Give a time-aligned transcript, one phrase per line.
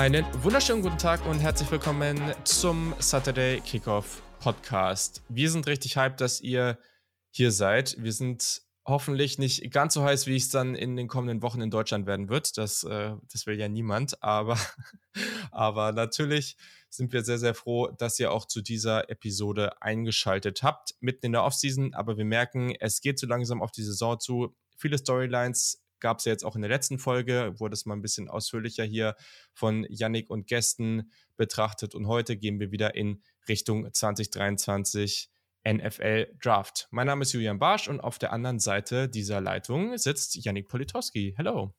[0.00, 5.22] Einen wunderschönen guten Tag und herzlich willkommen zum Saturday Kickoff Podcast.
[5.28, 6.78] Wir sind richtig hyped, dass ihr
[7.30, 7.96] hier seid.
[8.02, 11.70] Wir sind hoffentlich nicht ganz so heiß, wie es dann in den kommenden Wochen in
[11.70, 12.56] Deutschland werden wird.
[12.56, 14.22] Das, äh, das will ja niemand.
[14.22, 14.58] Aber,
[15.50, 16.56] aber natürlich
[16.88, 21.32] sind wir sehr, sehr froh, dass ihr auch zu dieser Episode eingeschaltet habt, mitten in
[21.32, 21.92] der Offseason.
[21.92, 24.56] Aber wir merken, es geht so langsam auf die Saison zu.
[24.78, 28.02] Viele Storylines gab es ja jetzt auch in der letzten Folge, wurde es mal ein
[28.02, 29.16] bisschen ausführlicher hier
[29.52, 31.94] von Yannick und Gästen betrachtet.
[31.94, 35.30] Und heute gehen wir wieder in Richtung 2023
[35.66, 36.88] NFL Draft.
[36.90, 41.34] Mein Name ist Julian Barsch und auf der anderen Seite dieser Leitung sitzt Yannick Politowski.
[41.36, 41.74] Hello.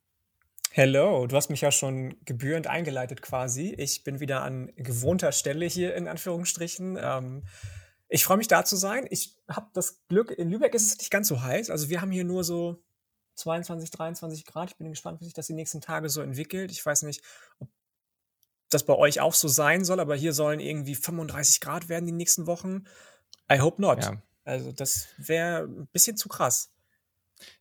[0.74, 3.74] Hello, du hast mich ja schon gebührend eingeleitet quasi.
[3.78, 6.98] Ich bin wieder an gewohnter Stelle hier in Anführungsstrichen.
[7.02, 7.44] Ähm,
[8.08, 9.06] ich freue mich da zu sein.
[9.10, 11.70] Ich habe das Glück, in Lübeck ist es nicht ganz so heiß.
[11.70, 12.82] Also wir haben hier nur so
[13.36, 14.72] 22, 23 Grad.
[14.72, 16.72] Ich bin gespannt, wie sich das die nächsten Tage so entwickelt.
[16.72, 17.22] Ich weiß nicht,
[17.60, 17.70] ob
[18.70, 22.12] das bei euch auch so sein soll, aber hier sollen irgendwie 35 Grad werden die
[22.12, 22.86] nächsten Wochen.
[23.52, 24.04] I hope not.
[24.04, 24.22] Ja.
[24.44, 26.72] Also das wäre ein bisschen zu krass.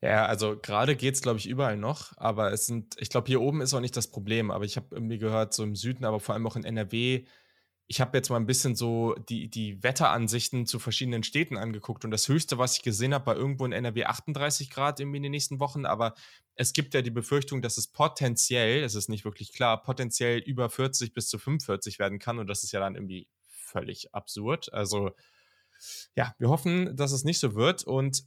[0.02, 3.40] Ja, also gerade geht es, glaube ich, überall noch, aber es sind, ich glaube, hier
[3.40, 6.20] oben ist auch nicht das Problem, aber ich habe irgendwie gehört, so im Süden, aber
[6.20, 7.24] vor allem auch in NRW,
[7.90, 12.12] ich habe jetzt mal ein bisschen so die, die Wetteransichten zu verschiedenen Städten angeguckt und
[12.12, 15.58] das höchste, was ich gesehen habe, war irgendwo in NRW 38 Grad in den nächsten
[15.58, 16.14] Wochen, aber
[16.54, 20.70] es gibt ja die Befürchtung, dass es potenziell, es ist nicht wirklich klar, potenziell über
[20.70, 24.72] 40 bis zu 45 werden kann und das ist ja dann irgendwie völlig absurd.
[24.72, 25.10] Also
[26.14, 28.22] ja, wir hoffen, dass es nicht so wird und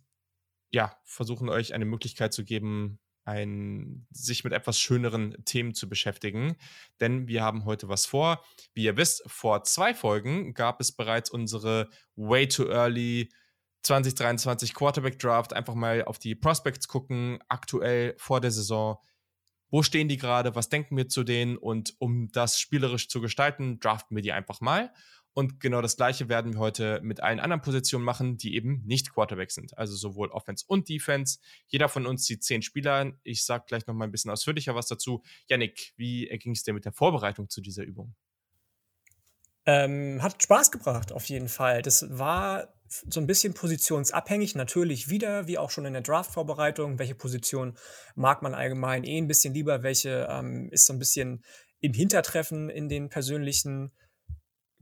[0.72, 6.55] ja, versuchen euch eine Möglichkeit zu geben, ein, sich mit etwas schöneren Themen zu beschäftigen.
[6.99, 8.43] Denn wir haben heute was vor.
[8.73, 13.30] Wie ihr wisst, vor zwei Folgen gab es bereits unsere Way Too Early
[13.83, 15.53] 2023 Quarterback Draft.
[15.53, 18.98] Einfach mal auf die Prospects gucken, aktuell vor der Saison.
[19.69, 20.55] Wo stehen die gerade?
[20.55, 21.58] Was denken wir zu denen?
[21.58, 24.93] Und um das spielerisch zu gestalten, draften wir die einfach mal.
[25.33, 29.14] Und genau das Gleiche werden wir heute mit allen anderen Positionen machen, die eben nicht
[29.14, 29.77] Quarterback sind.
[29.77, 31.39] Also sowohl Offense und Defense.
[31.67, 33.14] Jeder von uns sieht zehn Spieler.
[33.23, 35.23] Ich sage gleich noch mal ein bisschen ausführlicher was dazu.
[35.48, 38.16] Yannick, wie ging es dir mit der Vorbereitung zu dieser Übung?
[39.66, 41.82] Ähm, hat Spaß gebracht, auf jeden Fall.
[41.82, 46.99] Das war so ein bisschen positionsabhängig, natürlich wieder, wie auch schon in der Draft-Vorbereitung.
[46.99, 47.77] Welche Position
[48.16, 49.82] mag man allgemein eh ein bisschen lieber?
[49.82, 51.43] Welche ähm, ist so ein bisschen
[51.80, 53.93] im Hintertreffen in den persönlichen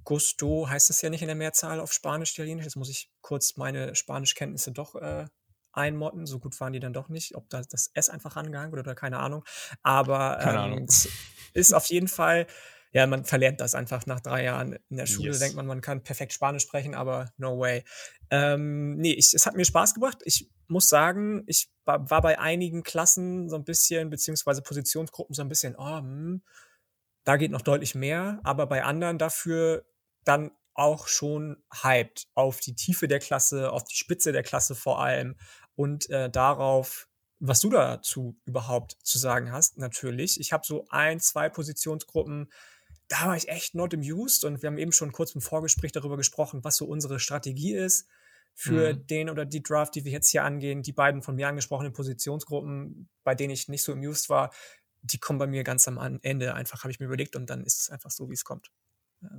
[0.04, 2.66] Gusto heißt es ja nicht in der Mehrzahl auf Spanisch, Italienisch.
[2.66, 5.26] Jetzt muss ich kurz meine Spanischkenntnisse doch äh,
[5.74, 6.26] einmotten.
[6.26, 7.36] So gut waren die dann doch nicht.
[7.36, 9.44] Ob da das S einfach angehangen wurde oder keine Ahnung.
[9.84, 10.86] Aber keine ähm, Ahnung.
[10.88, 11.08] es
[11.54, 12.48] ist auf jeden Fall,
[12.94, 15.30] ja, man verlernt das einfach nach drei Jahren in der Schule.
[15.30, 15.40] Yes.
[15.40, 17.84] Denkt man, man kann perfekt Spanisch sprechen, aber no way.
[18.30, 20.18] Ähm, nee, ich, es hat mir Spaß gebracht.
[20.26, 25.42] Ich muss sagen, ich war, war bei einigen Klassen so ein bisschen, beziehungsweise Positionsgruppen so
[25.42, 26.42] ein bisschen, oh, hm,
[27.24, 29.86] da geht noch deutlich mehr, aber bei anderen dafür
[30.24, 35.02] dann auch schon hyped auf die Tiefe der Klasse, auf die Spitze der Klasse vor
[35.02, 35.36] allem
[35.76, 37.08] und äh, darauf,
[37.40, 40.40] was du dazu überhaupt zu sagen hast, natürlich.
[40.40, 42.52] Ich habe so ein, zwei Positionsgruppen,
[43.08, 46.18] da war ich echt not amused und wir haben eben schon kurz im Vorgespräch darüber
[46.18, 48.08] gesprochen, was so unsere Strategie ist
[48.54, 49.08] für mhm.
[49.08, 50.84] den oder die Draft, die wir jetzt hier angehen.
[50.84, 54.54] Die beiden von mir angesprochenen Positionsgruppen, bei denen ich nicht so amused war,
[55.02, 57.82] die kommen bei mir ganz am Ende einfach, habe ich mir überlegt und dann ist
[57.82, 58.72] es einfach so, wie es kommt.
[59.22, 59.30] Ja,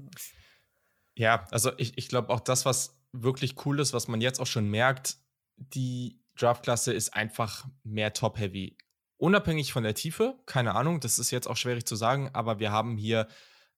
[1.50, 4.68] also ich, ich glaube auch das, was wirklich cool ist, was man jetzt auch schon
[4.68, 5.16] merkt,
[5.56, 8.76] die Draftklasse ist einfach mehr top-heavy.
[9.18, 12.72] Unabhängig von der Tiefe, keine Ahnung, das ist jetzt auch schwierig zu sagen, aber wir
[12.72, 13.28] haben hier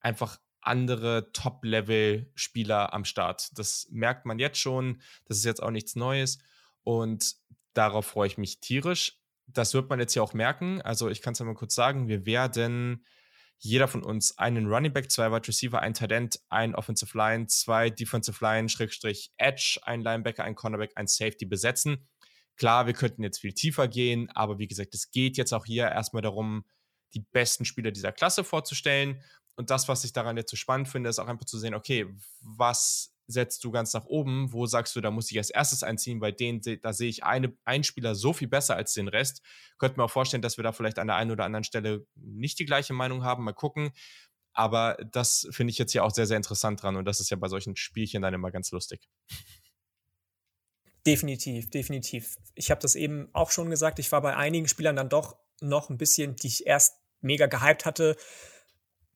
[0.00, 3.50] einfach andere Top-Level-Spieler am Start.
[3.59, 6.39] Das merkt man jetzt schon, das ist jetzt auch nichts Neues
[6.83, 7.34] und
[7.75, 9.21] darauf freue ich mich tierisch.
[9.47, 10.81] Das wird man jetzt ja auch merken.
[10.81, 13.05] Also ich kann es ja mal kurz sagen, wir werden
[13.59, 17.91] jeder von uns einen Running Back, zwei Wide Receiver, ein Talent, ein Offensive Line, zwei
[17.91, 22.06] Defensive Line, Schrägstrich Edge, ein Linebacker, ein Cornerback, ein Safety besetzen.
[22.56, 25.89] Klar, wir könnten jetzt viel tiefer gehen, aber wie gesagt, es geht jetzt auch hier
[25.89, 26.65] erstmal darum,
[27.15, 29.23] die besten Spieler dieser Klasse vorzustellen.
[29.56, 32.06] Und das, was ich daran jetzt so spannend finde, ist auch einfach zu sehen, okay,
[32.41, 34.53] was setzt du ganz nach oben?
[34.53, 36.21] Wo sagst du, da muss ich als erstes einziehen?
[36.21, 39.43] Weil den, da sehe ich eine, einen Spieler so viel besser als den Rest.
[39.79, 42.59] Könnte mir auch vorstellen, dass wir da vielleicht an der einen oder anderen Stelle nicht
[42.59, 43.44] die gleiche Meinung haben.
[43.44, 43.93] Mal gucken.
[44.53, 46.97] Aber das finde ich jetzt hier auch sehr, sehr interessant dran.
[46.97, 49.09] Und das ist ja bei solchen Spielchen dann immer ganz lustig.
[51.06, 52.37] Definitiv, definitiv.
[52.55, 53.99] Ich habe das eben auch schon gesagt.
[53.99, 57.85] Ich war bei einigen Spielern dann doch noch ein bisschen, die ich erst mega gehypt
[57.85, 58.17] hatte.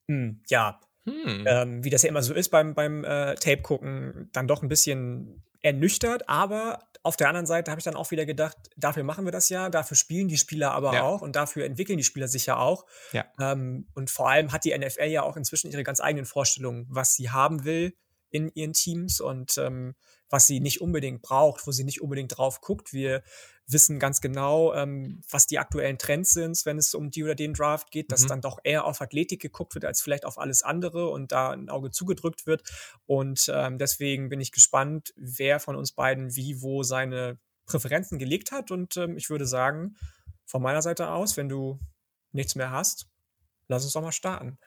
[0.09, 0.81] Hm, ja,
[1.13, 1.45] hm.
[1.47, 4.69] Ähm, wie das ja immer so ist beim, beim äh, Tape gucken, dann doch ein
[4.69, 9.25] bisschen ernüchtert, aber auf der anderen Seite habe ich dann auch wieder gedacht, dafür machen
[9.25, 11.03] wir das ja, dafür spielen die Spieler aber ja.
[11.03, 12.85] auch und dafür entwickeln die Spieler sich ja auch.
[13.13, 13.25] Ja.
[13.41, 17.15] Ähm, und vor allem hat die NFL ja auch inzwischen ihre ganz eigenen Vorstellungen, was
[17.15, 17.95] sie haben will
[18.31, 19.95] in ihren Teams und ähm,
[20.29, 22.93] was sie nicht unbedingt braucht, wo sie nicht unbedingt drauf guckt.
[22.93, 23.23] Wir
[23.71, 27.55] wissen ganz genau, ähm, was die aktuellen Trends sind, wenn es um die oder den
[27.55, 28.29] Draft geht, dass mhm.
[28.29, 31.69] dann doch eher auf Athletik geguckt wird, als vielleicht auf alles andere und da ein
[31.69, 32.63] Auge zugedrückt wird.
[33.07, 38.53] Und ähm, deswegen bin ich gespannt, wer von uns beiden wie wo seine Präferenzen gelegt
[38.53, 38.71] hat.
[38.71, 39.97] Und ähm, ich würde sagen,
[40.47, 41.79] von meiner Seite aus, wenn du
[42.33, 43.07] nichts mehr hast,
[43.69, 44.59] lass uns doch mal starten.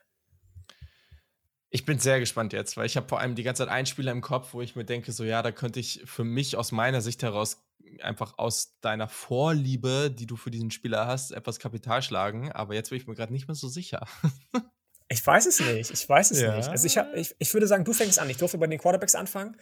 [1.74, 4.12] Ich bin sehr gespannt jetzt, weil ich habe vor allem die ganze Zeit einen Spieler
[4.12, 7.00] im Kopf, wo ich mir denke, so ja, da könnte ich für mich aus meiner
[7.00, 7.64] Sicht heraus
[8.02, 12.52] einfach aus deiner Vorliebe, die du für diesen Spieler hast, etwas Kapital schlagen.
[12.52, 14.06] Aber jetzt bin ich mir gerade nicht mehr so sicher.
[15.08, 15.92] ich weiß es nicht.
[15.92, 16.56] Ich weiß es ja.
[16.58, 16.68] nicht.
[16.68, 18.30] Also ich, hab, ich, ich würde sagen, du fängst an.
[18.30, 19.56] Ich durfte bei den Quarterbacks anfangen.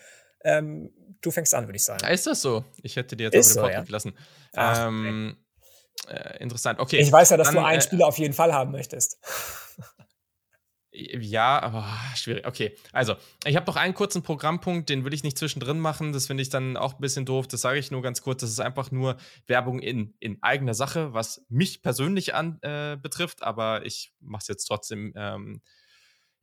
[0.44, 0.92] Ähm,
[1.22, 2.06] du fängst an, würde ich sagen.
[2.08, 2.66] Ist das so?
[2.82, 3.92] Ich hätte dir jetzt Ist aber den so, ja.
[3.92, 4.14] lassen.
[4.54, 5.38] Ach, ähm,
[6.08, 6.80] äh, interessant.
[6.80, 6.98] Okay.
[6.98, 9.20] Ich weiß ja, dass dann, du einen äh, Spieler auf jeden Fall haben möchtest.
[10.91, 12.47] Ja, aber schwierig.
[12.47, 13.15] Okay, also
[13.45, 16.13] ich habe noch einen kurzen Programmpunkt, den will ich nicht zwischendrin machen.
[16.13, 17.47] Das finde ich dann auch ein bisschen doof.
[17.47, 18.41] Das sage ich nur ganz kurz.
[18.41, 23.44] Das ist einfach nur Werbung in, in eigener Sache, was mich persönlich an, äh, betrifft.
[23.44, 25.13] Aber ich mache es jetzt trotzdem.
[25.15, 25.62] Ähm,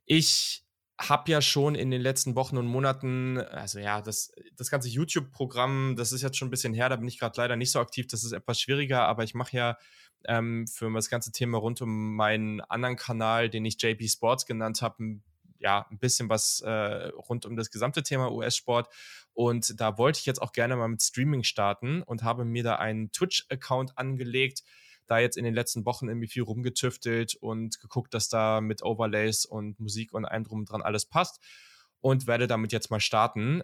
[0.05, 0.63] ich
[0.99, 5.95] habe ja schon in den letzten Wochen und Monaten, also ja, das, das ganze YouTube-Programm,
[5.97, 6.87] das ist jetzt schon ein bisschen her.
[6.87, 8.07] Da bin ich gerade leider nicht so aktiv.
[8.07, 9.03] Das ist etwas schwieriger.
[9.07, 9.77] Aber ich mache ja
[10.25, 14.81] ähm, für das ganze Thema rund um meinen anderen Kanal, den ich JP Sports genannt
[14.81, 15.19] habe,
[15.59, 18.89] ja, ein bisschen was äh, rund um das gesamte Thema US-Sport.
[19.33, 22.75] Und da wollte ich jetzt auch gerne mal mit Streaming starten und habe mir da
[22.75, 24.63] einen Twitch-Account angelegt,
[25.07, 29.45] da jetzt in den letzten Wochen irgendwie viel rumgetüftelt und geguckt, dass da mit Overlays
[29.45, 31.39] und Musik und allem drum dran alles passt
[32.01, 33.63] und werde damit jetzt mal starten.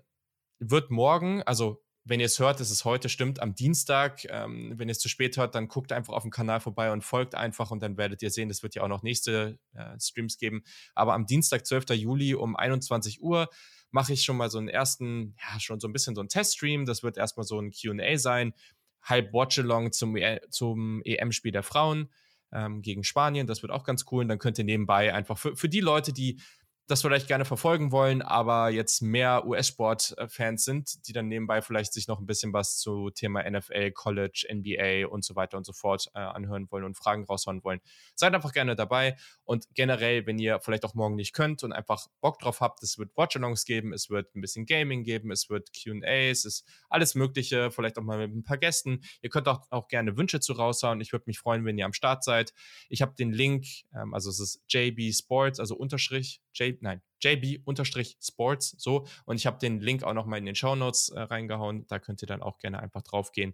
[0.59, 4.25] Wird morgen, also wenn ihr es hört, ist es heute, stimmt, am Dienstag.
[4.25, 7.03] Ähm, wenn ihr es zu spät hört, dann guckt einfach auf dem Kanal vorbei und
[7.03, 10.37] folgt einfach und dann werdet ihr sehen, es wird ja auch noch nächste äh, Streams
[10.37, 10.63] geben.
[10.95, 11.91] Aber am Dienstag, 12.
[11.91, 13.49] Juli um 21 Uhr
[13.91, 16.85] mache ich schon mal so einen ersten, ja, schon so ein bisschen so einen Teststream.
[16.85, 18.53] Das wird erstmal so ein QA sein.
[19.01, 22.09] Halb Watchalong zum, e zum EM-Spiel der Frauen
[22.51, 23.47] ähm, gegen Spanien.
[23.47, 24.23] Das wird auch ganz cool.
[24.23, 26.41] Und dann könnt ihr nebenbei einfach für, für die Leute, die
[26.87, 32.09] das vielleicht gerne verfolgen wollen, aber jetzt mehr US-Sport-Fans sind, die dann nebenbei vielleicht sich
[32.09, 36.07] noch ein bisschen was zu Thema NFL, College, NBA und so weiter und so fort
[36.13, 37.79] äh, anhören wollen und Fragen raushauen wollen.
[38.15, 39.15] Seid einfach gerne dabei
[39.45, 42.97] und generell, wenn ihr vielleicht auch morgen nicht könnt und einfach Bock drauf habt, es
[42.97, 47.15] wird Watch-Alongs geben, es wird ein bisschen Gaming geben, es wird QAs, es ist alles
[47.15, 49.03] Mögliche, vielleicht auch mal mit ein paar Gästen.
[49.21, 50.99] Ihr könnt auch, auch gerne Wünsche zu raushauen.
[50.99, 52.53] Ich würde mich freuen, wenn ihr am Start seid.
[52.89, 53.65] Ich habe den Link,
[53.95, 59.05] ähm, also es ist JB Sports, also Unterstrich J, nein, JB-Sports, so.
[59.25, 61.87] Und ich habe den Link auch nochmal in den Show Notes äh, reingehauen.
[61.87, 63.53] Da könnt ihr dann auch gerne einfach drauf gehen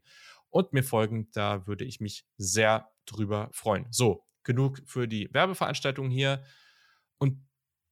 [0.49, 1.29] und mir folgen.
[1.31, 3.87] Da würde ich mich sehr drüber freuen.
[3.91, 6.43] So, genug für die Werbeveranstaltung hier.
[7.17, 7.45] Und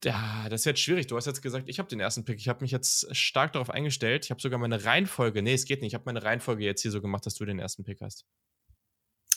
[0.03, 1.07] ja, das ist jetzt schwierig.
[1.07, 2.37] Du hast jetzt gesagt, ich habe den ersten Pick.
[2.39, 4.25] Ich habe mich jetzt stark darauf eingestellt.
[4.25, 5.41] Ich habe sogar meine Reihenfolge.
[5.41, 5.89] Nee, es geht nicht.
[5.89, 8.25] Ich habe meine Reihenfolge jetzt hier so gemacht, dass du den ersten Pick hast.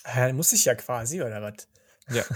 [0.05, 1.69] Äh, muss ich ja quasi, oder was?
[2.11, 2.25] Ja.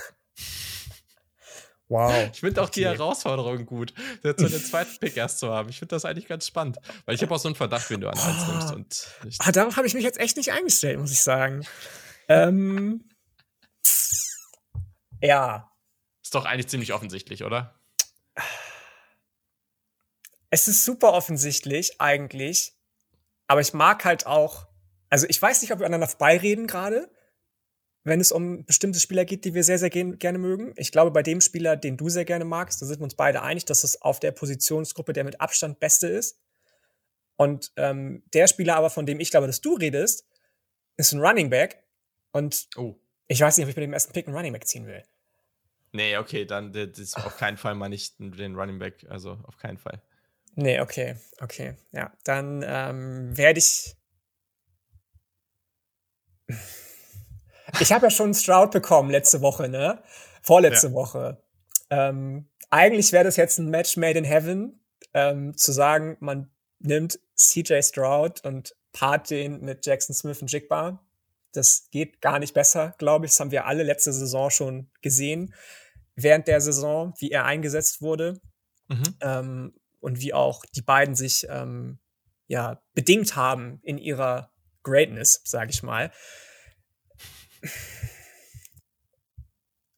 [1.95, 2.29] Wow.
[2.33, 2.81] Ich finde auch okay.
[2.81, 5.69] die Herausforderung gut, jetzt so den zweiten Pick erst zu haben.
[5.69, 8.09] Ich finde das eigentlich ganz spannend, weil ich habe auch so einen Verdacht, wenn du
[8.09, 8.75] an eins nimmst.
[8.75, 11.65] Und ah, darauf habe ich mich jetzt echt nicht eingestellt, muss ich sagen.
[12.29, 13.09] ähm,
[15.21, 15.71] ja.
[16.21, 17.79] Ist doch eigentlich ziemlich offensichtlich, oder?
[20.51, 22.73] Es ist super offensichtlich, eigentlich.
[23.47, 24.67] Aber ich mag halt auch.
[25.11, 27.09] Also, ich weiß nicht, ob wir aneinander vorbeireden gerade
[28.04, 30.75] wenn es um bestimmte Spieler geht, die wir sehr, sehr gerne mögen.
[30.76, 33.42] Ich glaube, bei dem Spieler, den du sehr gerne magst, da sind wir uns beide
[33.42, 36.38] einig, dass es auf der Positionsgruppe der mit Abstand beste ist.
[37.37, 40.28] Und ähm, der Spieler aber, von dem ich glaube, dass du redest,
[40.96, 41.82] ist ein Running Back.
[42.30, 42.94] Und oh.
[43.26, 45.02] ich weiß nicht, ob ich bei dem ersten Pick einen Running Back ziehen will.
[45.92, 49.06] Nee, okay, dann das ist auf keinen Fall mal nicht den Running Back.
[49.08, 50.02] Also auf keinen Fall.
[50.56, 51.76] Nee, okay, okay.
[51.92, 53.96] Ja, dann ähm, werde ich
[57.81, 60.02] ich habe ja schon einen Stroud bekommen letzte Woche, ne?
[60.43, 60.93] Vorletzte ja.
[60.93, 61.43] Woche.
[61.90, 64.81] Ähm, eigentlich wäre das jetzt ein Match made in heaven,
[65.12, 66.50] ähm, zu sagen, man
[66.81, 71.04] nimmt CJ Stroud und paart den mit Jackson Smith und Jigba.
[71.52, 73.33] Das geht gar nicht besser, glaube ich.
[73.33, 75.54] Das haben wir alle letzte Saison schon gesehen.
[76.16, 78.40] Während der Saison, wie er eingesetzt wurde.
[78.88, 79.14] Mhm.
[79.21, 81.99] Ähm, und wie auch die beiden sich ähm,
[82.47, 84.50] ja bedingt haben in ihrer
[84.83, 86.11] Greatness, sage ich mal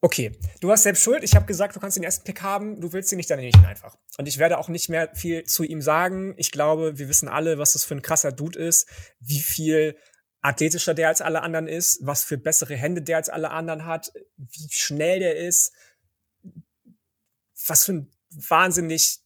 [0.03, 1.25] Okay, du hast selbst Schuld.
[1.25, 2.81] Ich habe gesagt, du kannst den ersten Pick haben.
[2.81, 3.97] Du willst ihn nicht, dann nehme ich ihn einfach.
[4.19, 6.35] Und ich werde auch nicht mehr viel zu ihm sagen.
[6.37, 8.89] Ich glaube, wir wissen alle, was das für ein krasser Dude ist,
[9.21, 9.97] wie viel
[10.43, 14.13] athletischer der als alle anderen ist, was für bessere Hände der als alle anderen hat,
[14.37, 15.73] wie schnell der ist,
[17.67, 19.19] was für ein wahnsinnig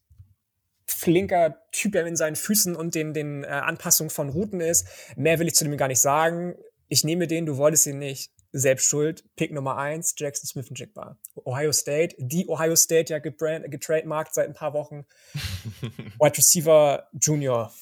[0.86, 4.86] flinker Typ er in seinen Füßen und den, den äh, Anpassungen von Routen ist.
[5.16, 6.54] Mehr will ich zu dem gar nicht sagen.
[6.90, 8.32] Ich nehme den, du wolltest ihn nicht.
[8.52, 9.24] Selbst schuld.
[9.36, 11.16] Pick Nummer eins, Jackson Smith und Jigba.
[11.36, 15.06] Ohio State, die Ohio State ja getrademarkt seit ein paar Wochen.
[16.18, 17.72] Wide Receiver Junior.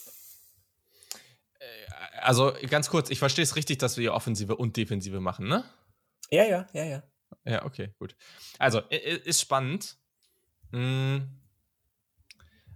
[1.58, 1.64] Äh,
[2.20, 5.64] also ganz kurz, ich verstehe es richtig, dass wir hier Offensive und Defensive machen, ne?
[6.30, 7.02] Ja, ja, ja, ja.
[7.46, 8.14] Ja, okay, gut.
[8.58, 9.96] Also, ist spannend.
[10.72, 11.28] Hm.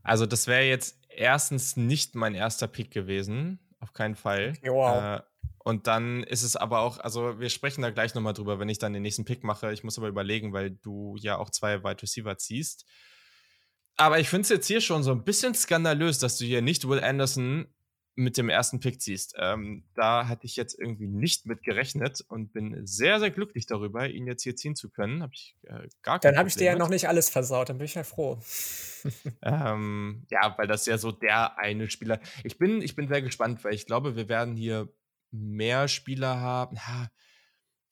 [0.03, 3.59] Also, das wäre jetzt erstens nicht mein erster Pick gewesen.
[3.81, 4.55] Auf keinen Fall.
[4.63, 5.21] Wow.
[5.21, 5.32] Äh,
[5.65, 8.79] und dann ist es aber auch, also wir sprechen da gleich nochmal drüber, wenn ich
[8.79, 9.73] dann den nächsten Pick mache.
[9.73, 12.85] Ich muss aber überlegen, weil du ja auch zwei Wide Receiver ziehst.
[13.97, 16.89] Aber ich finde es jetzt hier schon so ein bisschen skandalös, dass du hier nicht
[16.89, 17.67] Will Anderson
[18.15, 19.35] mit dem ersten Pick ziehst.
[19.39, 24.09] Ähm, da hatte ich jetzt irgendwie nicht mit gerechnet und bin sehr, sehr glücklich darüber,
[24.09, 25.23] ihn jetzt hier ziehen zu können.
[25.23, 27.87] Hab ich äh, gar Dann habe ich dir ja noch nicht alles versaut, dann bin
[27.87, 28.41] ich ja froh.
[29.43, 32.21] ähm, ja, weil das ja so der eine Spieler.
[32.45, 34.93] Ich bin, ich bin sehr gespannt, weil ich glaube, wir werden hier
[35.33, 36.79] mehr Spieler haben.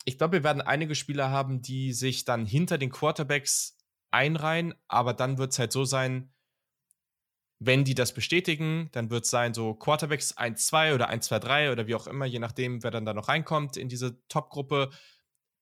[0.05, 3.77] Ich glaube, wir werden einige Spieler haben, die sich dann hinter den Quarterbacks
[4.11, 6.33] einreihen, aber dann wird es halt so sein,
[7.63, 11.39] wenn die das bestätigen, dann wird es sein, so Quarterbacks 1, 2 oder 1, 2,
[11.39, 14.91] 3 oder wie auch immer, je nachdem, wer dann da noch reinkommt in diese Top-Gruppe.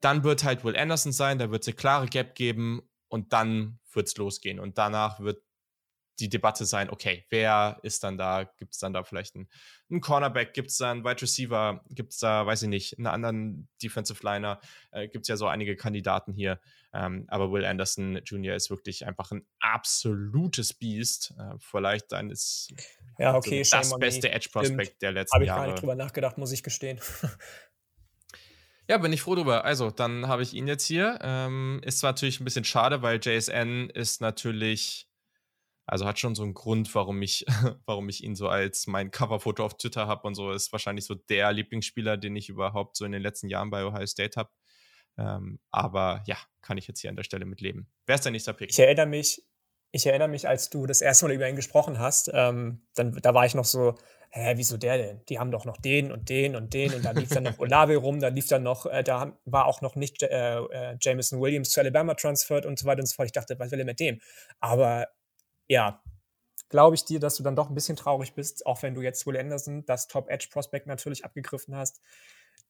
[0.01, 3.81] Dann wird halt Will Anderson sein, da wird es eine klare Gap geben und dann
[3.93, 4.61] wird es losgehen.
[4.61, 5.43] Und danach wird
[6.21, 8.45] die Debatte sein, okay, wer ist dann da?
[8.45, 9.49] Gibt es dann da vielleicht einen,
[9.91, 10.53] einen Cornerback?
[10.53, 11.85] Gibt es da einen Wide Receiver?
[11.91, 14.61] Gibt es da, weiß ich nicht, einen anderen Defensive Liner?
[14.91, 16.61] Äh, Gibt es ja so einige Kandidaten hier.
[16.93, 18.55] Ähm, aber Will Anderson Jr.
[18.55, 21.35] ist wirklich einfach ein absolutes Biest.
[21.39, 22.73] Äh, vielleicht dann ist
[23.19, 25.51] ja, okay, so das beste Edge Prospect der letzten Jahre.
[25.51, 27.01] Habe ich gar nicht drüber nachgedacht, muss ich gestehen.
[28.91, 29.67] Ja, bin ich froh drüber.
[29.67, 31.19] Also, dann habe ich ihn jetzt hier.
[31.21, 35.08] Ähm, ist zwar natürlich ein bisschen schade, weil JSN ist natürlich
[35.89, 37.47] also hat schon so einen Grund, warum ich,
[37.87, 40.53] warum ich ihn so als mein Coverfoto auf Twitter habe und so.
[40.53, 44.07] Ist wahrscheinlich so der Lieblingsspieler, den ich überhaupt so in den letzten Jahren bei Ohio
[44.07, 44.51] State habe.
[45.17, 47.91] Ähm, aber ja, kann ich jetzt hier an der Stelle mit leben.
[48.07, 48.71] Wer ist der nächste Pick?
[48.71, 49.43] Ich erinnere mich,
[49.91, 53.33] ich erinnere mich, als du das erste Mal über ihn gesprochen hast, ähm, dann, da
[53.33, 53.97] war ich noch so,
[54.31, 55.23] hä, wieso der denn?
[55.31, 57.97] Die haben doch noch den und den und den und da lief dann noch Olave
[57.97, 61.71] rum, da lief dann noch, äh, da war auch noch nicht äh, äh, Jameson Williams
[61.71, 63.27] zu Alabama transferred und so weiter und so fort.
[63.27, 64.21] Ich dachte, was will er mit dem?
[64.61, 65.09] Aber
[65.69, 66.03] ja,
[66.69, 69.27] glaube ich dir, dass du dann doch ein bisschen traurig bist, auch wenn du jetzt
[69.27, 72.01] Will Anderson, das Top-Edge-Prospect natürlich abgegriffen hast,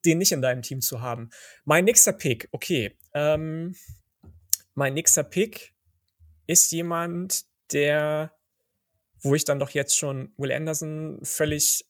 [0.04, 1.30] den nicht in deinem Team zu haben.
[1.64, 2.96] Mein nächster Pick, okay.
[3.14, 3.74] Ähm,
[4.74, 5.74] mein nächster Pick
[6.46, 8.32] ist jemand, der,
[9.20, 11.84] wo ich dann doch jetzt schon Will Anderson völlig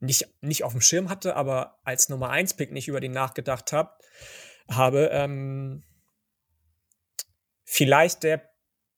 [0.00, 3.72] nicht, nicht auf dem Schirm hatte, aber als Nummer 1 Pick nicht über den nachgedacht
[3.72, 4.00] hab,
[4.68, 5.10] habe.
[5.12, 5.84] Ähm,
[7.64, 8.51] vielleicht der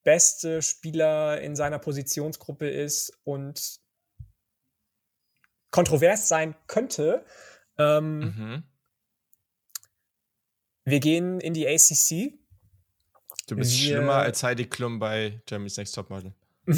[0.04, 3.80] beste Spieler in seiner Positionsgruppe ist und
[5.70, 7.24] kontrovers sein könnte.
[7.78, 8.62] Ähm, mhm.
[10.84, 12.34] Wir gehen in die ACC.
[13.48, 16.32] Du bist wir, schlimmer als Heidi Klum bei Jeremy's Next Top Model.
[16.66, 16.74] wir,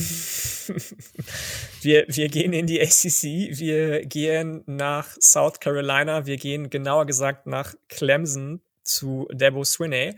[2.08, 7.72] wir gehen in die ACC, wir gehen nach South Carolina, wir gehen genauer gesagt nach
[7.88, 10.16] Clemson zu Debo Swinney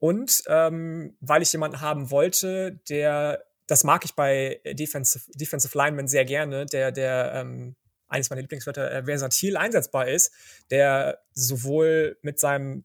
[0.00, 6.08] und ähm, weil ich jemanden haben wollte, der, das mag ich bei Defensive, Defensive Linemen
[6.08, 7.76] sehr gerne, der, der ähm,
[8.08, 10.32] eines meiner Lieblingswörter, äh, versatil einsetzbar ist,
[10.70, 12.84] der sowohl mit seinem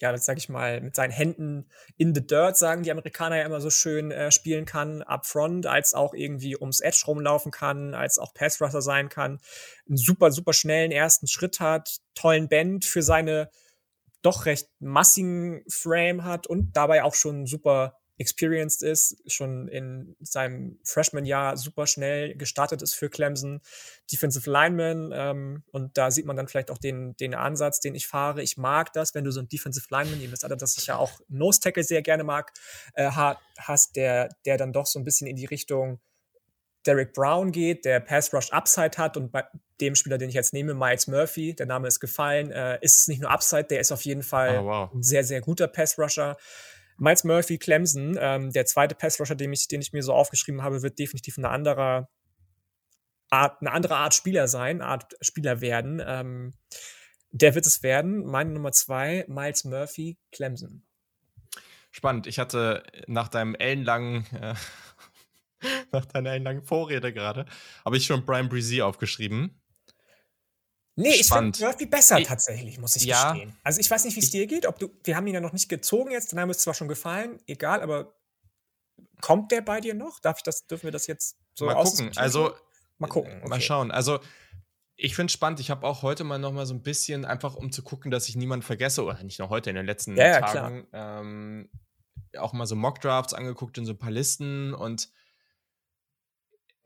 [0.00, 3.60] ja, sag ich mal, mit seinen Händen in the dirt, sagen die Amerikaner ja immer
[3.60, 8.32] so schön, äh, spielen kann, upfront, als auch irgendwie ums Edge rumlaufen kann, als auch
[8.32, 9.40] Passrusher sein kann,
[9.86, 13.50] einen super, super schnellen ersten Schritt hat, tollen Bend für seine
[14.22, 20.78] doch recht massigen Frame hat und dabei auch schon super experienced ist, schon in seinem
[20.84, 23.62] Freshman-Jahr super schnell gestartet ist für Clemson.
[24.12, 28.06] Defensive Lineman, ähm, und da sieht man dann vielleicht auch den, den Ansatz, den ich
[28.06, 28.42] fahre.
[28.42, 30.96] Ich mag das, wenn du so einen Defensive Lineman, ihr wisst alle, dass ich ja
[30.96, 32.52] auch Nose Tackle sehr gerne mag,
[32.92, 35.98] äh, hast, der, der dann doch so ein bisschen in die Richtung
[36.86, 39.44] Derek Brown geht, der Pass Rush Upside hat und bei
[39.80, 43.08] dem Spieler, den ich jetzt nehme, Miles Murphy, der Name ist gefallen, äh, ist es
[43.08, 44.94] nicht nur Upside, der ist auf jeden Fall oh, wow.
[44.94, 46.36] ein sehr, sehr guter Pass Rusher.
[46.96, 50.62] Miles Murphy, Clemson, ähm, der zweite Pass Rusher, den ich, den ich mir so aufgeschrieben
[50.62, 52.08] habe, wird definitiv eine andere
[53.30, 56.02] Art, eine andere Art Spieler sein, Art Spieler werden.
[56.04, 56.52] Ähm,
[57.30, 58.24] der wird es werden.
[58.24, 60.82] Meine Nummer zwei, Miles Murphy, Clemson.
[61.90, 62.26] spannend.
[62.26, 64.54] Ich hatte nach deinem ellenlangen, äh,
[65.92, 67.46] nach deiner ellenlangen Vorrede gerade,
[67.84, 69.60] habe ich schon Brian Breezy aufgeschrieben.
[70.96, 73.56] Nee, ich finde Murphy besser ich, tatsächlich, muss ich ja, gestehen.
[73.62, 74.66] Also ich weiß nicht, wie es dir geht.
[74.66, 76.74] Ob du, wir haben ihn ja noch nicht gezogen jetzt, dann haben wir es zwar
[76.74, 78.14] schon gefallen, egal, aber
[79.20, 80.20] kommt der bei dir noch?
[80.20, 82.10] Darf ich das, dürfen wir das jetzt so Mal gucken.
[82.16, 82.54] Also
[82.98, 83.38] mal gucken.
[83.38, 83.48] Okay.
[83.48, 83.90] Mal schauen.
[83.90, 84.20] Also
[84.96, 85.60] ich finde es spannend.
[85.60, 88.28] Ich habe auch heute mal noch mal so ein bisschen, einfach um zu gucken, dass
[88.28, 91.70] ich niemanden vergesse, oder nicht nur heute, in den letzten ja, Tagen, ja, ähm,
[92.38, 94.74] auch mal so Mockdrafts angeguckt in so ein paar Listen.
[94.74, 95.10] Und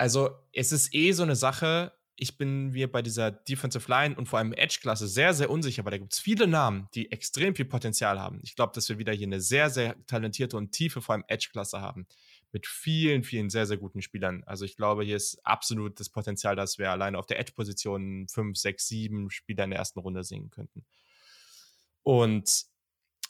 [0.04, 4.28] also es ist eh so eine Sache, ich bin mir bei dieser Defensive Line und
[4.28, 7.64] vor allem Edge-Klasse sehr, sehr unsicher, weil da gibt es viele Namen, die extrem viel
[7.64, 8.38] Potenzial haben.
[8.42, 11.80] Ich glaube, dass wir wieder hier eine sehr, sehr talentierte und tiefe, vor allem Edge-Klasse
[11.80, 12.06] haben.
[12.52, 14.44] Mit vielen, vielen sehr, sehr guten Spielern.
[14.44, 18.58] Also ich glaube, hier ist absolut das Potenzial, dass wir alleine auf der Edge-Position fünf,
[18.58, 20.84] sechs, sieben Spieler in der ersten Runde singen könnten.
[22.02, 22.66] Und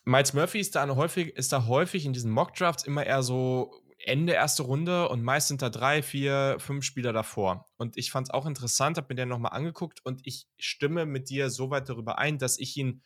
[0.04, 4.32] Miles Murphy ist da, häufig, ist da häufig in diesen Mock-Drafts immer eher so Ende
[4.32, 7.68] erste Runde und meist sind da drei, vier, fünf Spieler davor.
[7.76, 11.30] Und ich fand es auch interessant, habe mir den nochmal angeguckt und ich stimme mit
[11.30, 13.02] dir so weit darüber ein, dass ich ihn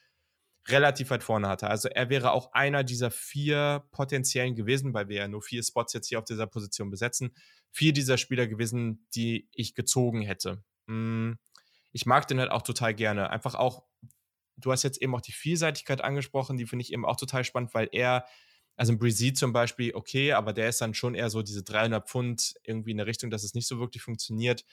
[0.68, 1.68] relativ weit vorne hatte.
[1.68, 5.92] Also er wäre auch einer dieser vier potenziellen gewesen, weil wir ja nur vier Spots
[5.92, 7.34] jetzt hier auf dieser Position besetzen.
[7.70, 10.62] Vier dieser Spieler gewesen, die ich gezogen hätte.
[10.86, 11.38] Hm,
[11.92, 13.30] ich mag den halt auch total gerne.
[13.30, 13.84] Einfach auch,
[14.56, 17.72] du hast jetzt eben auch die Vielseitigkeit angesprochen, die finde ich eben auch total spannend,
[17.74, 18.26] weil er
[18.78, 22.08] also ein Breezy zum Beispiel, okay, aber der ist dann schon eher so diese 300
[22.08, 24.64] Pfund irgendwie in der Richtung, dass es nicht so wirklich funktioniert.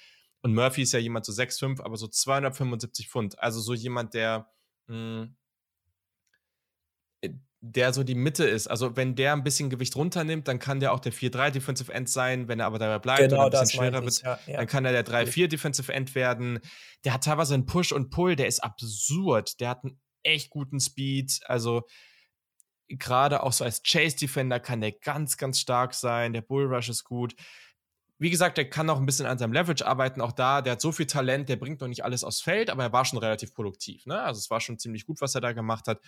[0.42, 3.40] Und Murphy ist ja jemand so 6,5, aber so 275 Pfund.
[3.40, 4.48] Also so jemand, der,
[4.86, 5.36] mh, hm,
[7.22, 7.30] äh,
[7.62, 8.68] der so die Mitte ist.
[8.68, 12.08] Also wenn der ein bisschen Gewicht runternimmt, dann kann der auch der 4-3 Defensive End
[12.08, 12.48] sein.
[12.48, 14.58] Wenn er aber dabei bleibt genau, und ein bisschen schwerer wird, ja, ja.
[14.58, 16.60] dann kann er der 3-4 Defensive End werden.
[17.06, 19.60] Der hat teilweise einen Push und Pull, der ist absurd.
[19.60, 21.40] Der hat einen echt guten Speed.
[21.46, 21.88] Also
[22.88, 26.34] gerade auch so als Chase-Defender kann der ganz, ganz stark sein.
[26.34, 27.36] Der Bullrush ist gut.
[28.18, 30.22] Wie gesagt, der kann auch ein bisschen an seinem Leverage arbeiten.
[30.22, 32.84] Auch da, der hat so viel Talent, der bringt noch nicht alles aufs Feld, aber
[32.84, 34.06] er war schon relativ produktiv.
[34.06, 34.22] Ne?
[34.22, 36.00] Also es war schon ziemlich gut, was er da gemacht hat.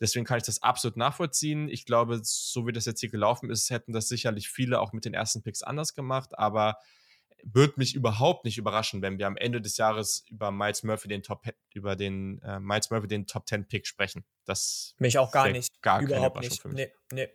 [0.00, 1.68] Deswegen kann ich das absolut nachvollziehen.
[1.68, 5.04] Ich glaube, so wie das jetzt hier gelaufen ist, hätten das sicherlich viele auch mit
[5.04, 6.36] den ersten Picks anders gemacht.
[6.36, 6.76] Aber
[7.52, 11.22] würde mich überhaupt nicht überraschen, wenn wir am Ende des Jahres über Miles Murphy den
[11.22, 14.24] Top über den äh, Miles Murphy den Top 10 Pick sprechen.
[14.44, 16.60] Das mich auch gar nicht, gar überhaupt nicht.
[16.60, 16.76] Für mich.
[16.76, 17.28] Nee, nee.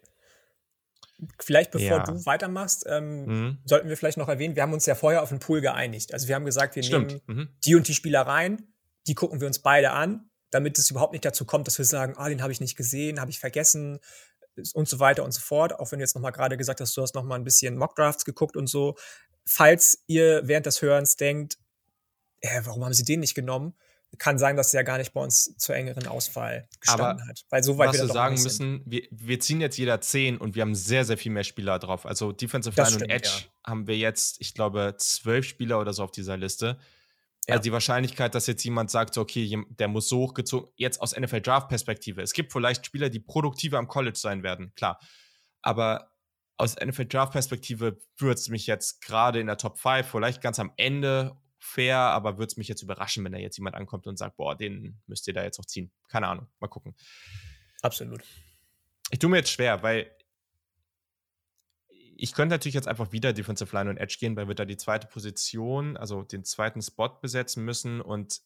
[1.40, 2.04] Vielleicht bevor ja.
[2.04, 3.58] du weitermachst, ähm, mhm.
[3.66, 6.14] sollten wir vielleicht noch erwähnen, wir haben uns ja vorher auf den Pool geeinigt.
[6.14, 7.22] Also wir haben gesagt, wir Stimmt.
[7.28, 7.50] nehmen mhm.
[7.66, 8.74] die und die Spielereien,
[9.06, 12.14] die gucken wir uns beide an, damit es überhaupt nicht dazu kommt, dass wir sagen,
[12.18, 14.00] ah, den habe ich nicht gesehen, habe ich vergessen
[14.74, 15.78] und so weiter und so fort.
[15.78, 17.78] Auch wenn du jetzt noch mal gerade gesagt hast, du hast noch mal ein bisschen
[17.78, 18.96] Mockdrafts geguckt und so
[19.50, 21.58] falls ihr während des Hörens denkt,
[22.42, 23.74] äh, warum haben sie den nicht genommen?
[24.18, 27.46] Kann sein, dass er ja gar nicht bei uns zur engeren Auswahl gestanden Aber hat.
[27.50, 30.62] Weil so weit was wir sagen müssen, wir, wir, ziehen jetzt jeder 10 und wir
[30.64, 32.06] haben sehr, sehr viel mehr Spieler drauf.
[32.06, 33.72] Also Defensive Line und Edge ja.
[33.72, 36.80] haben wir jetzt, ich glaube, zwölf Spieler oder so auf dieser Liste.
[37.48, 37.56] Ja.
[37.56, 41.16] Also die Wahrscheinlichkeit, dass jetzt jemand sagt, so, okay, der muss so hochgezogen, jetzt aus
[41.16, 42.22] NFL Draft Perspektive.
[42.22, 45.00] Es gibt vielleicht Spieler, die produktiver am College sein werden, klar.
[45.62, 46.12] Aber
[46.60, 50.60] aus NFL Draft Perspektive würde es mich jetzt gerade in der Top 5, vielleicht ganz
[50.60, 54.18] am Ende fair, aber würde es mich jetzt überraschen, wenn da jetzt jemand ankommt und
[54.18, 55.90] sagt, boah, den müsst ihr da jetzt noch ziehen.
[56.10, 56.96] Keine Ahnung, mal gucken.
[57.82, 58.24] Absolut.
[59.10, 60.14] Ich tue mir jetzt schwer, weil
[62.18, 64.78] ich könnte natürlich jetzt einfach wieder Defensive Line und Edge gehen, weil wir da die
[64.78, 68.42] zweite Position, also den zweiten Spot besetzen müssen und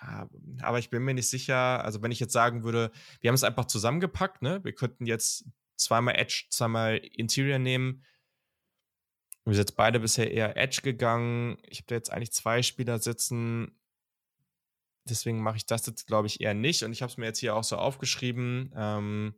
[0.00, 0.24] äh,
[0.62, 3.44] aber ich bin mir nicht sicher, also wenn ich jetzt sagen würde, wir haben es
[3.44, 4.64] einfach zusammengepackt, ne?
[4.64, 5.44] Wir könnten jetzt
[5.76, 8.04] zweimal Edge, zweimal Interior nehmen.
[9.44, 11.58] Wir sind jetzt beide bisher eher Edge gegangen.
[11.68, 13.78] Ich habe da jetzt eigentlich zwei Spieler sitzen.
[15.04, 16.82] Deswegen mache ich das jetzt, glaube ich, eher nicht.
[16.82, 18.72] Und ich habe es mir jetzt hier auch so aufgeschrieben.
[18.74, 19.34] Ähm,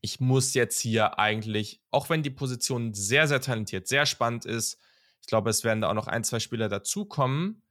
[0.00, 4.78] ich muss jetzt hier eigentlich, auch wenn die Position sehr, sehr talentiert, sehr spannend ist,
[5.20, 7.62] ich glaube, es werden da auch noch ein, zwei Spieler dazukommen,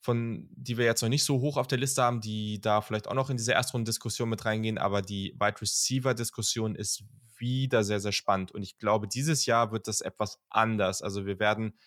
[0.00, 3.08] von die wir jetzt noch nicht so hoch auf der Liste haben, die da vielleicht
[3.08, 7.04] auch noch in diese Erstrunden-Diskussion mit reingehen, aber die Wide Receiver-Diskussion ist
[7.38, 8.52] wieder sehr, sehr spannend.
[8.52, 11.02] Und ich glaube, dieses Jahr wird das etwas anders.
[11.02, 11.78] Also wir werden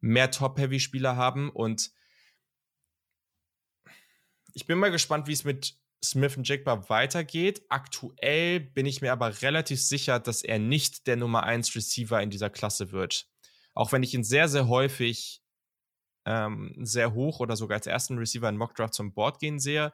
[0.00, 1.90] mehr Top-Heavy-Spieler haben und
[4.52, 7.62] ich bin mal gespannt, wie es mit Smith und Jigba weitergeht.
[7.68, 12.30] Aktuell bin ich mir aber relativ sicher, dass er nicht der Nummer 1 Receiver in
[12.30, 13.28] dieser Klasse wird.
[13.74, 15.42] Auch wenn ich ihn sehr, sehr häufig
[16.26, 19.92] ähm, sehr hoch oder sogar als ersten Receiver in Mockdraft zum Board gehen sehe.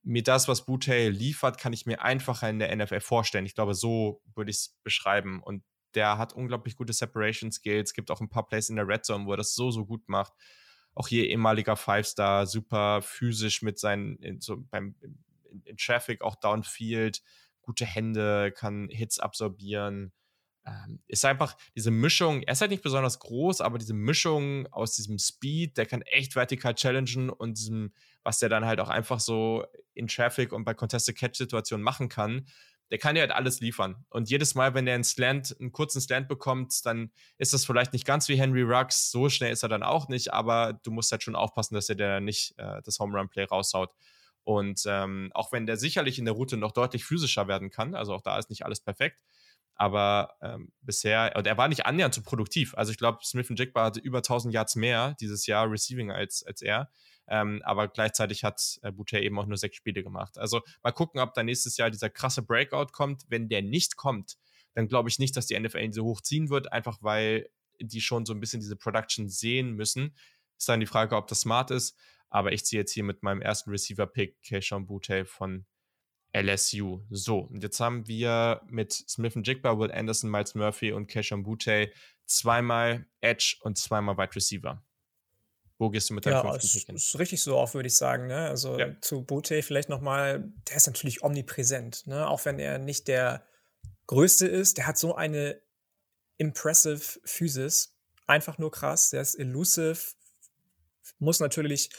[0.04, 3.47] mir das, was Boutte liefert, kann ich mir einfacher in der NFL vorstellen.
[3.47, 5.41] Ich glaube, so würde ich es beschreiben.
[5.41, 5.63] Und
[5.95, 7.93] der hat unglaublich gute Separation Skills.
[7.93, 10.08] Gibt auch ein paar Plays in der Red Zone, wo er das so, so gut
[10.08, 10.34] macht.
[10.93, 15.17] Auch hier ehemaliger Five-Star, super physisch mit seinen, in, so beim, in,
[15.63, 17.23] in Traffic, auch Downfield,
[17.65, 20.13] gute Hände, kann Hits absorbieren
[20.65, 24.95] ähm, ist einfach diese Mischung, er ist halt nicht besonders groß, aber diese Mischung aus
[24.95, 29.19] diesem Speed, der kann echt vertikal challengen und diesem, was der dann halt auch einfach
[29.19, 32.47] so in Traffic und bei Contested Catch-Situationen machen kann,
[32.91, 34.06] der kann dir halt alles liefern.
[34.10, 37.93] Und jedes Mal, wenn er einen Slant, einen kurzen Slant bekommt, dann ist das vielleicht
[37.93, 41.12] nicht ganz wie Henry Ruggs, so schnell ist er dann auch nicht, aber du musst
[41.12, 43.91] halt schon aufpassen, dass er dir nicht äh, das Home Run Play raushaut.
[44.45, 48.13] Und ähm, auch wenn der sicherlich in der Route noch deutlich physischer werden kann, also
[48.13, 49.21] auch da ist nicht alles perfekt,
[49.75, 52.73] aber ähm, bisher, und er war nicht annähernd so produktiv.
[52.75, 56.62] Also ich glaube, Smith Jigba hatte über 1000 Yards mehr dieses Jahr Receiving als, als
[56.62, 56.89] er.
[57.27, 60.38] Ähm, aber gleichzeitig hat äh, Boucher eben auch nur sechs Spiele gemacht.
[60.38, 63.25] Also mal gucken, ob da nächstes Jahr dieser krasse Breakout kommt.
[63.27, 64.38] Wenn der nicht kommt,
[64.75, 67.49] dann glaube ich nicht, dass die NFL ihn so hoch ziehen wird, einfach weil
[67.81, 70.15] die schon so ein bisschen diese Production sehen müssen.
[70.58, 71.97] Ist dann die Frage, ob das smart ist.
[72.36, 75.65] Aber ich ziehe jetzt hier mit meinem ersten Receiver-Pick Keishon Boutte von
[76.36, 77.00] LSU.
[77.10, 81.89] So, und jetzt haben wir mit Smith Jigba, Will Anderson, Miles Murphy und Keshawn Butte
[82.26, 84.84] zweimal Edge und zweimal Wide Receiver.
[85.78, 86.95] Wo gehst du mit deinem ja, fünften Pick hin?
[86.98, 88.28] ist richtig so auch, würde ich sagen.
[88.28, 88.50] Ne?
[88.50, 89.00] Also ja.
[89.00, 92.06] zu Butte vielleicht nochmal, der ist natürlich omnipräsent.
[92.06, 92.28] Ne?
[92.28, 93.45] Auch wenn er nicht der
[94.08, 95.62] Größte ist, der hat so eine
[96.36, 97.98] impressive Physis.
[98.28, 99.12] Einfach nur krass.
[99.12, 100.14] Der ist elusive.
[101.20, 101.89] Muss natürlich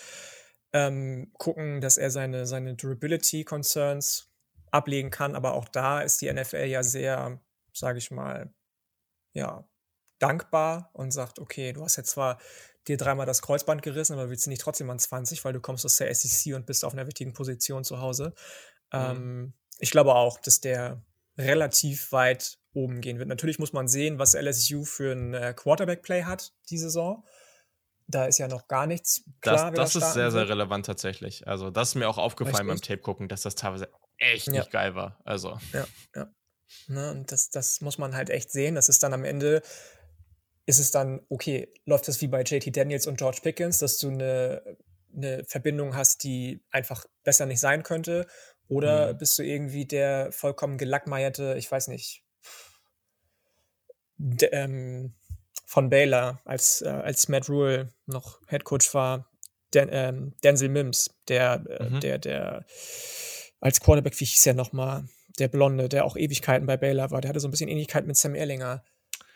[0.73, 4.31] ähm, gucken, dass er seine, seine Durability-Concerns
[4.71, 5.35] ablegen kann.
[5.35, 7.41] Aber auch da ist die NFL ja sehr,
[7.73, 8.53] sage ich mal,
[9.33, 9.69] ja,
[10.19, 12.39] dankbar und sagt, okay, du hast jetzt zwar
[12.89, 15.85] dir dreimal das Kreuzband gerissen, aber willst du nicht trotzdem an 20, weil du kommst
[15.85, 18.33] aus der SEC und bist auf einer wichtigen Position zu Hause.
[18.93, 18.99] Mhm.
[18.99, 21.03] Ähm, ich glaube auch, dass der
[21.37, 23.29] relativ weit oben gehen wird.
[23.29, 27.25] Natürlich muss man sehen, was LSU für ein äh, Quarterback-Play hat die Saison.
[28.09, 29.73] Da ist ja noch gar nichts klar.
[29.73, 31.47] Das, das ist sehr, sehr relevant tatsächlich.
[31.49, 32.89] Also, das ist mir auch aufgefallen Richtig.
[32.89, 33.89] beim Tape gucken, dass das teilweise
[34.19, 34.53] echt ja.
[34.53, 35.21] nicht geil war.
[35.25, 35.59] Also.
[35.73, 36.29] Ja, ja.
[36.89, 38.75] Ne, und das, das muss man halt echt sehen.
[38.75, 39.63] Das ist dann am Ende,
[40.67, 44.09] ist es dann, okay, läuft das wie bei JT Daniels und George Pickens, dass du
[44.09, 44.63] eine,
[45.15, 48.27] eine Verbindung hast, die einfach besser nicht sein könnte?
[48.69, 49.19] Oder mhm.
[49.19, 52.25] bist du irgendwie der vollkommen gelackmeierte, ich weiß nicht,
[54.51, 55.15] ähm,
[55.67, 59.29] von Baylor, als, äh, als Matt Rule noch Head Coach war,
[59.75, 62.01] Den, ähm, Denzel Mims, der, äh, mhm.
[62.01, 62.65] der, der
[63.61, 65.05] als Quarterback, wie hieß er nochmal,
[65.39, 68.17] der Blonde, der auch Ewigkeiten bei Baylor war, der hatte so ein bisschen Ähnlichkeit mit
[68.17, 68.85] Sam Erlinger.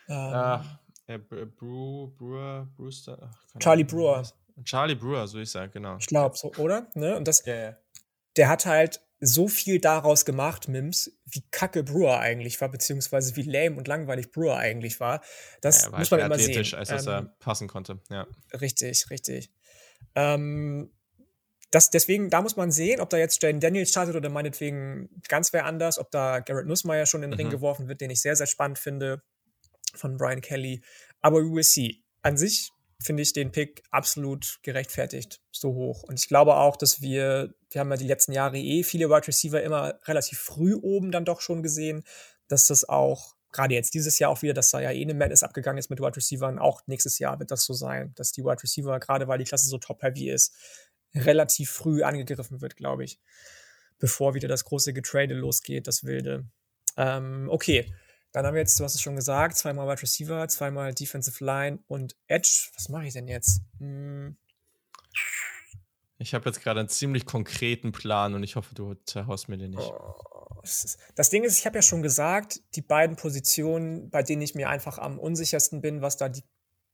[0.08, 3.18] Ähm, Ach, äh, Brew, Brewer, Brewster.
[3.20, 4.22] Ach, Charlie Brewer.
[4.64, 5.96] Charlie Brewer, so ich sage, genau.
[5.98, 6.88] Ich glaube so, oder?
[6.94, 7.16] Ne?
[7.16, 7.76] Und das, yeah.
[8.36, 13.42] der hat halt so viel daraus gemacht, Mims, wie kacke Brewer eigentlich war, beziehungsweise wie
[13.42, 15.22] lame und langweilig Brewer eigentlich war.
[15.60, 16.74] Das ja, muss man immer sehen.
[16.74, 18.26] als dass ähm, er passen konnte, ja.
[18.58, 19.50] Richtig, richtig.
[20.14, 20.90] Ähm,
[21.70, 25.52] das, deswegen, da muss man sehen, ob da jetzt Jane Daniels startet oder meinetwegen ganz
[25.52, 27.42] wer anders, ob da Garrett Nussmeier schon in den mhm.
[27.42, 29.22] Ring geworfen wird, den ich sehr, sehr spannend finde,
[29.94, 30.82] von Brian Kelly.
[31.20, 32.02] Aber we will see.
[32.22, 32.70] An sich
[33.02, 36.02] finde ich den Pick absolut gerechtfertigt, so hoch.
[36.02, 39.26] Und ich glaube auch, dass wir, wir haben ja die letzten Jahre eh viele Wide
[39.26, 42.04] Receiver immer relativ früh oben dann doch schon gesehen,
[42.48, 45.42] dass das auch gerade jetzt dieses Jahr auch wieder, dass da ja eh eine Madness
[45.42, 46.58] abgegangen ist mit Wide Receivers.
[46.58, 49.68] Auch nächstes Jahr wird das so sein, dass die Wide Receiver, gerade weil die Klasse
[49.68, 50.54] so top-heavy ist,
[51.14, 53.18] relativ früh angegriffen wird, glaube ich.
[53.98, 56.46] Bevor wieder das große Getrade losgeht, das Wilde.
[56.96, 57.92] Ähm, okay,
[58.32, 61.80] dann haben wir jetzt, du hast es schon gesagt, zweimal Wide Receiver, zweimal Defensive Line
[61.88, 62.68] und Edge.
[62.74, 63.62] Was mache ich denn jetzt?
[63.78, 64.36] Hm.
[66.18, 69.70] Ich habe jetzt gerade einen ziemlich konkreten Plan und ich hoffe, du zerhaust mir den
[69.70, 69.90] nicht.
[69.90, 70.60] Oh,
[71.14, 74.68] das Ding ist, ich habe ja schon gesagt, die beiden Positionen, bei denen ich mir
[74.68, 76.44] einfach am unsichersten bin, was da die,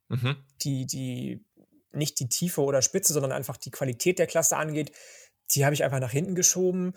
[0.08, 0.36] mhm.
[0.62, 1.44] die, die,
[1.90, 4.92] nicht die Tiefe oder Spitze, sondern einfach die Qualität der Klasse angeht,
[5.50, 6.94] die habe ich einfach nach hinten geschoben.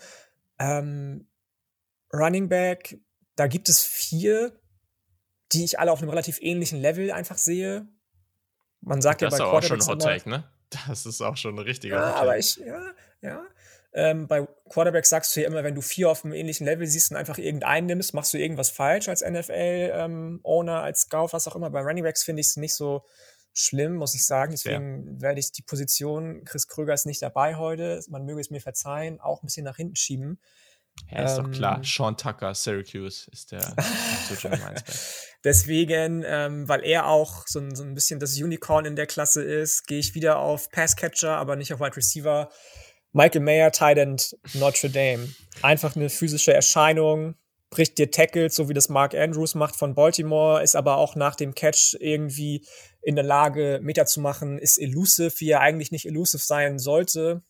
[0.58, 1.26] Ähm,
[2.12, 3.00] Running Back,
[3.40, 4.52] da gibt es vier,
[5.52, 7.88] die ich alle auf einem relativ ähnlichen Level einfach sehe.
[8.82, 10.44] Man sagt das ja bei Quarterbacks auch schon Hot Take, ne?
[10.86, 13.42] Das ist auch schon ein richtiger Ja, aber ich, ja, ja.
[13.94, 17.12] Ähm, bei Quarterbacks sagst du ja immer, wenn du vier auf einem ähnlichen Level siehst
[17.12, 21.56] und einfach irgendeinen nimmst, machst du irgendwas falsch als NFL-Owner, ähm, als Scout, was auch
[21.56, 21.70] immer.
[21.70, 23.06] Bei Runningbacks finde ich es nicht so
[23.54, 24.52] schlimm, muss ich sagen.
[24.52, 25.22] Deswegen ja.
[25.22, 29.18] werde ich die Position, Chris Kröger ist nicht dabei heute, man möge es mir verzeihen,
[29.18, 30.38] auch ein bisschen nach hinten schieben.
[31.10, 31.80] Ja, ist ähm, doch klar.
[31.84, 33.60] Sean Tucker, Syracuse ist der
[35.44, 39.42] Deswegen, ähm, weil er auch so ein, so ein bisschen das Unicorn in der Klasse
[39.42, 42.50] ist, gehe ich wieder auf Passcatcher, aber nicht auf Wide Receiver.
[43.12, 45.28] Michael Mayer, Tight End, Notre Dame.
[45.62, 47.34] Einfach eine physische Erscheinung,
[47.70, 51.34] bricht dir Tackles, so wie das Mark Andrews macht von Baltimore, ist aber auch nach
[51.34, 52.64] dem Catch irgendwie
[53.02, 57.42] in der Lage, Meter zu machen, ist elusive, wie er eigentlich nicht elusive sein sollte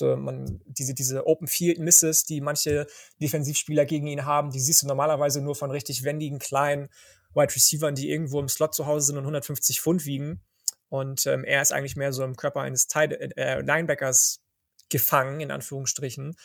[0.00, 2.86] man, diese, diese Open Field Misses, die manche
[3.20, 6.88] Defensivspieler gegen ihn haben, die siehst du normalerweise nur von richtig wendigen kleinen
[7.34, 10.40] Wide Receivers, die irgendwo im Slot zu Hause sind und 150 Pfund wiegen.
[10.88, 14.40] Und ähm, er ist eigentlich mehr so im Körper eines Tide äh, Linebackers
[14.88, 16.36] gefangen, in Anführungsstrichen.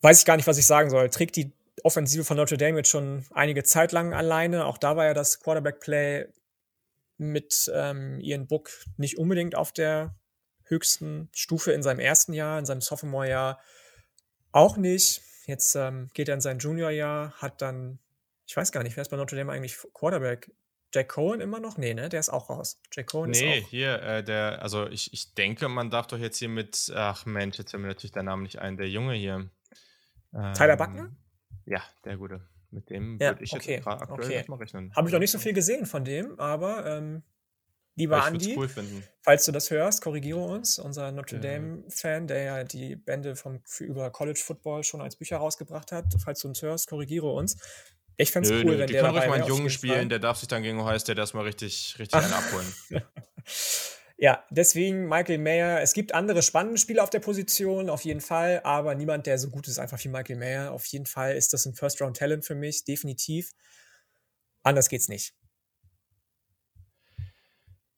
[0.00, 1.08] Weiß ich gar nicht, was ich sagen soll.
[1.08, 1.52] Trägt die
[1.84, 4.66] Offensive von Notre Dame jetzt schon einige Zeit lang alleine.
[4.66, 6.26] Auch da war ja das Quarterback-Play
[7.18, 10.16] mit ähm, Ian Book nicht unbedingt auf der
[10.68, 13.60] höchsten Stufe in seinem ersten Jahr, in seinem Sophomore-Jahr
[14.52, 15.22] auch nicht.
[15.46, 17.98] Jetzt ähm, geht er in sein Junior-Jahr, hat dann,
[18.46, 20.50] ich weiß gar nicht, wer ist bei Notre Dame eigentlich Quarterback?
[20.94, 21.76] Jack Cohen immer noch?
[21.76, 22.08] Nee, ne?
[22.08, 22.80] Der ist auch raus.
[22.92, 23.68] Jack Cohen nee, ist auch.
[23.68, 27.58] hier, äh, der, also ich, ich denke, man darf doch jetzt hier mit, ach Mensch,
[27.58, 29.50] jetzt haben wir natürlich der Name nicht ein, der Junge hier.
[30.34, 31.10] Ähm, Tyler Buckner?
[31.66, 32.40] Ja, der Gute.
[32.70, 34.44] Mit dem ja, würde ich okay, jetzt aktuell okay.
[34.48, 34.94] mal rechnen.
[34.94, 37.22] Habe ich noch nicht so viel gesehen von dem, aber ähm,
[37.98, 38.68] Lieber Andi, cool
[39.22, 44.10] falls du das hörst, korrigiere uns, unser Notre Dame-Fan, der ja die Bände vom, über
[44.10, 46.04] College Football schon als Bücher rausgebracht hat.
[46.22, 47.56] Falls du uns hörst, korrigiere uns.
[48.16, 49.02] Ich fände es cool, nö, wenn die der.
[49.02, 50.08] Die kann ruhig mal einen Jungen spielen, Fall.
[50.08, 52.72] der darf sich dann gegen Ohio State erstmal richtig, richtig einen abholen.
[54.16, 55.80] ja, deswegen Michael Mayer.
[55.82, 59.50] Es gibt andere spannende Spieler auf der Position, auf jeden Fall, aber niemand, der so
[59.50, 60.72] gut ist, einfach wie Michael Mayer.
[60.72, 63.52] Auf jeden Fall ist das ein First-Round-Talent für mich, definitiv.
[64.62, 65.34] Anders geht's nicht.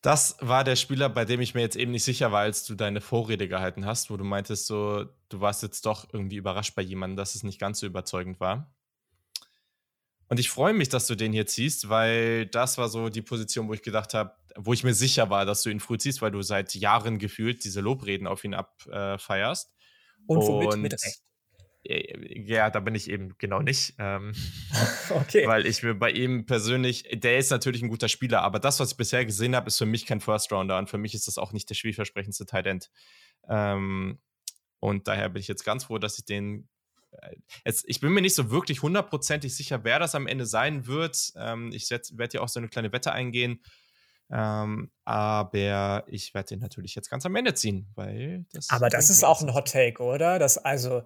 [0.02, 2.74] Das war der Spieler, bei dem ich mir jetzt eben nicht sicher war, als du
[2.74, 6.82] deine Vorrede gehalten hast, wo du meintest, so, du warst jetzt doch irgendwie überrascht bei
[6.82, 8.74] jemandem, dass es nicht ganz so überzeugend war.
[10.28, 13.68] Und ich freue mich, dass du den hier ziehst, weil das war so die Position,
[13.68, 16.30] wo ich gedacht habe, wo ich mir sicher war, dass du ihn früh ziehst, weil
[16.30, 19.70] du seit Jahren gefühlt diese Lobreden auf ihn abfeierst.
[19.70, 20.72] Äh, Und womit?
[20.74, 21.20] Und mit Recht.
[21.84, 23.94] Äh, ja, da bin ich eben genau nicht.
[23.98, 24.32] Ähm,
[25.10, 25.46] okay.
[25.46, 28.92] Weil ich mir bei ihm persönlich, der ist natürlich ein guter Spieler, aber das, was
[28.92, 31.38] ich bisher gesehen habe, ist für mich kein First Rounder und für mich ist das
[31.38, 32.90] auch nicht der vielversprechendste Tight End.
[33.48, 34.18] Ähm,
[34.78, 36.68] und daher bin ich jetzt ganz froh, dass ich den.
[37.12, 40.86] Äh, jetzt, ich bin mir nicht so wirklich hundertprozentig sicher, wer das am Ende sein
[40.86, 41.32] wird.
[41.36, 43.62] Ähm, ich werde ja auch so eine kleine Wette eingehen.
[44.32, 48.70] Ähm, aber ich werde den natürlich jetzt ganz am Ende ziehen, weil das.
[48.70, 50.38] Aber das ist auch ein Hot Take, oder?
[50.38, 51.02] Das also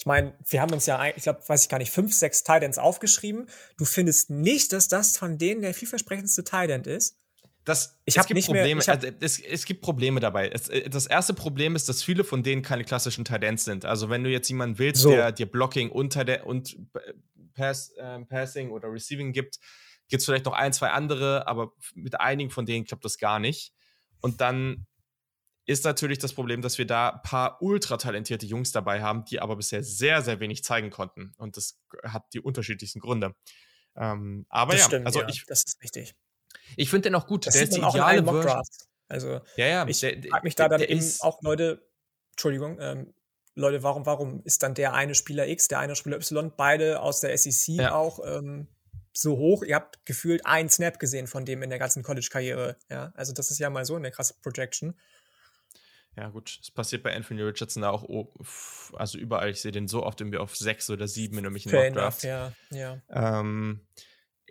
[0.00, 2.78] ich meine, wir haben uns ja, ich glaube, weiß ich gar nicht, fünf, sechs Titans
[2.78, 3.50] aufgeschrieben.
[3.76, 7.18] Du findest nicht, dass das von denen der vielversprechendste Titan ist?
[7.66, 10.48] Das, ich habe nicht Probleme, mehr, hab, also, es, es, gibt Probleme dabei.
[10.48, 13.84] Es, äh, das erste Problem ist, dass viele von denen keine klassischen Titans sind.
[13.84, 15.10] Also wenn du jetzt jemanden willst, so.
[15.10, 16.78] der dir Blocking unter der und
[17.52, 19.58] Pass, äh, Passing oder Receiving gibt,
[20.08, 23.38] gibt es vielleicht noch ein, zwei andere, aber mit einigen von denen klappt das gar
[23.38, 23.74] nicht.
[24.22, 24.86] Und dann
[25.70, 29.38] ist natürlich das Problem, dass wir da ein paar ultra talentierte Jungs dabei haben, die
[29.38, 31.32] aber bisher sehr, sehr wenig zeigen konnten.
[31.38, 33.36] Und das hat die unterschiedlichsten Gründe.
[33.96, 35.44] Ähm, aber das ja, stimmt, also ja, ich.
[35.46, 36.16] Das ist richtig.
[36.76, 37.46] Ich finde den auch gut.
[37.46, 38.62] Das der ist die ideale Version.
[39.06, 41.88] Also, ja, ja, ich frage mich da dann eben auch Leute,
[42.32, 43.14] Entschuldigung, ähm,
[43.54, 47.20] Leute, warum, warum ist dann der eine Spieler X, der eine Spieler Y, beide aus
[47.20, 47.94] der SEC ja.
[47.94, 48.66] auch ähm,
[49.12, 49.62] so hoch?
[49.62, 52.76] Ihr habt gefühlt einen Snap gesehen von dem in der ganzen College-Karriere.
[52.88, 54.96] Ja, also das ist ja mal so eine krasse Projection.
[56.20, 58.04] Ja, gut, es passiert bei Anthony Richardson auch,
[58.92, 59.48] also überall.
[59.48, 62.24] Ich sehe den so oft irgendwie auf sechs oder sieben in irgendwelchen Mockdrafts.
[62.24, 63.00] Ja, ja.
[63.08, 63.80] Ähm,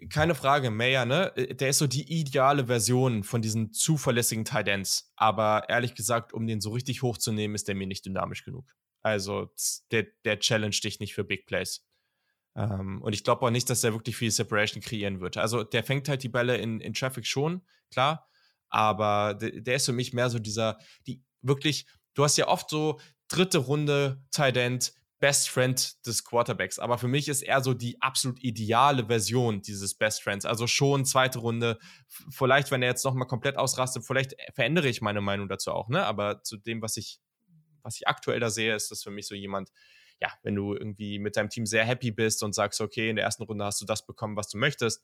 [0.10, 1.32] keine Frage, Mayer, ne?
[1.36, 5.14] Der ist so die ideale Version von diesen zuverlässigen Tight Ends.
[5.16, 8.66] Aber ehrlich gesagt, um den so richtig hochzunehmen, ist der mir nicht dynamisch genug.
[9.04, 9.54] Also,
[9.92, 11.86] der, der challenge dich nicht für Big Plays.
[12.56, 15.38] Ähm, und ich glaube auch nicht, dass der wirklich viel Separation kreieren wird.
[15.38, 18.28] Also, der fängt halt die Bälle in, in Traffic schon, klar.
[18.70, 22.70] Aber der, der ist für mich mehr so dieser, die wirklich, du hast ja oft
[22.70, 26.80] so dritte Runde Tight End, Best Friend des Quarterbacks.
[26.80, 30.46] Aber für mich ist er so die absolut ideale Version dieses Best Friends.
[30.46, 31.78] Also schon zweite Runde.
[32.08, 36.06] Vielleicht, wenn er jetzt nochmal komplett ausrastet, vielleicht verändere ich meine Meinung dazu auch, ne?
[36.06, 37.20] Aber zu dem, was ich,
[37.84, 39.72] was ich aktuell da sehe, ist das für mich so jemand,
[40.22, 43.26] ja, wenn du irgendwie mit deinem Team sehr happy bist und sagst, okay, in der
[43.26, 45.04] ersten Runde hast du das bekommen, was du möchtest,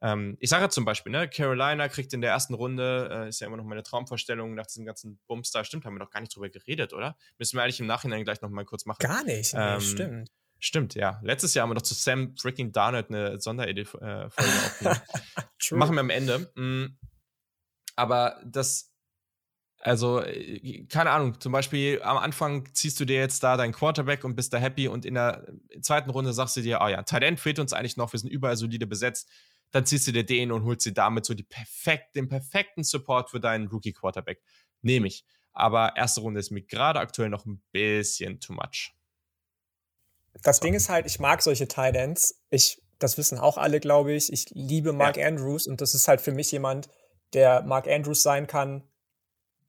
[0.00, 3.46] ähm, ich sage zum Beispiel, ne, Carolina kriegt in der ersten Runde, äh, ist ja
[3.46, 6.34] immer noch meine Traumvorstellung nach diesem ganzen Bums da, stimmt, haben wir noch gar nicht
[6.34, 7.16] drüber geredet, oder?
[7.38, 8.98] Müssen wir eigentlich im Nachhinein gleich nochmal kurz machen.
[9.00, 10.30] Gar nicht, ähm, stimmt.
[10.58, 11.20] Stimmt, ja.
[11.22, 15.00] Letztes Jahr haben wir noch zu Sam freaking Darnold eine Sonderedit-Folge äh, aufgenommen.
[15.72, 16.50] Machen wir am Ende.
[16.54, 16.96] Mhm.
[17.96, 18.94] Aber das,
[19.78, 24.24] also, äh, keine Ahnung, zum Beispiel am Anfang ziehst du dir jetzt da deinen Quarterback
[24.24, 25.46] und bist da happy und in der
[25.82, 28.56] zweiten Runde sagst du dir, oh ja, Talent fehlt uns eigentlich noch, wir sind überall
[28.56, 29.30] solide besetzt
[29.74, 33.30] dann ziehst du dir den und holst dir damit so die perfekt, den perfekten Support
[33.30, 34.40] für deinen Rookie-Quarterback.
[34.82, 35.24] Nehme ich.
[35.52, 38.94] Aber erste Runde ist mir gerade aktuell noch ein bisschen too much.
[40.44, 42.40] Das Ding ist halt, ich mag solche Tight Ends.
[42.50, 44.32] Ich, das wissen auch alle, glaube ich.
[44.32, 45.26] Ich liebe Mark ja.
[45.26, 46.88] Andrews und das ist halt für mich jemand,
[47.32, 48.84] der Mark Andrews sein kann.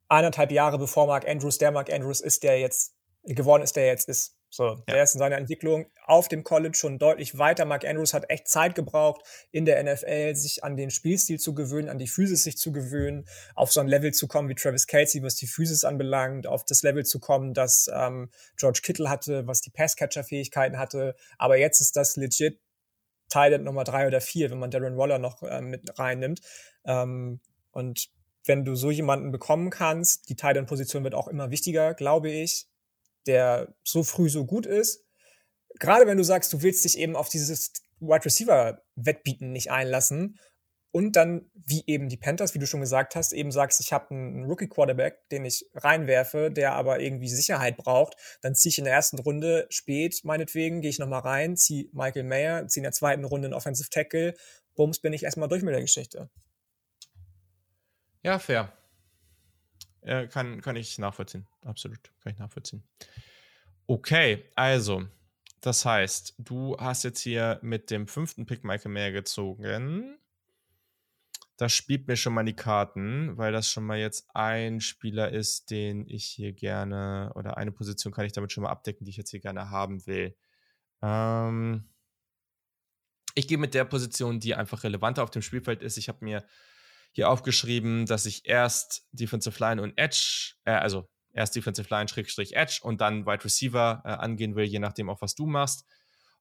[0.07, 4.07] Eineinhalb Jahre bevor Mark Andrews der Mark Andrews ist, der jetzt geworden ist, der jetzt
[4.07, 4.37] ist.
[4.55, 4.75] So, ja.
[4.87, 7.65] der ist in seiner Entwicklung auf dem College schon deutlich weiter.
[7.65, 11.89] Mark Andrews hat echt Zeit gebraucht, in der NFL sich an den Spielstil zu gewöhnen,
[11.89, 15.21] an die Physis sich zu gewöhnen, auf so ein Level zu kommen wie Travis Kelsey,
[15.23, 19.59] was die Physis anbelangt, auf das Level zu kommen, das ähm, George Kittle hatte, was
[19.59, 21.15] die Passcatcher-Fähigkeiten hatte.
[21.37, 22.61] Aber jetzt ist das legit
[23.27, 26.39] Teil Nummer drei oder vier, wenn man Darren Waller noch äh, mit reinnimmt.
[26.85, 27.41] Ähm,
[27.71, 28.07] und
[28.45, 32.69] wenn du so jemanden bekommen kannst, die Titan-Position wird auch immer wichtiger, glaube ich
[33.27, 35.03] der so früh so gut ist.
[35.79, 40.39] Gerade wenn du sagst, du willst dich eben auf dieses Wide Receiver Wettbieten nicht einlassen
[40.95, 44.11] und dann, wie eben die Panthers, wie du schon gesagt hast, eben sagst, ich habe
[44.11, 48.85] einen Rookie Quarterback, den ich reinwerfe, der aber irgendwie Sicherheit braucht, dann ziehe ich in
[48.85, 52.93] der ersten Runde spät, meinetwegen, gehe ich nochmal rein, ziehe Michael Mayer, ziehe in der
[52.93, 54.35] zweiten Runde einen Offensive Tackle,
[54.75, 56.29] bums, bin ich erstmal durch mit der Geschichte.
[58.23, 58.71] Ja, fair.
[60.05, 61.47] Ja, kann, kann ich nachvollziehen.
[61.63, 61.99] Absolut.
[62.21, 62.83] Kann ich nachvollziehen.
[63.87, 65.07] Okay, also,
[65.61, 70.17] das heißt, du hast jetzt hier mit dem fünften Pick Michael Mayer gezogen.
[71.57, 75.71] Das spielt mir schon mal die Karten, weil das schon mal jetzt ein Spieler ist,
[75.71, 79.17] den ich hier gerne, oder eine Position kann ich damit schon mal abdecken, die ich
[79.17, 80.35] jetzt hier gerne haben will.
[81.01, 81.89] Ähm,
[83.33, 85.97] ich gehe mit der Position, die einfach relevanter auf dem Spielfeld ist.
[85.97, 86.45] Ich habe mir
[87.15, 92.56] hier aufgeschrieben, dass ich erst Defensive Line und Edge, äh, also erst Defensive Line Schrägstrich
[92.56, 95.86] Edge und dann Wide Receiver äh, angehen will, je nachdem auch was du machst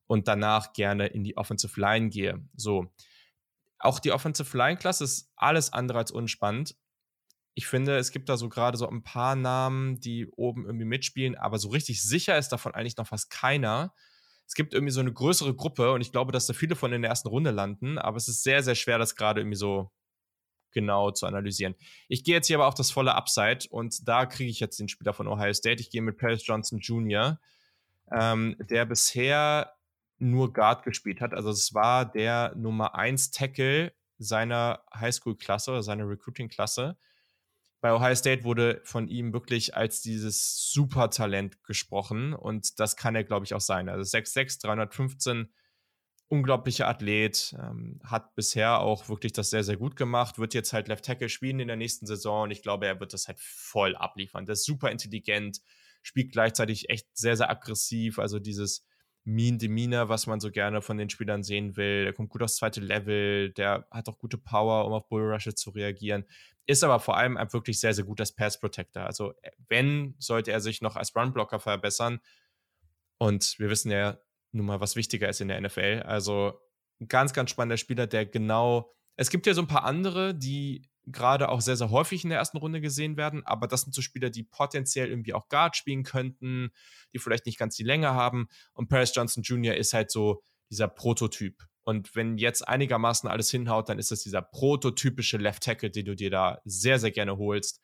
[0.07, 2.45] und danach gerne in die Offensive Line gehe.
[2.55, 2.93] So.
[3.79, 6.75] Auch die Offensive Line Klasse ist alles andere als unspannend.
[7.53, 11.35] Ich finde, es gibt da so gerade so ein paar Namen, die oben irgendwie mitspielen,
[11.35, 13.93] aber so richtig sicher ist davon eigentlich noch fast keiner.
[14.45, 17.01] Es gibt irgendwie so eine größere Gruppe und ich glaube, dass da viele von in
[17.01, 19.89] der ersten Runde landen, aber es ist sehr, sehr schwer, das gerade irgendwie so
[20.75, 21.73] genau zu analysieren.
[22.07, 24.87] Ich gehe jetzt hier aber auf das volle Upside und da kriege ich jetzt den
[24.87, 25.81] Spieler von Ohio State.
[25.81, 27.39] Ich gehe mit Paris Johnson Jr.,
[28.11, 29.73] ähm, der bisher
[30.19, 31.33] nur Guard gespielt hat.
[31.33, 36.97] Also es war der Nummer 1 Tackle seiner Highschool-Klasse, seiner Recruiting-Klasse.
[37.81, 43.23] Bei Ohio State wurde von ihm wirklich als dieses Supertalent gesprochen und das kann er,
[43.23, 43.89] glaube ich, auch sein.
[43.89, 45.53] Also 6'6, 315
[46.27, 50.87] unglaublicher Athlet, ähm, hat bisher auch wirklich das sehr, sehr gut gemacht, wird jetzt halt
[50.87, 53.95] Left Tackle spielen in der nächsten Saison und ich glaube, er wird das halt voll
[53.95, 54.45] abliefern.
[54.45, 55.61] Der ist super intelligent,
[56.01, 58.85] spielt gleichzeitig echt sehr, sehr aggressiv, also dieses
[59.23, 62.03] Mean Demeanor, was man so gerne von den Spielern sehen will.
[62.03, 65.71] Der kommt gut aufs zweite Level, der hat auch gute Power, um auf Bullrushes zu
[65.71, 66.25] reagieren.
[66.67, 69.03] Ist aber vor allem wirklich sehr, sehr gut als Pass Protector.
[69.03, 69.33] Also,
[69.67, 72.19] wenn, sollte er sich noch als Runblocker verbessern.
[73.17, 74.19] Und wir wissen ja,
[74.55, 76.03] nun mal was wichtiger ist in der NFL.
[76.05, 76.59] Also
[77.07, 78.91] ganz, ganz spannender Spieler, der genau.
[79.17, 82.39] Es gibt ja so ein paar andere, die gerade auch sehr, sehr häufig in der
[82.39, 86.03] ersten Runde gesehen werden, aber das sind so Spieler, die potenziell irgendwie auch Guard spielen
[86.03, 86.71] könnten,
[87.13, 88.47] die vielleicht nicht ganz die Länge haben.
[88.73, 89.75] Und Paris Johnson Jr.
[89.75, 90.41] ist halt so
[90.71, 91.63] dieser Prototyp.
[91.83, 96.15] Und wenn jetzt einigermaßen alles hinhaut, dann ist das dieser prototypische Left Tackle, den du
[96.15, 97.79] dir da sehr, sehr gerne holst.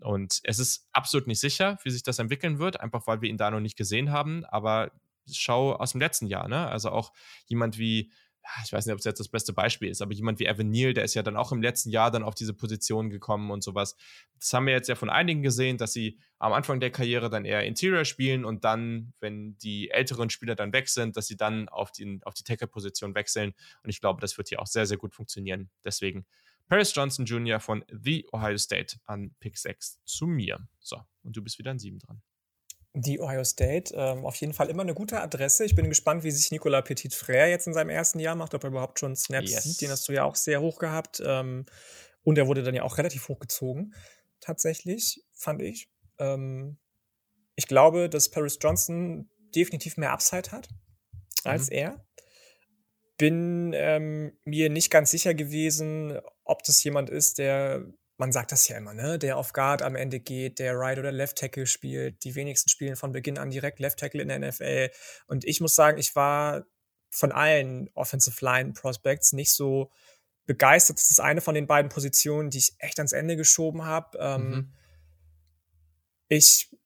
[0.00, 3.38] Und es ist absolut nicht sicher, wie sich das entwickeln wird, einfach weil wir ihn
[3.38, 4.44] da noch nicht gesehen haben.
[4.44, 4.92] Aber
[5.32, 6.68] schau aus dem letzten Jahr, ne?
[6.68, 7.12] Also auch
[7.46, 8.10] jemand wie
[8.64, 10.94] ich weiß nicht, ob es jetzt das beste Beispiel ist, aber jemand wie Evan Neal,
[10.94, 13.96] der ist ja dann auch im letzten Jahr dann auf diese Position gekommen und sowas.
[14.38, 17.44] Das haben wir jetzt ja von einigen gesehen, dass sie am Anfang der Karriere dann
[17.44, 21.68] eher Interior spielen und dann, wenn die älteren Spieler dann weg sind, dass sie dann
[21.68, 23.52] auf, den, auf die Tackle-Position wechseln.
[23.82, 25.70] Und ich glaube, das wird hier auch sehr, sehr gut funktionieren.
[25.84, 26.26] Deswegen
[26.68, 27.60] Paris Johnson Jr.
[27.60, 30.68] von The Ohio State an Pick 6 zu mir.
[30.80, 32.22] So, und du bist wieder an 7 dran.
[33.00, 35.64] Die Ohio State, ähm, auf jeden Fall immer eine gute Adresse.
[35.64, 38.70] Ich bin gespannt, wie sich Nicolas Petit-Frère jetzt in seinem ersten Jahr macht, ob er
[38.70, 39.62] überhaupt schon Snaps yes.
[39.62, 39.80] sieht.
[39.82, 41.22] Den hast du ja auch sehr hoch gehabt.
[41.24, 41.64] Ähm,
[42.24, 43.94] und er wurde dann ja auch relativ hoch gezogen,
[44.40, 45.88] tatsächlich, fand ich.
[46.18, 46.78] Ähm,
[47.54, 50.68] ich glaube, dass Paris Johnson definitiv mehr Upside hat
[51.44, 51.76] als mhm.
[51.76, 52.06] er.
[53.16, 57.84] Bin ähm, mir nicht ganz sicher gewesen, ob das jemand ist, der
[58.18, 59.18] man sagt das ja immer, ne?
[59.18, 62.24] Der auf Guard am Ende geht, der Right oder Left Tackle spielt.
[62.24, 64.90] Die wenigsten spielen von Beginn an direkt Left Tackle in der NFL.
[65.28, 66.64] Und ich muss sagen, ich war
[67.10, 69.90] von allen Offensive Line Prospects nicht so
[70.46, 70.98] begeistert.
[70.98, 74.18] Das ist eine von den beiden Positionen, die ich echt ans Ende geschoben habe.
[74.18, 74.72] Ähm, mhm.
[76.26, 76.76] Ich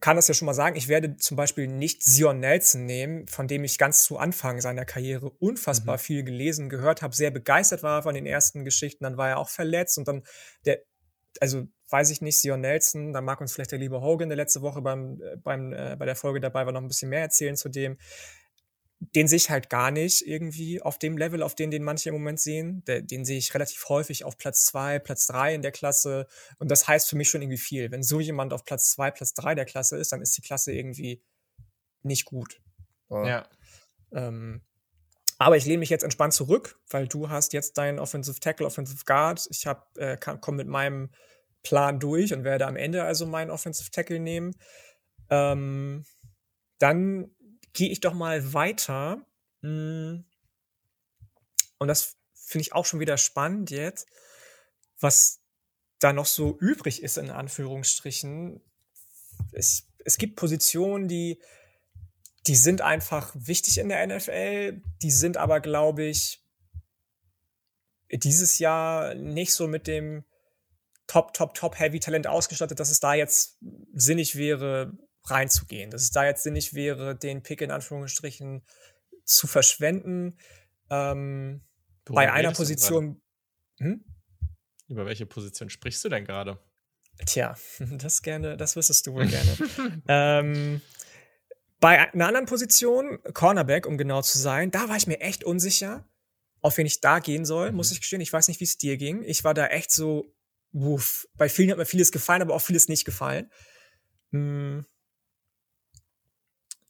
[0.00, 3.48] kann das ja schon mal sagen, ich werde zum Beispiel nicht Sion Nelson nehmen, von
[3.48, 6.00] dem ich ganz zu Anfang seiner Karriere unfassbar mhm.
[6.00, 9.48] viel gelesen, gehört habe, sehr begeistert war von den ersten Geschichten, dann war er auch
[9.48, 10.22] verletzt und dann
[10.66, 10.82] der,
[11.40, 14.62] also weiß ich nicht, Sion Nelson, da mag uns vielleicht der liebe Hogan, der letzte
[14.62, 17.56] Woche beim, äh, beim, äh, bei der Folge dabei war, noch ein bisschen mehr erzählen
[17.56, 17.98] zu dem
[19.00, 22.14] den sehe ich halt gar nicht irgendwie auf dem Level, auf den den manche im
[22.14, 22.84] Moment sehen.
[22.84, 26.26] Der, den sehe ich relativ häufig auf Platz zwei, Platz drei in der Klasse.
[26.58, 27.90] Und das heißt für mich schon irgendwie viel.
[27.90, 30.72] Wenn so jemand auf Platz zwei, Platz drei der Klasse ist, dann ist die Klasse
[30.72, 31.22] irgendwie
[32.02, 32.60] nicht gut.
[33.08, 33.26] Ja.
[33.26, 33.48] ja.
[34.12, 34.60] Ähm,
[35.38, 39.04] aber ich lehne mich jetzt entspannt zurück, weil du hast jetzt deinen Offensive Tackle, Offensive
[39.06, 39.48] Guard.
[39.50, 41.10] Ich hab, äh, komme mit meinem
[41.62, 44.54] Plan durch und werde am Ende also meinen Offensive Tackle nehmen.
[45.30, 46.04] Ähm,
[46.78, 47.30] dann
[47.72, 49.24] gehe ich doch mal weiter.
[49.62, 50.24] Hm.
[51.78, 54.06] Und das finde ich auch schon wieder spannend jetzt,
[54.98, 55.40] was
[55.98, 58.60] da noch so übrig ist, in Anführungsstrichen.
[59.52, 61.40] Es, es gibt Positionen, die,
[62.46, 66.44] die sind einfach wichtig in der NFL, die sind aber, glaube ich,
[68.12, 70.24] dieses Jahr nicht so mit dem
[71.06, 73.58] Top, Top, Top Heavy Talent ausgestattet, dass es da jetzt
[73.92, 74.92] sinnig wäre,
[75.24, 75.90] reinzugehen.
[75.90, 78.62] Dass es da jetzt sinnig wäre, den Pick in Anführungsstrichen
[79.24, 80.36] zu verschwenden.
[80.90, 81.62] Ähm,
[82.04, 83.20] bei einer Position.
[83.78, 84.04] Hm?
[84.88, 86.58] Über welche Position sprichst du denn gerade?
[87.26, 90.02] Tja, das gerne, das wüsstest du wohl gerne.
[90.08, 90.80] ähm,
[91.78, 96.06] bei einer anderen Position, Cornerback, um genau zu sein, da war ich mir echt unsicher,
[96.60, 97.76] auf wen ich da gehen soll, mhm.
[97.76, 98.20] muss ich gestehen.
[98.20, 99.22] Ich weiß nicht, wie es dir ging.
[99.22, 100.34] Ich war da echt so,
[100.72, 101.26] wuff.
[101.34, 103.50] Bei vielen hat mir vieles gefallen, aber auch vieles nicht gefallen.
[104.32, 104.84] Hm,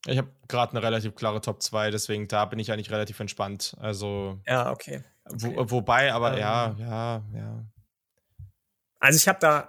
[0.06, 3.76] ich habe gerade eine relativ klare Top 2, deswegen da bin ich eigentlich relativ entspannt.
[3.78, 4.40] Also.
[4.46, 5.02] Ja, okay.
[5.24, 5.56] okay.
[5.56, 7.66] Wo, wobei, aber ähm, ja, ja, ja.
[8.98, 9.68] Also ich habe da.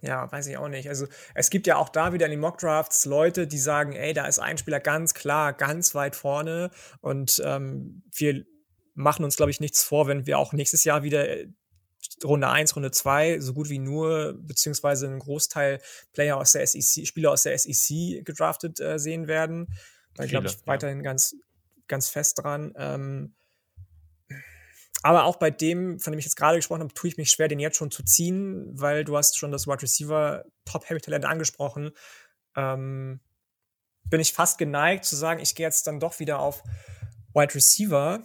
[0.00, 0.88] Ja, weiß ich auch nicht.
[0.88, 4.26] Also es gibt ja auch da wieder in den Mockdrafts Leute, die sagen, ey, da
[4.26, 8.44] ist ein Spieler ganz klar, ganz weit vorne und ähm, wir
[8.94, 11.24] machen uns, glaube ich, nichts vor, wenn wir auch nächstes Jahr wieder
[12.24, 15.80] Runde 1, Runde 2 so gut wie nur, beziehungsweise einen Großteil
[16.12, 19.68] Player aus der SEC, Spieler aus der SEC gedraftet äh, sehen werden.
[20.14, 21.02] Da glaube ich weiterhin ja.
[21.02, 21.36] ganz,
[21.88, 22.74] ganz fest dran.
[22.76, 23.34] Ähm,
[25.02, 27.48] aber auch bei dem, von dem ich jetzt gerade gesprochen habe, tue ich mich schwer,
[27.48, 31.24] den jetzt schon zu ziehen, weil du hast schon das Wide Receiver Top Heavy Talent
[31.24, 31.90] angesprochen.
[32.56, 33.20] Ähm,
[34.04, 36.62] bin ich fast geneigt zu sagen, ich gehe jetzt dann doch wieder auf
[37.34, 38.22] Wide Receiver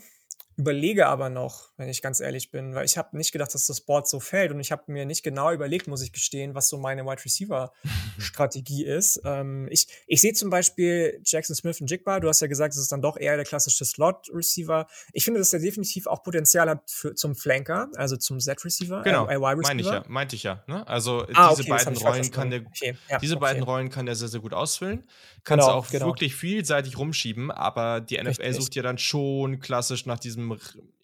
[0.57, 3.81] überlege aber noch, wenn ich ganz ehrlich bin, weil ich habe nicht gedacht, dass das
[3.81, 6.79] Board so fällt und ich habe mir nicht genau überlegt, muss ich gestehen, was so
[6.79, 7.71] meine Wide Receiver
[8.17, 9.21] Strategie ist.
[9.23, 12.19] Ähm, ich ich sehe zum Beispiel Jackson Smith und Jigba.
[12.19, 14.87] Du hast ja gesagt, es ist dann doch eher der klassische Slot Receiver.
[15.13, 19.03] Ich finde, dass er definitiv auch Potenzial hat für, zum Flanker, also zum Z Receiver.
[19.03, 20.63] Genau, äh, meine ich ja, meinte ich ja.
[20.65, 20.87] Ne?
[20.87, 22.97] Also ah, diese okay, beiden Rollen kann der, okay.
[23.09, 23.41] ja, diese okay.
[23.41, 25.03] beiden Rollen kann der sehr sehr gut ausfüllen.
[25.43, 26.07] Kannst genau, auch genau.
[26.07, 28.55] wirklich vielseitig rumschieben, aber die NFL Richtig.
[28.55, 30.46] sucht ja dann schon klassisch nach diesem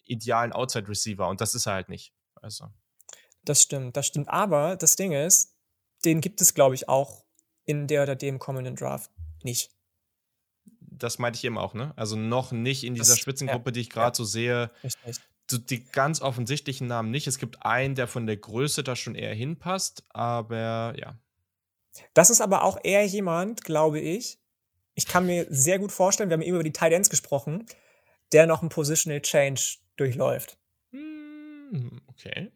[0.04, 2.12] idealen Outside Receiver und das ist er halt nicht.
[2.40, 2.68] Also.
[3.44, 4.28] Das stimmt, das stimmt.
[4.28, 5.54] Aber das Ding ist,
[6.04, 7.24] den gibt es, glaube ich, auch
[7.64, 9.10] in der oder dem kommenden Draft
[9.42, 9.70] nicht.
[10.80, 11.92] Das meinte ich eben auch, ne?
[11.96, 14.14] Also noch nicht in dieser das, Spitzengruppe, ja, die ich gerade ja.
[14.14, 14.70] so sehe.
[14.82, 15.20] Richtig.
[15.50, 17.26] Die ganz offensichtlichen Namen nicht.
[17.26, 21.18] Es gibt einen, der von der Größe da schon eher hinpasst, aber ja.
[22.14, 24.38] Das ist aber auch eher jemand, glaube ich.
[24.94, 27.66] Ich kann mir sehr gut vorstellen, wir haben eben über die Tight Ends gesprochen,
[28.34, 30.58] der noch einen Positional Change durchläuft.
[30.90, 32.52] Hm, okay.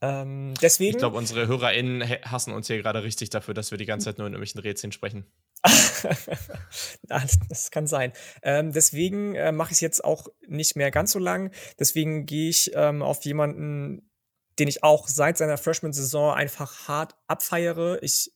[0.00, 0.96] Ähm, deswegen.
[0.96, 4.18] Ich glaube, unsere HörerInnen hassen uns hier gerade richtig dafür, dass wir die ganze Zeit
[4.18, 5.26] nur in irgendwelchen Rätseln sprechen.
[7.08, 8.12] das kann sein.
[8.42, 11.52] Ähm, deswegen äh, mache ich es jetzt auch nicht mehr ganz so lang.
[11.78, 14.10] Deswegen gehe ich ähm, auf jemanden,
[14.58, 18.02] den ich auch seit seiner Freshman-Saison einfach hart abfeiere.
[18.02, 18.32] Ich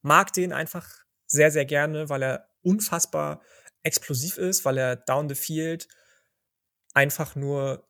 [0.00, 0.88] mag den einfach
[1.26, 3.42] sehr, sehr gerne, weil er unfassbar
[3.84, 5.88] explosiv ist, weil er down the field
[6.94, 7.88] einfach nur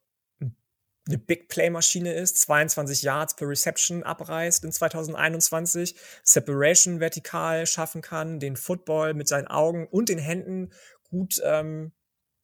[1.07, 8.01] eine Big Play Maschine ist, 22 Yards per Reception abreißt in 2021, Separation vertikal schaffen
[8.01, 10.73] kann, den Football mit seinen Augen und den Händen
[11.11, 11.93] gut ähm,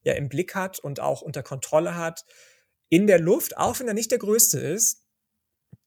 [0.02, 2.26] ja, im Blick hat und auch unter Kontrolle hat.
[2.90, 5.06] In der Luft, auch wenn er nicht der größte ist,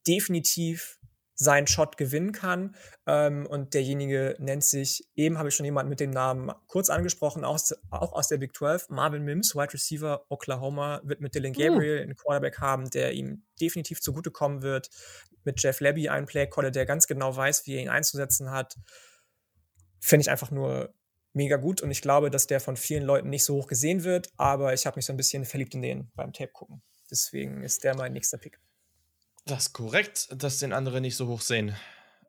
[0.06, 0.98] definitiv
[1.34, 2.74] seinen Shot gewinnen kann.
[3.06, 7.44] Ähm, und derjenige nennt sich, eben habe ich schon jemanden mit dem Namen kurz angesprochen,
[7.44, 11.62] aus, auch aus der Big 12, Marvin Mims, Wide Receiver Oklahoma, wird mit Dylan hm.
[11.62, 12.02] Gabriel uh.
[12.02, 14.90] einen Quarterback haben, der ihm definitiv zugutekommen wird.
[15.44, 18.76] Mit Jeff Levy einen Playcaller, der ganz genau weiß, wie er ihn einzusetzen hat.
[20.00, 20.94] Finde ich einfach nur
[21.34, 24.28] mega gut und ich glaube, dass der von vielen Leuten nicht so hoch gesehen wird,
[24.36, 26.82] aber ich habe mich so ein bisschen verliebt in den beim Tape gucken.
[27.10, 28.60] Deswegen ist der mein nächster Pick.
[29.46, 31.76] Das ist korrekt, dass den andere nicht so hoch sehen.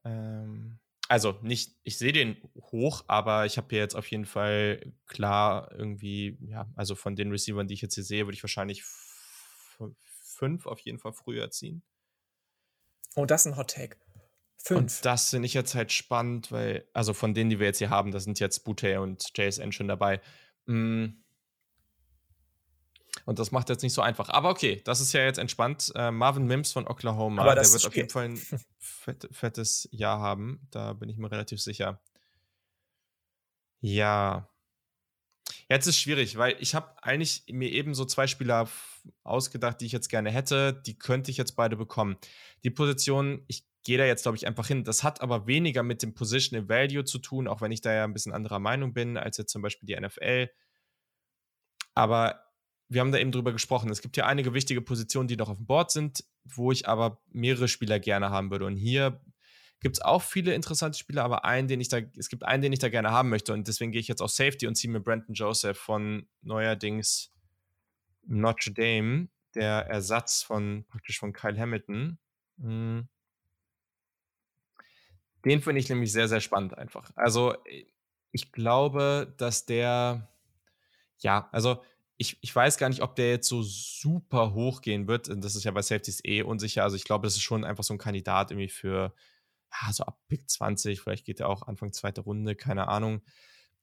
[0.04, 2.38] Ähm, also nicht, ich sehe den
[2.72, 7.32] hoch, aber ich habe hier jetzt auf jeden Fall klar irgendwie, ja, also von den
[7.32, 8.84] Receivern, die ich jetzt hier sehe, würde ich wahrscheinlich
[10.36, 11.84] fünf auf jeden Fall früher ziehen.
[13.16, 13.98] Oh, das ist ein Hot Take.
[14.58, 14.80] Fünf.
[14.80, 17.92] Und das finde ich jetzt halt spannend, weil, also von denen, die wir jetzt hier
[17.92, 20.22] haben, da sind jetzt Bute und JSN schon dabei.
[20.66, 21.24] Hm,
[23.26, 24.30] und das macht jetzt nicht so einfach.
[24.30, 25.92] Aber okay, das ist ja jetzt entspannt.
[25.96, 28.38] Äh, Marvin Mims von Oklahoma, der wird auf jeden Fall ein
[28.78, 30.68] fett, fettes Jahr haben.
[30.72, 32.02] Da bin ich mir relativ sicher.
[33.80, 34.50] Ja.
[35.70, 38.68] Jetzt ist schwierig, weil ich habe eigentlich mir eben so zwei Spieler
[39.24, 40.74] ausgedacht, die ich jetzt gerne hätte.
[40.74, 42.18] Die könnte ich jetzt beide bekommen.
[42.64, 44.84] Die Position, ich gehe da jetzt, glaube ich, einfach hin.
[44.84, 48.04] Das hat aber weniger mit dem Positional Value zu tun, auch wenn ich da ja
[48.04, 50.50] ein bisschen anderer Meinung bin als jetzt zum Beispiel die NFL.
[51.94, 52.45] Aber
[52.96, 53.92] wir haben da eben drüber gesprochen.
[53.92, 57.22] Es gibt ja einige wichtige Positionen, die noch auf dem Board sind, wo ich aber
[57.30, 58.66] mehrere Spieler gerne haben würde.
[58.66, 59.22] Und hier
[59.82, 62.72] gibt es auch viele interessante Spieler, aber einen, den ich da, es gibt einen, den
[62.72, 63.52] ich da gerne haben möchte.
[63.52, 67.34] Und deswegen gehe ich jetzt auf Safety und ziehe mir Brandon Joseph von neuerdings
[68.24, 72.18] Notre Dame, der Ersatz von praktisch von Kyle Hamilton.
[72.62, 73.10] Hm.
[75.44, 77.12] Den finde ich nämlich sehr, sehr spannend einfach.
[77.16, 77.56] Also
[78.32, 80.30] ich glaube, dass der,
[81.20, 81.84] ja, also
[82.18, 85.30] ich, ich weiß gar nicht, ob der jetzt so super hoch gehen wird.
[85.44, 86.84] Das ist ja bei Safeties eh unsicher.
[86.84, 89.14] Also ich glaube, das ist schon einfach so ein Kandidat irgendwie für,
[89.72, 93.22] ja, so ab Pick 20, vielleicht geht er auch Anfang zweite Runde, keine Ahnung.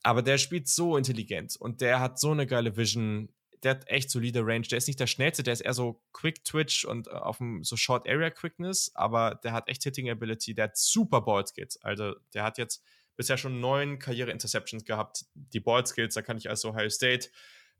[0.02, 3.28] Aber der spielt so intelligent und der hat so eine geile Vision.
[3.62, 4.66] Der hat echt solide Range.
[4.66, 7.62] Der ist nicht der schnellste, der ist eher so Quick Twitch und äh, auf dem
[7.62, 10.54] so Short Area Quickness, aber der hat echt Hitting Ability.
[10.54, 11.80] Der hat super Ball Skills.
[11.82, 12.82] Also der hat jetzt
[13.16, 15.26] bisher schon neun Karriere Interceptions gehabt.
[15.34, 17.28] Die Ball Skills, da kann ich als Ohio State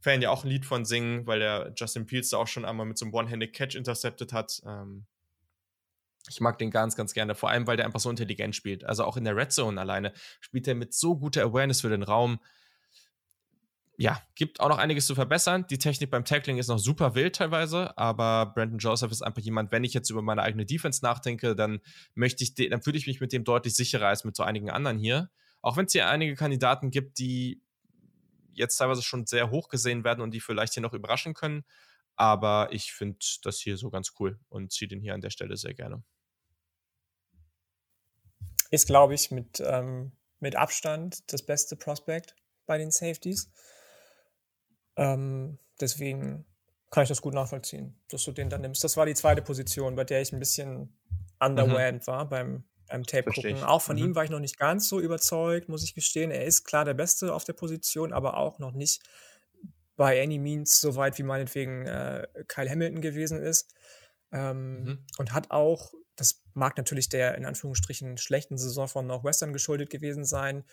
[0.02, 2.86] Fan ja auch ein Lied von singen, weil der Justin Fields da auch schon einmal
[2.86, 4.60] mit so einem One-Handed Catch intercepted hat.
[4.66, 5.06] Ähm,
[6.28, 8.84] ich mag den ganz, ganz gerne, vor allem, weil der einfach so intelligent spielt.
[8.84, 12.02] Also auch in der Red Zone alleine spielt er mit so guter Awareness für den
[12.02, 12.40] Raum.
[13.96, 15.66] Ja, gibt auch noch einiges zu verbessern.
[15.68, 19.70] Die Technik beim Tackling ist noch super wild teilweise, aber Brandon Joseph ist einfach jemand,
[19.70, 21.80] wenn ich jetzt über meine eigene Defense nachdenke, dann
[22.14, 24.98] möchte ich, dann fühle ich mich mit dem deutlich sicherer als mit so einigen anderen
[24.98, 25.30] hier.
[25.60, 27.61] Auch wenn es hier einige Kandidaten gibt, die
[28.52, 31.64] jetzt teilweise schon sehr hoch gesehen werden und die vielleicht hier noch überraschen können.
[32.16, 35.56] Aber ich finde das hier so ganz cool und ziehe den hier an der Stelle
[35.56, 36.02] sehr gerne.
[38.70, 42.34] Ist, glaube ich, mit, ähm, mit Abstand das beste Prospect
[42.66, 43.50] bei den Safeties.
[44.96, 46.46] Ähm, deswegen
[46.90, 48.84] kann ich das gut nachvollziehen, dass du den dann nimmst.
[48.84, 50.88] Das war die zweite Position, bei der ich ein bisschen mhm.
[51.40, 52.06] underwhelmed mhm.
[52.06, 53.64] war beim, beim Tape Versteh gucken.
[53.64, 54.04] Auch von mhm.
[54.04, 56.30] ihm war ich noch nicht ganz so überzeugt, muss ich gestehen.
[56.30, 59.02] Er ist klar der Beste auf der Position, aber auch noch nicht
[59.96, 63.74] bei any means so weit wie meinetwegen äh, Kyle Hamilton gewesen ist.
[64.30, 65.06] Ähm, mhm.
[65.18, 70.24] Und hat auch, das mag natürlich der in Anführungsstrichen schlechten Saison von Northwestern geschuldet gewesen
[70.24, 70.64] sein,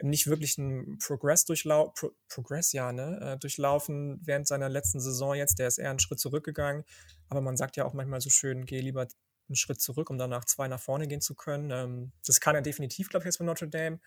[0.00, 5.34] nicht wirklich ein Progress durchlau Pro Progress, ja, ne, äh, durchlaufen während seiner letzten Saison
[5.34, 5.58] jetzt.
[5.58, 6.84] Der ist eher einen Schritt zurückgegangen.
[7.28, 9.08] Aber man sagt ja auch manchmal so schön, geh lieber
[9.48, 11.70] einen Schritt zurück, um danach zwei nach vorne gehen zu können.
[11.70, 14.00] Ähm, das kann er definitiv, glaube ich, jetzt mit Notre Dame.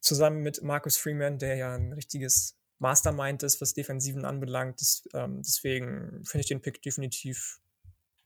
[0.00, 4.80] Zusammen mit Marcus Freeman, der ja ein richtiges Mastermind ist, was Defensiven anbelangt.
[4.80, 7.60] Das, ähm, deswegen finde ich den Pick definitiv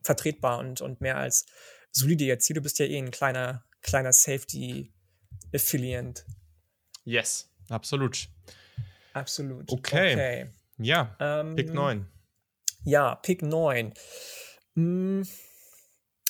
[0.03, 1.47] vertretbar und, und mehr als
[1.93, 2.47] solide jetzt.
[2.47, 6.25] Hier, du bist ja eh ein kleiner, kleiner Safety-Affiliant.
[7.05, 8.29] Yes, absolut.
[9.13, 9.71] Absolut.
[9.71, 10.13] Okay.
[10.13, 10.47] okay.
[10.79, 12.07] Ja, ähm, Pick 9.
[12.85, 13.93] Ja, Pick 9.
[14.75, 15.27] Hm,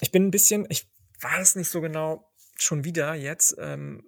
[0.01, 0.91] ich bin ein bisschen, ich
[1.21, 3.57] weiß nicht so genau, schon wieder jetzt.
[3.59, 4.05] Ähm,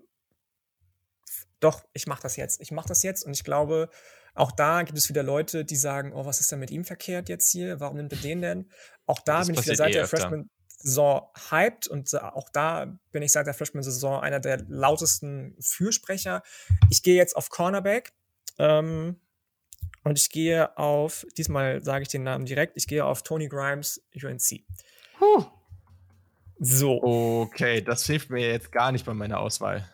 [1.60, 2.60] doch, ich mache das jetzt.
[2.60, 3.88] Ich mache das jetzt und ich glaube,
[4.34, 7.28] auch da gibt es wieder Leute, die sagen, oh, was ist denn mit ihm verkehrt
[7.28, 7.80] jetzt hier?
[7.80, 8.70] Warum nimmt er den denn?
[9.06, 13.22] Auch da das bin ich wieder seit eh der Freshman-Saison hyped und auch da bin
[13.22, 16.42] ich seit der Freshman-Saison einer der lautesten Fürsprecher.
[16.90, 18.12] Ich gehe jetzt auf Cornerback
[18.58, 19.20] ähm,
[20.02, 24.02] und ich gehe auf, diesmal sage ich den Namen direkt, ich gehe auf Tony Grimes,
[24.14, 24.64] UNC.
[25.20, 25.44] Huh.
[26.64, 27.02] So.
[27.02, 29.84] Okay, das hilft mir jetzt gar nicht bei meiner Auswahl.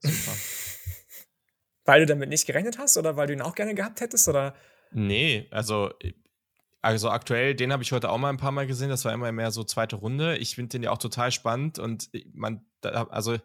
[0.00, 0.36] Super.
[1.84, 4.26] Weil du damit nicht gerechnet hast oder weil du ihn auch gerne gehabt hättest?
[4.26, 4.56] Oder?
[4.90, 5.92] Nee, also,
[6.82, 8.88] also aktuell, den habe ich heute auch mal ein paar Mal gesehen.
[8.88, 10.36] Das war immer mehr so zweite Runde.
[10.38, 13.38] Ich finde den ja auch total spannend und man, also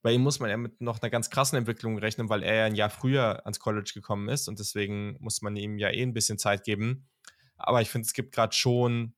[0.00, 2.64] bei ihm muss man ja mit noch einer ganz krassen Entwicklung rechnen, weil er ja
[2.64, 6.14] ein Jahr früher ans College gekommen ist und deswegen muss man ihm ja eh ein
[6.14, 7.10] bisschen Zeit geben.
[7.58, 9.14] Aber ich finde, es gibt gerade schon,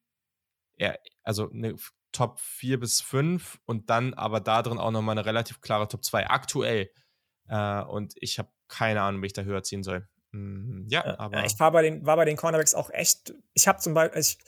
[0.79, 1.77] ja, also eine
[2.13, 6.05] Top 4 bis 5 und dann aber da drin auch nochmal eine relativ klare Top
[6.05, 6.91] 2 aktuell.
[7.49, 10.07] Äh, und ich habe keine Ahnung, wie ich da höher ziehen soll.
[10.33, 11.45] Mm, ja, aber.
[11.45, 13.35] Ich war bei den, war bei den Cornerbacks auch echt.
[13.55, 14.21] Ich habe zum Beispiel.
[14.21, 14.39] Ich,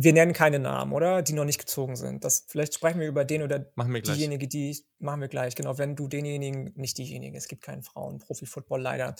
[0.00, 1.22] wir nennen keine Namen, oder?
[1.22, 2.22] Die noch nicht gezogen sind.
[2.22, 5.56] Das, vielleicht sprechen wir über den oder diejenige, die machen wir gleich.
[5.56, 9.16] Genau, wenn du denjenigen, nicht diejenige, es gibt keinen Frauen-Profi-Football leider.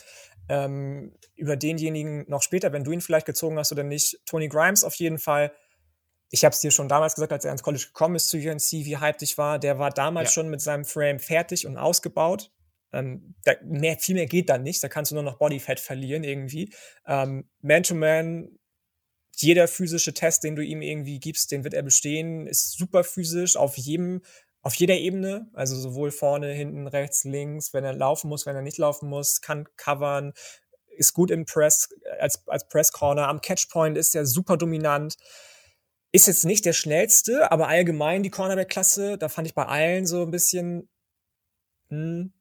[0.48, 4.20] Ähm, über denjenigen noch später, wenn du ihn vielleicht gezogen hast oder nicht.
[4.24, 5.52] Tony Grimes auf jeden Fall.
[6.30, 8.72] Ich habe es dir schon damals gesagt, als er ins College gekommen ist zu UNC,
[8.72, 9.58] wie hyped ich war.
[9.58, 10.34] Der war damals ja.
[10.34, 12.50] schon mit seinem Frame fertig und ausgebaut.
[12.92, 14.82] Ähm, da, mehr, viel mehr geht dann nicht.
[14.82, 16.72] Da kannst du nur noch Bodyfat verlieren irgendwie.
[17.06, 18.58] Ähm, Man-to-Man,
[19.36, 23.56] jeder physische Test, den du ihm irgendwie gibst, den wird er bestehen, ist super physisch
[23.56, 24.22] auf jedem,
[24.62, 25.48] auf jeder Ebene.
[25.54, 29.40] Also sowohl vorne, hinten, rechts, links, wenn er laufen muss, wenn er nicht laufen muss,
[29.40, 30.32] kann covern,
[30.96, 33.28] ist gut im Press, als, als Press Corner.
[33.28, 35.16] Am Catchpoint ist er super dominant.
[36.10, 40.22] Ist jetzt nicht der schnellste, aber allgemein die Cornerback-Klasse, da fand ich bei allen so
[40.22, 40.88] ein bisschen,
[41.90, 42.32] hm,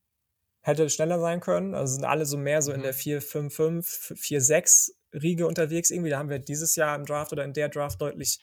[0.61, 1.75] hätte schneller sein können.
[1.75, 4.15] Also sind alle so mehr so in der 4-5-5, mhm.
[4.15, 6.09] 4-6 Riege unterwegs irgendwie.
[6.09, 8.39] Da haben wir dieses Jahr im Draft oder in der Draft deutlich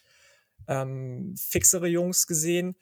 [0.69, 2.77] ähm, fixere Jungs gesehen.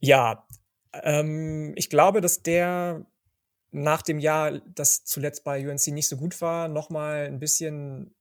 [0.00, 0.46] Ja,
[0.92, 3.06] ähm, ich glaube, dass der
[3.70, 8.14] nach dem Jahr, das zuletzt bei UNC nicht so gut war, nochmal ein bisschen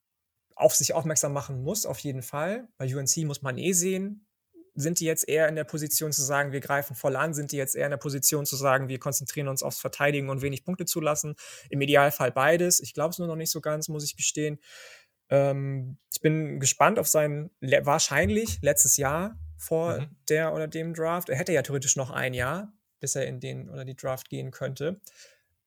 [0.57, 2.67] auf sich aufmerksam machen muss, auf jeden Fall.
[2.77, 4.27] Bei UNC muss man eh sehen,
[4.73, 7.33] sind die jetzt eher in der Position zu sagen, wir greifen voll an?
[7.33, 10.43] Sind die jetzt eher in der Position zu sagen, wir konzentrieren uns aufs Verteidigen und
[10.43, 11.35] wenig Punkte zulassen?
[11.69, 12.79] Im Idealfall beides.
[12.79, 14.59] Ich glaube es nur noch nicht so ganz, muss ich gestehen.
[15.29, 20.15] Ähm, ich bin gespannt auf sein wahrscheinlich letztes Jahr vor mhm.
[20.29, 21.29] der oder dem Draft.
[21.29, 24.51] Er hätte ja theoretisch noch ein Jahr, bis er in den oder die Draft gehen
[24.51, 25.01] könnte.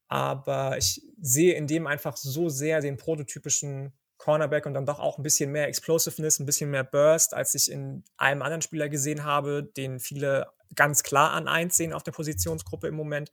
[0.06, 5.18] Aber ich sehe in dem einfach so sehr den prototypischen Cornerback und dann doch auch
[5.18, 9.24] ein bisschen mehr Explosiveness, ein bisschen mehr Burst, als ich in einem anderen Spieler gesehen
[9.24, 10.46] habe, den viele
[10.76, 13.32] ganz klar an eins sehen auf der Positionsgruppe im Moment.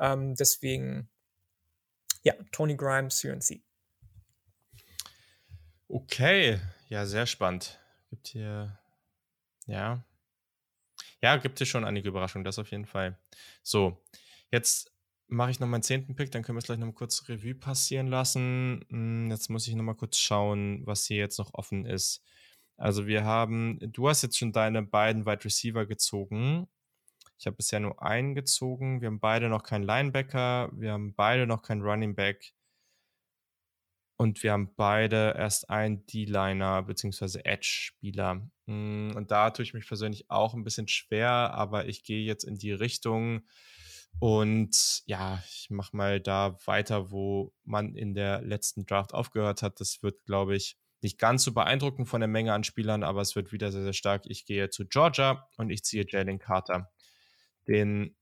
[0.00, 1.10] Ähm, deswegen,
[2.22, 3.60] ja, Tony Grimes, UNC.
[5.88, 7.80] Okay, ja, sehr spannend.
[8.08, 8.78] Gibt hier,
[9.66, 10.04] ja,
[11.20, 13.18] ja, gibt hier schon einige Überraschungen, das auf jeden Fall.
[13.64, 14.00] So,
[14.52, 14.92] jetzt
[15.28, 17.54] mache ich noch meinen zehnten Pick, dann können wir es gleich noch mal kurz Revue
[17.54, 18.84] passieren lassen.
[18.88, 22.22] Hm, jetzt muss ich noch mal kurz schauen, was hier jetzt noch offen ist.
[22.76, 26.68] Also wir haben, du hast jetzt schon deine beiden Wide Receiver gezogen.
[27.38, 29.00] Ich habe bisher nur einen gezogen.
[29.00, 30.70] Wir haben beide noch keinen Linebacker.
[30.72, 32.52] Wir haben beide noch keinen Running Back.
[34.16, 37.40] Und wir haben beide erst einen D-Liner bzw.
[37.44, 38.48] Edge-Spieler.
[38.66, 42.42] Hm, und da tue ich mich persönlich auch ein bisschen schwer, aber ich gehe jetzt
[42.42, 43.42] in die Richtung,
[44.20, 49.80] und ja, ich mache mal da weiter, wo man in der letzten Draft aufgehört hat.
[49.80, 53.36] Das wird, glaube ich, nicht ganz so beeindruckend von der Menge an Spielern, aber es
[53.36, 54.24] wird wieder sehr, sehr stark.
[54.26, 56.90] Ich gehe zu Georgia und ich ziehe Jalen Carter.
[57.68, 58.16] Den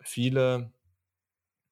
[0.00, 0.72] viele,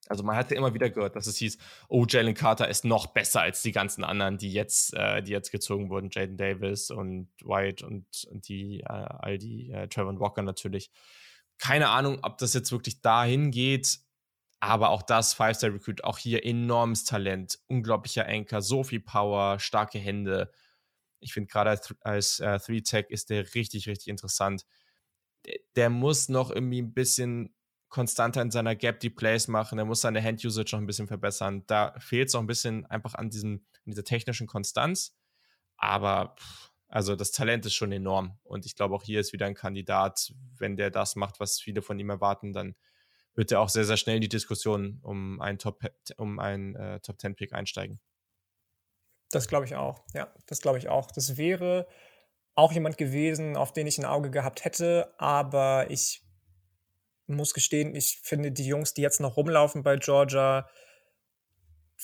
[0.08, 1.56] also man hatte immer wieder gehört, dass es hieß,
[1.88, 5.50] oh, Jalen Carter ist noch besser als die ganzen anderen, die jetzt, äh, die jetzt
[5.50, 10.42] gezogen wurden, Jaden Davis und White und, und die, äh, all die, äh, Trevor Walker
[10.42, 10.90] natürlich.
[11.58, 13.98] Keine Ahnung, ob das jetzt wirklich dahin geht.
[14.60, 20.50] Aber auch das Five-Star-Recruit, auch hier enormes Talent, unglaublicher Anker, so viel Power, starke Hände.
[21.20, 24.64] Ich finde gerade als, als äh, Three-Tech ist der richtig, richtig interessant.
[25.44, 27.54] Der, der, muss noch irgendwie ein bisschen
[27.90, 29.78] konstanter in seiner Gap die Plays machen.
[29.78, 31.64] Er muss seine Hand-Usage noch ein bisschen verbessern.
[31.66, 35.14] Da fehlt es noch ein bisschen einfach an, diesem, an dieser technischen Konstanz.
[35.76, 38.38] Aber pff, also das Talent ist schon enorm.
[38.44, 41.82] Und ich glaube, auch hier ist wieder ein Kandidat, wenn der das macht, was viele
[41.82, 42.76] von ihm erwarten, dann
[43.34, 45.82] wird er auch sehr, sehr schnell in die Diskussion um einen Top,
[46.18, 47.98] um einen äh, Top 10 Pick einsteigen.
[49.32, 50.04] Das glaube ich auch.
[50.14, 51.10] Ja, das glaube ich auch.
[51.10, 51.88] Das wäre
[52.54, 56.22] auch jemand gewesen, auf den ich ein Auge gehabt hätte, aber ich
[57.26, 60.68] muss gestehen, ich finde die Jungs, die jetzt noch rumlaufen bei Georgia,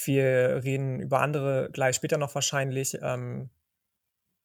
[0.04, 3.50] wir reden über andere gleich später noch wahrscheinlich, ähm,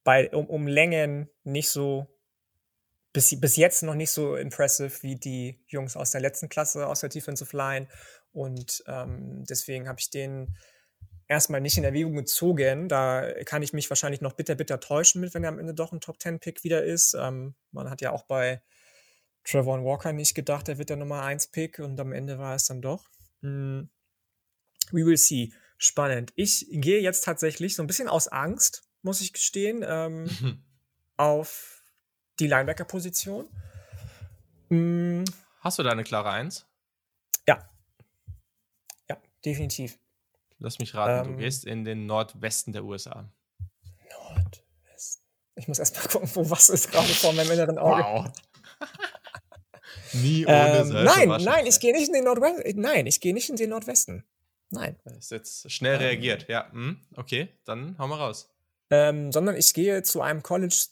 [0.05, 2.07] bei, um, um Längen nicht so,
[3.11, 7.01] bis, bis jetzt noch nicht so impressive wie die Jungs aus der letzten Klasse, aus
[7.01, 7.89] der Defensive Line.
[8.31, 10.55] Und ähm, deswegen habe ich den
[11.27, 12.87] erstmal nicht in Erwägung gezogen.
[12.87, 15.91] Da kann ich mich wahrscheinlich noch bitter, bitter täuschen mit, wenn er am Ende doch
[15.91, 17.15] ein Top-10-Pick wieder ist.
[17.15, 18.61] Ähm, man hat ja auch bei
[19.43, 22.81] Trevor Walker nicht gedacht, er wird der Nummer 1-Pick und am Ende war es dann
[22.81, 23.09] doch.
[23.41, 23.83] Mm,
[24.91, 25.51] we will see.
[25.77, 26.31] Spannend.
[26.35, 30.27] Ich gehe jetzt tatsächlich so ein bisschen aus Angst, muss ich gestehen, ähm,
[31.17, 31.83] auf
[32.39, 33.47] die Linebacker-Position.
[34.69, 35.23] Mm.
[35.61, 36.65] Hast du da eine klare Eins?
[37.47, 37.69] Ja.
[39.07, 39.97] Ja, definitiv.
[40.57, 43.29] Lass mich raten, ähm, du gehst in den Nordwesten der USA.
[44.09, 45.23] Nordwesten.
[45.55, 48.03] Ich muss erst mal gucken, wo was ist gerade vor meinem inneren Auge.
[48.03, 48.31] Wow.
[50.13, 52.81] Nie ohne ähm, Nein, nein, ich gehe nicht in den Nordwesten.
[52.81, 54.23] Nein, ich gehe nicht in den Nordwesten.
[54.69, 54.97] Nein.
[55.03, 56.47] Das ist jetzt schnell ähm, reagiert.
[56.47, 58.54] Ja, hm, okay, dann hau mal raus.
[58.89, 60.87] Ähm, sondern ich gehe zu einem College,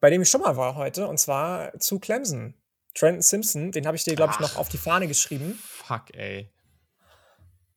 [0.00, 2.54] bei dem ich schon mal war heute, und zwar zu Clemson.
[2.94, 5.58] Trenton Simpson, den habe ich dir, glaube ich, noch auf die Fahne geschrieben.
[5.62, 6.50] Fuck, ey.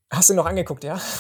[0.10, 1.00] Hast du ihn noch angeguckt, ja?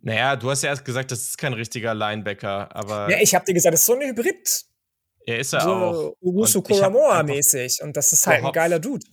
[0.00, 3.10] Naja, du hast ja erst gesagt, das ist kein richtiger Linebacker, aber.
[3.10, 4.64] Ja, ich habe dir gesagt, das ist so ein Hybrid.
[5.26, 6.16] Er ist ja so auch.
[6.20, 7.82] Urusu Koramoa mäßig.
[7.82, 9.04] Und das ist halt ein geiler Dude.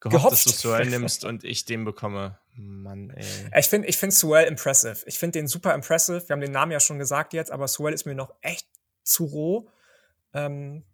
[0.00, 0.32] Gehofft, gehofft.
[0.32, 2.38] dass du Suell nimmst und ich den bekomme.
[2.56, 3.24] Mann, ey.
[3.58, 4.98] Ich finde ich find Suell impressive.
[5.06, 6.26] Ich finde den super impressive.
[6.26, 8.66] Wir haben den Namen ja schon gesagt jetzt, aber Suell ist mir noch echt
[9.02, 9.70] zu roh.
[10.32, 10.84] Ähm,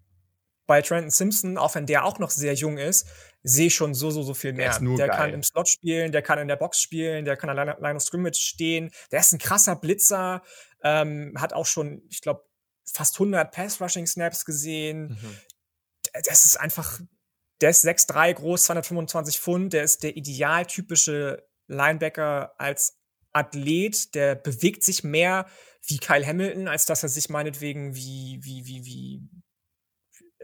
[0.67, 3.07] bei Trenton Simpson, auch wenn der auch noch sehr jung ist,
[3.43, 4.79] sehe ich schon so, so, so viel mehr.
[4.79, 7.57] Der, der kann im Slot spielen, der kann in der Box spielen, der kann an
[7.57, 8.91] der Line of Scrimmage stehen.
[9.11, 10.43] Der ist ein krasser Blitzer,
[10.83, 12.45] ähm, hat auch schon, ich glaube,
[12.85, 15.19] fast 100 Pass-Rushing-Snaps gesehen.
[15.21, 15.37] Mhm.
[16.25, 17.01] Das ist einfach,
[17.61, 22.99] der ist 6'3 groß, 225 Pfund, der ist der idealtypische Linebacker als
[23.33, 25.47] Athlet, der bewegt sich mehr
[25.87, 29.23] wie Kyle Hamilton, als dass er sich meinetwegen wie, wie, wie, wie,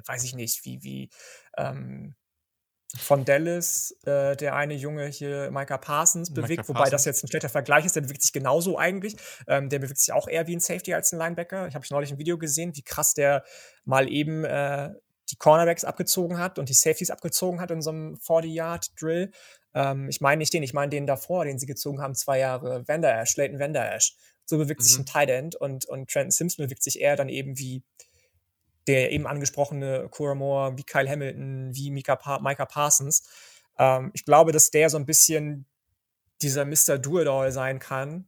[0.07, 1.11] weiß ich nicht, wie, wie,
[1.57, 2.17] ähm,
[2.97, 6.93] von Dallas, äh, der eine Junge hier, Micah Parsons, bewegt, Micah wobei Parsons.
[6.93, 9.17] das jetzt ein schlechter Vergleich ist, der bewegt sich genauso eigentlich.
[9.47, 11.69] Ähm, der bewegt sich auch eher wie ein Safety als ein Linebacker.
[11.69, 13.45] Ich habe neulich ein Video gesehen, wie krass der
[13.85, 14.95] mal eben äh,
[15.31, 19.33] die Cornerbacks abgezogen hat und die Safeties abgezogen hat in so einem 40-Yard-Drill.
[19.79, 22.87] Ähm, ich meine nicht den, ich meine den davor, den sie gezogen haben, zwei Jahre,
[22.89, 24.17] Vander Ash, Leighton Vander Ash.
[24.45, 24.85] So bewegt mhm.
[24.85, 27.85] sich ein Tight End und, und Trenton Simpson bewegt sich eher dann eben wie
[28.89, 33.29] der eben angesprochene Cora Moore, wie Kyle Hamilton, wie Mika pa Micah Parsons.
[33.79, 35.67] Ähm, ich glaube, dass der so ein bisschen
[36.43, 36.99] dieser Mr.
[36.99, 38.27] Do-It-All sein kann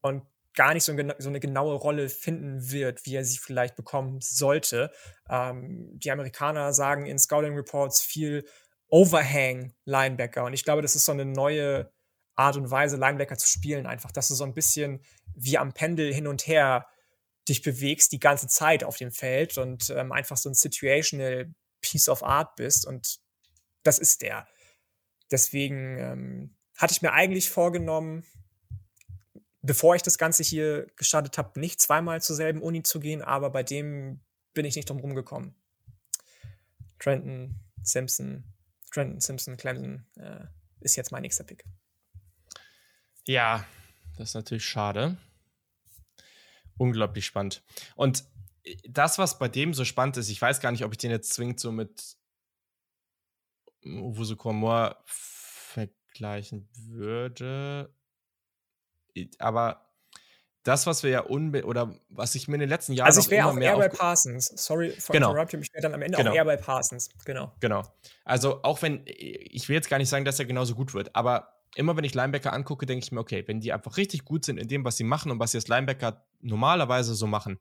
[0.00, 0.24] und
[0.54, 4.20] gar nicht so, ein, so, eine genaue Rolle finden wird, wie er sie vielleicht bekommen
[4.20, 4.90] sollte.
[5.28, 8.44] Ähm, die Amerikaner sagen in Scouting Reports viel
[8.88, 11.90] Overhang Linebacker und ich glaube, das ist so eine neue
[12.34, 15.00] Art und Weise, Linebacker zu spielen, einfach, dass du so ein bisschen
[15.34, 16.86] wie am Pendel hin und her
[17.48, 22.08] dich bewegst die ganze Zeit auf dem Feld und ähm, einfach so ein situational Piece
[22.08, 23.18] of Art bist und
[23.82, 24.46] das ist der.
[25.30, 28.24] Deswegen ähm, hatte ich mir eigentlich vorgenommen,
[29.62, 33.50] bevor ich das Ganze hier gestartet habe, nicht zweimal zur selben Uni zu gehen, aber
[33.50, 34.20] bei dem
[34.54, 35.54] bin ich nicht drum rumgekommen.
[36.98, 38.44] Trenton Simpson,
[38.92, 40.46] Trenton Simpson, Clemson äh,
[40.80, 41.64] ist jetzt mein nächster Pick.
[43.24, 43.64] Ja,
[44.16, 45.16] das ist natürlich schade
[46.78, 47.62] unglaublich spannend.
[47.96, 48.24] Und
[48.88, 51.34] das, was bei dem so spannend ist, ich weiß gar nicht, ob ich den jetzt
[51.34, 52.16] zwingend so mit
[53.84, 57.94] Uwusu Komor vergleichen würde.
[59.38, 59.87] Aber
[60.68, 63.06] das, was wir ja unbe oder was ich mir in den letzten Jahren.
[63.06, 64.52] Also ich wäre auch eher bei Parsons.
[64.54, 65.30] Sorry for genau.
[65.30, 65.62] interrupting.
[65.62, 66.30] Ich wäre dann am Ende genau.
[66.30, 67.08] auch eher bei Parsons.
[67.24, 67.52] Genau.
[67.60, 67.82] Genau.
[68.24, 71.54] Also auch wenn, ich will jetzt gar nicht sagen, dass er genauso gut wird, aber
[71.74, 74.58] immer wenn ich Linebacker angucke, denke ich mir, okay, wenn die einfach richtig gut sind
[74.58, 77.58] in dem, was sie machen und was sie als Linebacker normalerweise so machen,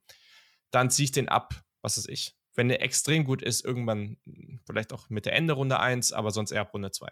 [0.71, 2.35] dann ziehe ich den ab, was ist ich.
[2.55, 4.17] Wenn der extrem gut ist, irgendwann
[4.65, 7.07] vielleicht auch mit der Ende Runde 1, aber sonst eher ab Runde 2.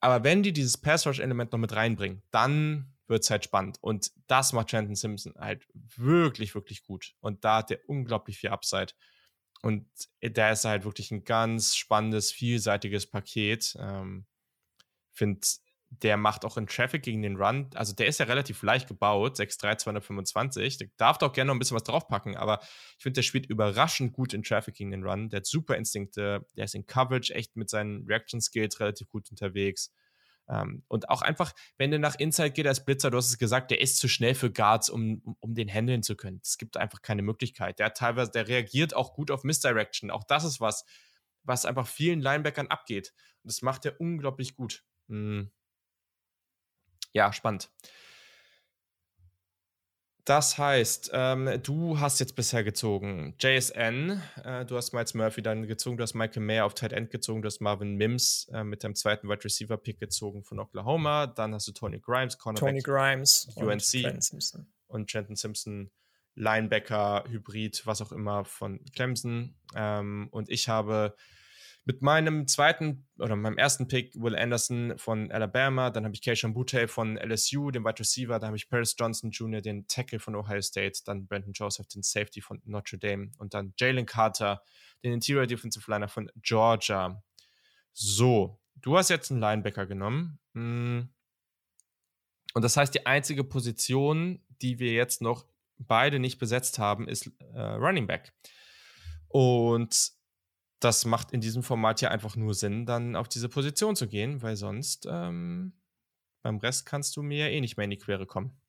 [0.00, 3.78] Aber wenn die dieses Pass-Rush-Element noch mit reinbringen, dann wird es halt spannend.
[3.80, 7.14] Und das macht Shanton Simpson halt wirklich, wirklich gut.
[7.20, 8.92] Und da hat der unglaublich viel Upside.
[9.62, 9.86] Und
[10.20, 13.76] da ist halt wirklich ein ganz spannendes, vielseitiges Paket.
[13.80, 14.26] Ähm,
[15.12, 15.40] Finde
[15.90, 19.36] der macht auch in Traffic gegen den Run, also der ist ja relativ leicht gebaut,
[19.36, 20.76] 6'3, 225.
[20.78, 24.12] Der darf doch gerne noch ein bisschen was draufpacken, aber ich finde, der spielt überraschend
[24.12, 25.30] gut in Traffic gegen den Run.
[25.30, 29.30] Der hat super Instinkte, der ist in Coverage echt mit seinen Reaction Skills relativ gut
[29.30, 29.92] unterwegs.
[30.48, 33.70] Ähm, und auch einfach, wenn der nach Inside geht als Blitzer, du hast es gesagt,
[33.70, 36.40] der ist zu schnell für Guards, um, um, um den handeln zu können.
[36.42, 37.78] Es gibt einfach keine Möglichkeit.
[37.78, 40.10] Der teilweise, der reagiert auch gut auf Misdirection.
[40.10, 40.84] Auch das ist was,
[41.42, 43.12] was einfach vielen Linebackern abgeht.
[43.42, 44.84] Und das macht er unglaublich gut.
[45.08, 45.50] Hm.
[47.12, 47.70] Ja, spannend.
[50.28, 53.34] Das heißt, ähm, du hast jetzt bisher gezogen.
[53.40, 57.10] JSN, äh, du hast Miles Murphy dann gezogen, du hast Michael Mayer auf Tight End
[57.10, 61.28] gezogen, du hast Marvin Mims äh, mit dem zweiten Wide Receiver Pick gezogen von Oklahoma,
[61.28, 65.90] dann hast du Tony Grimes, Cornerback, Tony Grimes, UNC und Trenton Simpson, und Trenton Simpson
[66.34, 69.56] Linebacker, Hybrid, was auch immer von Clemson.
[69.74, 71.14] Ähm, und ich habe
[71.88, 76.52] mit meinem zweiten oder meinem ersten Pick Will Anderson von Alabama, dann habe ich Keishon
[76.52, 80.36] Butte von LSU, den Wide Receiver, dann habe ich Paris Johnson Jr., den Tackle von
[80.36, 84.62] Ohio State, dann Brandon Joseph, den Safety von Notre Dame und dann Jalen Carter,
[85.02, 87.22] den Interior Defensive Liner von Georgia.
[87.94, 90.38] So, du hast jetzt einen Linebacker genommen.
[90.52, 91.08] Hm.
[92.52, 95.46] Und das heißt, die einzige Position, die wir jetzt noch
[95.78, 98.34] beide nicht besetzt haben, ist äh, Running Back.
[99.28, 100.17] Und
[100.80, 104.42] das macht in diesem Format ja einfach nur Sinn, dann auf diese Position zu gehen,
[104.42, 105.72] weil sonst ähm,
[106.42, 108.60] beim Rest kannst du mir eh nicht mehr in die Quere kommen.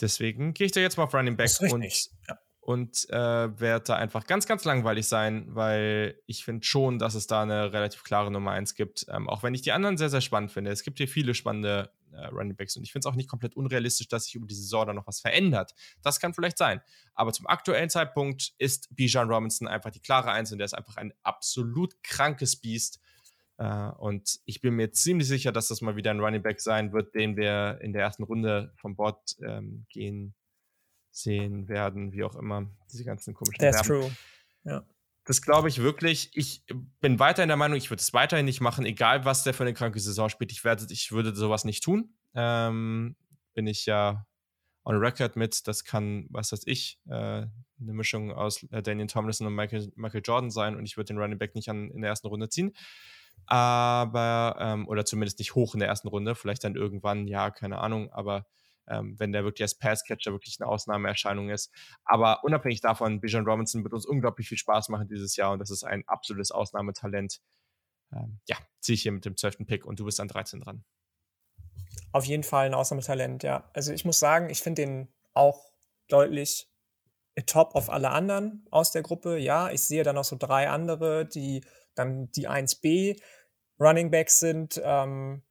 [0.00, 2.38] Deswegen gehe ich da jetzt mal auf Running Back und, ja.
[2.60, 7.26] und äh, werde da einfach ganz, ganz langweilig sein, weil ich finde schon, dass es
[7.26, 10.22] da eine relativ klare Nummer 1 gibt, ähm, auch wenn ich die anderen sehr, sehr
[10.22, 10.70] spannend finde.
[10.70, 12.76] Es gibt hier viele spannende äh, Running Backs.
[12.76, 15.06] Und ich finde es auch nicht komplett unrealistisch, dass sich über die Saison da noch
[15.06, 15.74] was verändert.
[16.02, 16.80] Das kann vielleicht sein.
[17.14, 20.96] Aber zum aktuellen Zeitpunkt ist Bijan Robinson einfach die klare Eins und der ist einfach
[20.96, 23.00] ein absolut krankes Biest.
[23.62, 26.94] Uh, und ich bin mir ziemlich sicher, dass das mal wieder ein Running Back sein
[26.94, 30.34] wird, den wir in der ersten Runde vom Bord ähm, gehen
[31.10, 32.70] sehen werden, wie auch immer.
[32.90, 34.02] Diese ganzen komischen That's Verben.
[34.02, 34.16] true.
[34.64, 34.84] Ja.
[35.24, 36.30] Das glaube ich wirklich.
[36.34, 36.64] Ich
[37.00, 39.74] bin weiterhin der Meinung, ich würde es weiterhin nicht machen, egal was der für eine
[39.74, 40.50] kranke Saison spielt.
[40.52, 42.14] Ich, werde, ich würde sowas nicht tun.
[42.34, 43.16] Ähm,
[43.54, 44.26] bin ich ja
[44.84, 45.66] on record mit.
[45.68, 50.22] Das kann, was weiß ich, äh, eine Mischung aus äh, Daniel Tomlinson und Michael, Michael
[50.24, 52.72] Jordan sein und ich würde den Running Back nicht an, in der ersten Runde ziehen.
[53.46, 57.78] Aber, ähm, oder zumindest nicht hoch in der ersten Runde, vielleicht dann irgendwann, ja, keine
[57.78, 58.46] Ahnung, aber
[58.90, 61.72] ähm, wenn der wirklich als Passcatcher wirklich eine Ausnahmeerscheinung ist.
[62.04, 65.70] Aber unabhängig davon, Bijan Robinson wird uns unglaublich viel Spaß machen dieses Jahr und das
[65.70, 67.40] ist ein absolutes Ausnahmetalent.
[68.12, 69.66] Ähm, ja, ziehe ich hier mit dem 12.
[69.66, 70.84] Pick und du bist an 13 dran.
[72.12, 73.70] Auf jeden Fall ein Ausnahmetalent, ja.
[73.72, 75.70] Also ich muss sagen, ich finde den auch
[76.08, 76.68] deutlich
[77.46, 79.38] top auf alle anderen aus der Gruppe.
[79.38, 81.64] Ja, ich sehe dann noch so drei andere, die
[81.94, 83.20] dann die 1b
[83.78, 84.80] Running Backs sind.
[84.82, 85.42] Ähm,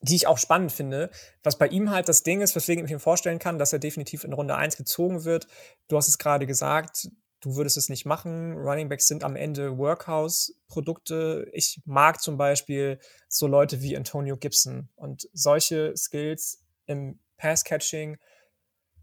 [0.00, 1.10] die ich auch spannend finde.
[1.42, 4.24] Was bei ihm halt das Ding ist, weswegen ich mir vorstellen kann, dass er definitiv
[4.24, 5.46] in Runde 1 gezogen wird.
[5.88, 7.08] Du hast es gerade gesagt,
[7.40, 8.54] du würdest es nicht machen.
[8.56, 11.48] Running Backs sind am Ende Workhouse-Produkte.
[11.52, 18.18] Ich mag zum Beispiel so Leute wie Antonio Gibson und solche Skills im Pass-Catching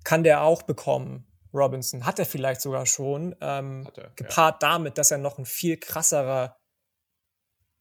[0.04, 1.28] kann der auch bekommen.
[1.54, 4.70] Robinson hat er vielleicht sogar schon, ähm, er, gepaart ja.
[4.70, 6.58] damit, dass er noch ein viel krasserer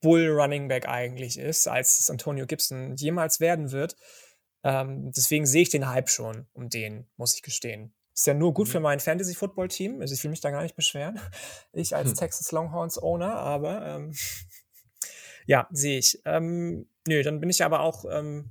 [0.03, 3.97] Bull Running Back eigentlich ist, als es Antonio Gibson jemals werden wird.
[4.65, 7.95] Ähm, deswegen sehe ich den Hype schon um den, muss ich gestehen.
[8.15, 8.73] Ist ja nur gut mhm.
[8.73, 10.01] für mein Fantasy-Football-Team.
[10.01, 11.19] Also ich will mich da gar nicht beschweren.
[11.73, 12.17] Ich als hm.
[12.17, 14.15] Texas Longhorns-Owner, aber ähm,
[15.47, 16.21] ja, sehe ich.
[16.27, 18.51] Ähm, nö, dann bin ich aber auch ähm,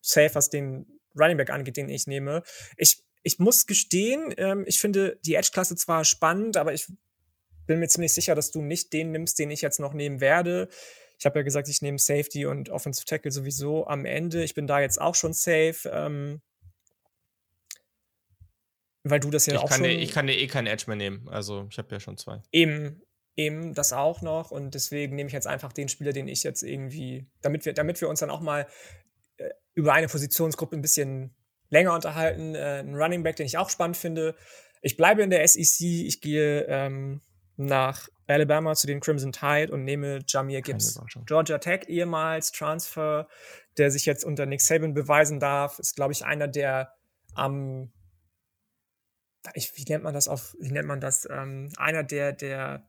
[0.00, 2.42] safe, was den Running Back angeht, den ich nehme.
[2.76, 6.90] Ich, ich muss gestehen, ähm, ich finde die Edge-Klasse zwar spannend, aber ich
[7.70, 10.68] bin mir ziemlich sicher, dass du nicht den nimmst, den ich jetzt noch nehmen werde.
[11.20, 14.42] Ich habe ja gesagt, ich nehme Safety und Offensive Tackle sowieso am Ende.
[14.42, 15.76] Ich bin da jetzt auch schon safe.
[15.84, 16.40] Ähm,
[19.04, 19.84] weil du das ja ich auch kann schon...
[19.84, 21.28] Dir, ich kann dir eh keinen Edge mehr nehmen.
[21.28, 22.42] Also ich habe ja schon zwei.
[22.50, 23.02] Eben,
[23.36, 24.50] eben das auch noch.
[24.50, 28.00] Und deswegen nehme ich jetzt einfach den Spieler, den ich jetzt irgendwie, damit wir, damit
[28.00, 28.66] wir uns dann auch mal
[29.36, 31.36] äh, über eine Positionsgruppe ein bisschen
[31.68, 32.56] länger unterhalten.
[32.56, 34.34] Äh, ein Running Back, den ich auch spannend finde.
[34.82, 35.86] Ich bleibe in der SEC.
[35.86, 37.20] Ich gehe ähm,
[37.66, 41.00] nach Alabama zu den Crimson Tide und nehme Jamir Gibbs.
[41.26, 43.28] Georgia Tech ehemals Transfer,
[43.76, 46.92] der sich jetzt unter Nick Saban beweisen darf, ist glaube ich einer der
[47.34, 47.92] am
[49.54, 52.88] ähm, wie nennt man das auf wie nennt man das ähm, einer der der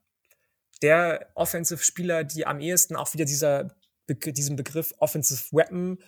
[0.81, 3.75] der Offensive Spieler, die am ehesten auch wieder dieser
[4.09, 5.99] diesem Begriff Offensive Weapon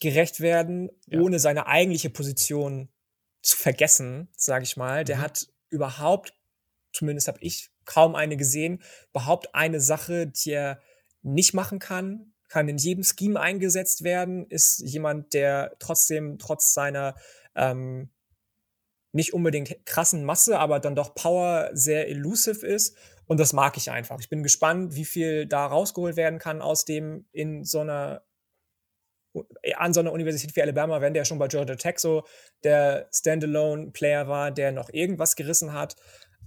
[0.00, 1.20] gerecht werden, ja.
[1.20, 2.88] ohne seine eigentliche Position
[3.42, 5.04] zu vergessen, sage ich mal.
[5.04, 5.20] Der mhm.
[5.22, 6.34] hat überhaupt,
[6.92, 8.82] zumindest habe ich kaum eine gesehen.
[9.10, 10.80] Überhaupt eine Sache, die er
[11.22, 17.14] nicht machen kann, kann in jedem Scheme eingesetzt werden, ist jemand, der trotzdem trotz seiner
[17.56, 18.10] ähm,
[19.12, 22.96] nicht unbedingt krassen Masse, aber dann doch Power sehr elusive ist.
[23.26, 24.20] Und das mag ich einfach.
[24.20, 28.22] Ich bin gespannt, wie viel da rausgeholt werden kann aus dem in so einer
[29.76, 32.24] an so einer Universität wie Alabama, wenn der schon bei Georgia Tech so
[32.64, 35.96] der Standalone-Player war, der noch irgendwas gerissen hat.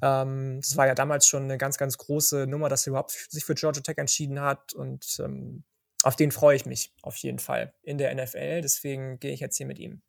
[0.01, 3.45] Ähm, das war ja damals schon eine ganz, ganz große Nummer, dass er überhaupt sich
[3.45, 4.73] für Georgia Tech entschieden hat.
[4.73, 5.63] Und ähm,
[6.03, 8.61] auf den freue ich mich auf jeden Fall in der NFL.
[8.61, 10.01] Deswegen gehe ich jetzt hier mit ihm.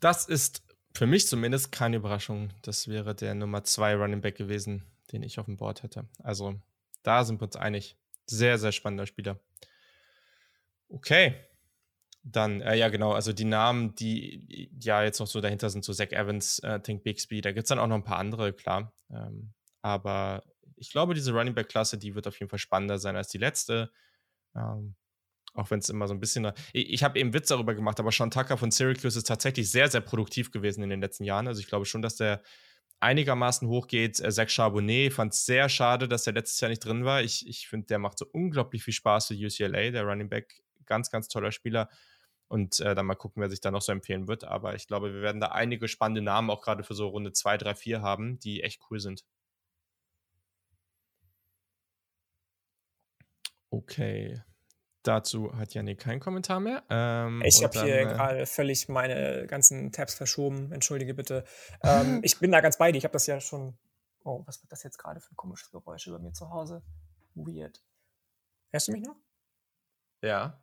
[0.00, 0.62] Das ist
[0.94, 2.52] für mich zumindest keine Überraschung.
[2.62, 6.06] Das wäre der Nummer 2 Running Back gewesen, den ich auf dem Board hätte.
[6.22, 6.60] Also
[7.02, 7.96] da sind wir uns einig.
[8.26, 9.38] Sehr, sehr spannender Spieler.
[10.88, 11.34] Okay.
[12.22, 15.92] Dann, äh, ja, genau, also die Namen, die ja jetzt noch so dahinter sind, so
[15.92, 18.92] Zach Evans, äh, Think Bixby, da gibt es dann auch noch ein paar andere, klar.
[19.10, 20.42] Ähm, aber
[20.76, 23.90] ich glaube, diese Running Back-Klasse, die wird auf jeden Fall spannender sein als die letzte.
[24.54, 24.96] Ähm,
[25.54, 26.52] auch wenn es immer so ein bisschen.
[26.72, 29.90] Ich, ich habe eben Witz darüber gemacht, aber Sean Tucker von Syracuse ist tatsächlich sehr,
[29.90, 31.48] sehr produktiv gewesen in den letzten Jahren.
[31.48, 32.42] Also ich glaube schon, dass der
[33.00, 34.20] einigermaßen hochgeht.
[34.20, 37.22] Äh, Zach Charbonnet fand es sehr schade, dass er letztes Jahr nicht drin war.
[37.22, 40.62] Ich, ich finde, der macht so unglaublich viel Spaß für UCLA, der Running Back.
[40.86, 41.88] Ganz, ganz toller Spieler.
[42.50, 44.42] Und äh, dann mal gucken, wer sich da noch so empfehlen wird.
[44.42, 47.56] Aber ich glaube, wir werden da einige spannende Namen auch gerade für so Runde 2,
[47.56, 49.24] 3, 4 haben, die echt cool sind.
[53.70, 54.42] Okay.
[55.04, 56.82] Dazu hat Janik keinen Kommentar mehr.
[56.90, 60.72] Ähm, ich habe hier äh, gerade völlig meine ganzen Tabs verschoben.
[60.72, 61.44] Entschuldige bitte.
[61.84, 62.98] ähm, ich bin da ganz bei dir.
[62.98, 63.78] Ich habe das ja schon.
[64.24, 66.82] Oh, was wird das jetzt gerade für ein komisches Geräusch über mir zu Hause?
[67.36, 67.80] Weird.
[68.70, 69.16] Hörst du mich noch?
[70.20, 70.60] Ja.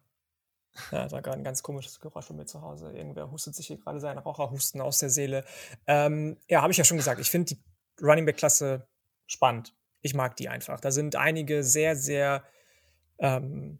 [0.91, 2.91] Ja, das war gerade ein ganz komisches Geräusch bei mir zu Hause.
[2.91, 5.43] Irgendwer hustet sich hier gerade seinen Raucherhusten aus der Seele.
[5.87, 7.19] Ähm, ja, habe ich ja schon gesagt.
[7.19, 7.63] Ich finde die
[8.01, 8.87] Running Back-Klasse
[9.25, 9.75] spannend.
[10.01, 10.79] Ich mag die einfach.
[10.79, 12.43] Da sind einige sehr, sehr
[13.19, 13.79] ähm,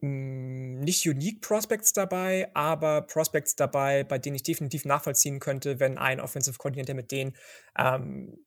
[0.00, 5.98] hm, nicht unique Prospects dabei, aber Prospects dabei, bei denen ich definitiv nachvollziehen könnte, wenn
[5.98, 7.36] ein Offensive Coordinator mit denen
[7.76, 8.46] ähm,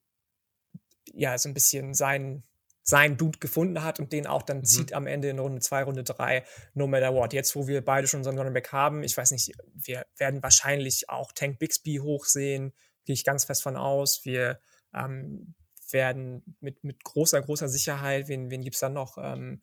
[1.12, 2.42] ja so ein bisschen sein
[2.82, 4.64] sein Dude gefunden hat und den auch dann mhm.
[4.64, 7.32] zieht am Ende in Runde 2, Runde 3, no matter what.
[7.32, 11.08] Jetzt, wo wir beide schon unseren Running Back haben, ich weiß nicht, wir werden wahrscheinlich
[11.08, 12.72] auch Tank Bixby hochsehen,
[13.04, 14.24] gehe ich ganz fest von aus.
[14.24, 14.60] Wir
[14.94, 15.54] ähm,
[15.90, 19.18] werden mit, mit großer, großer Sicherheit, wen, wen gibt es dann noch?
[19.18, 19.62] Ähm,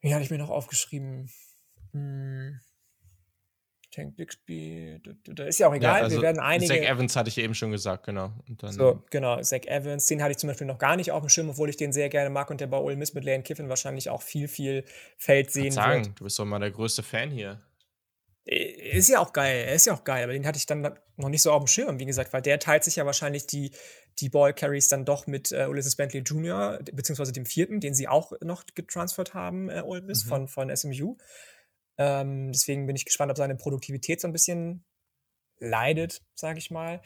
[0.00, 1.30] wie hatte ich mir noch aufgeschrieben?
[1.92, 2.60] Hm.
[3.94, 6.74] Tank Bixby, da ist ja auch egal, ja, also wir werden einige.
[6.74, 8.32] Zach Evans hatte ich eben schon gesagt, genau.
[8.70, 11.50] so, genau, Zach Evans, den hatte ich zum Beispiel noch gar nicht auf dem Schirm,
[11.50, 14.10] obwohl ich den sehr gerne mag und der bei Ole Miss mit Lane Kiffin wahrscheinlich
[14.10, 14.84] auch viel, viel
[15.16, 16.20] Feld sehen sagen, wird.
[16.20, 17.60] Du bist doch mal der größte Fan hier.
[18.46, 20.82] Ist ja auch geil, er ist ja auch geil, aber den hatte ich dann
[21.16, 23.70] noch nicht so auf dem Schirm, wie gesagt, weil der teilt sich ja wahrscheinlich die,
[24.18, 28.06] die Ball Carries dann doch mit äh, Ulysses Bentley Jr., beziehungsweise dem vierten, den sie
[28.06, 30.28] auch noch getransfert haben, äh, Ole Miss, mhm.
[30.28, 31.16] von, von SMU.
[31.98, 34.84] Ähm, deswegen bin ich gespannt, ob seine Produktivität so ein bisschen
[35.58, 37.00] leidet, sage ich mal.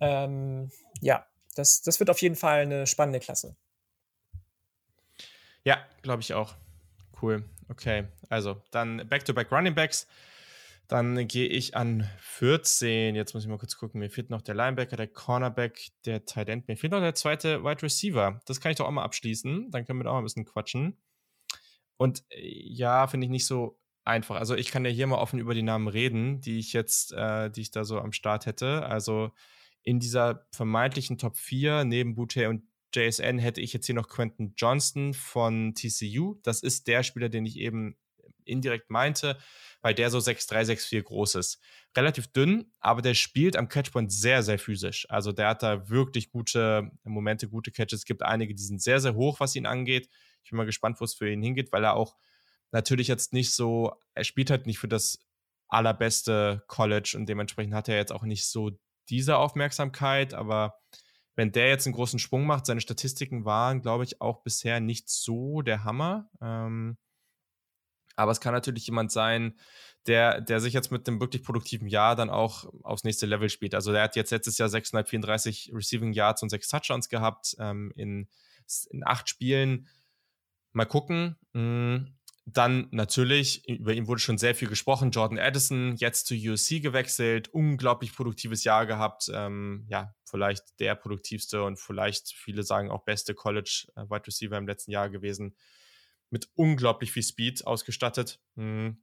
[0.00, 0.70] Ähm,
[1.00, 3.56] ja, das, das wird auf jeden Fall eine spannende Klasse.
[5.64, 6.54] Ja, glaube ich auch.
[7.20, 7.44] Cool.
[7.68, 10.06] Okay, also dann Back-to-Back -back Running Backs.
[10.88, 13.16] Dann gehe ich an 14.
[13.16, 13.98] Jetzt muss ich mal kurz gucken.
[13.98, 16.68] Mir fehlt noch der Linebacker, der Cornerback, der Tight End.
[16.68, 18.40] Mir fehlt noch der zweite Wide Receiver.
[18.46, 19.70] Das kann ich doch auch mal abschließen.
[19.72, 20.96] Dann können wir da auch ein bisschen quatschen.
[21.96, 24.36] Und äh, ja, finde ich nicht so einfach.
[24.36, 27.50] Also ich kann ja hier mal offen über die Namen reden, die ich jetzt, äh,
[27.50, 28.86] die ich da so am Start hätte.
[28.86, 29.32] Also
[29.82, 32.62] in dieser vermeintlichen Top 4 neben Boutte und
[32.94, 36.36] JSN hätte ich jetzt hier noch Quentin Johnston von TCU.
[36.42, 37.96] Das ist der Spieler, den ich eben
[38.44, 39.36] indirekt meinte
[39.86, 41.60] weil der so 6'3, 6'4 groß ist.
[41.96, 45.06] Relativ dünn, aber der spielt am Catchpoint sehr, sehr physisch.
[45.08, 48.00] Also der hat da wirklich gute Momente, gute Catches.
[48.00, 50.08] Es gibt einige, die sind sehr, sehr hoch, was ihn angeht.
[50.42, 52.16] Ich bin mal gespannt, wo es für ihn hingeht, weil er auch
[52.72, 55.18] natürlich jetzt nicht so, er spielt halt nicht für das
[55.68, 58.70] allerbeste College und dementsprechend hat er jetzt auch nicht so
[59.08, 60.78] diese Aufmerksamkeit, aber
[61.36, 65.08] wenn der jetzt einen großen Sprung macht, seine Statistiken waren, glaube ich, auch bisher nicht
[65.10, 66.30] so der Hammer.
[66.40, 66.96] Ähm,
[68.16, 69.58] aber es kann natürlich jemand sein,
[70.06, 73.74] der, der sich jetzt mit einem wirklich produktiven Jahr dann auch aufs nächste Level spielt.
[73.74, 78.28] Also der hat jetzt letztes Jahr 634 Receiving Yards und sechs Touchdowns gehabt ähm, in,
[78.90, 79.88] in acht Spielen.
[80.72, 81.36] Mal gucken.
[81.52, 82.15] Mhm.
[82.48, 85.10] Dann natürlich, über ihn wurde schon sehr viel gesprochen.
[85.10, 89.28] Jordan Addison, jetzt zu USC gewechselt, unglaublich produktives Jahr gehabt.
[89.34, 94.68] Ähm, ja, vielleicht der produktivste und vielleicht viele sagen auch beste College äh, Receiver im
[94.68, 95.56] letzten Jahr gewesen
[96.30, 98.40] mit unglaublich viel Speed ausgestattet.
[98.54, 99.02] Mhm.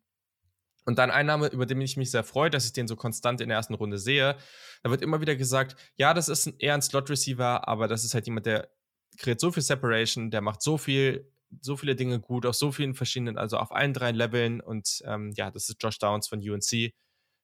[0.85, 3.39] Und dann ein Name, über den ich mich sehr freue, dass ich den so konstant
[3.39, 4.35] in der ersten Runde sehe.
[4.83, 8.25] Da wird immer wieder gesagt, ja, das ist eher ein Slot-Receiver, aber das ist halt
[8.25, 8.69] jemand, der
[9.17, 11.31] kreiert so viel Separation, der macht so viel,
[11.61, 14.61] so viele Dinge gut, auf so vielen verschiedenen, also auf allen drei Leveln.
[14.61, 16.93] Und ähm, ja, das ist Josh Downs von UNC.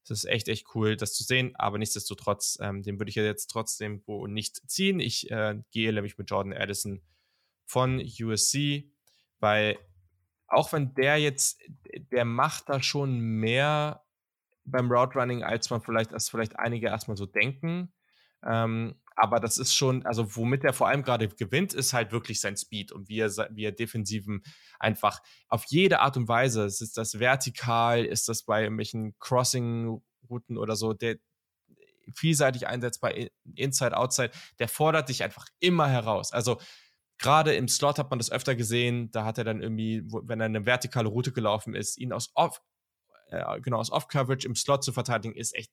[0.03, 3.23] Es ist echt, echt cool, das zu sehen, aber nichtsdestotrotz, ähm, den würde ich ja
[3.23, 4.99] jetzt trotzdem nicht ziehen.
[4.99, 7.01] Ich äh, gehe nämlich mit Jordan Addison
[7.65, 8.91] von USC,
[9.39, 9.77] weil
[10.47, 11.61] auch wenn der jetzt,
[12.11, 14.03] der macht da schon mehr
[14.65, 17.93] beim Route Running, als man vielleicht, als vielleicht einige erstmal so denken.
[18.43, 22.39] Ähm, aber das ist schon, also womit er vor allem gerade gewinnt, ist halt wirklich
[22.39, 24.43] sein Speed und wie er, wie er defensiven
[24.79, 30.77] einfach auf jede Art und Weise, ist das vertikal, ist das bei irgendwelchen Crossing-Routen oder
[30.77, 31.17] so, der
[32.15, 33.13] vielseitig einsetzbar,
[33.55, 36.31] Inside, Outside, der fordert dich einfach immer heraus.
[36.31, 36.59] Also
[37.17, 40.45] gerade im Slot hat man das öfter gesehen, da hat er dann irgendwie, wenn er
[40.45, 42.61] eine vertikale Route gelaufen ist, ihn aus Off,
[43.31, 45.71] äh, genau, aus Off-Coverage im Slot zu verteidigen, ist echt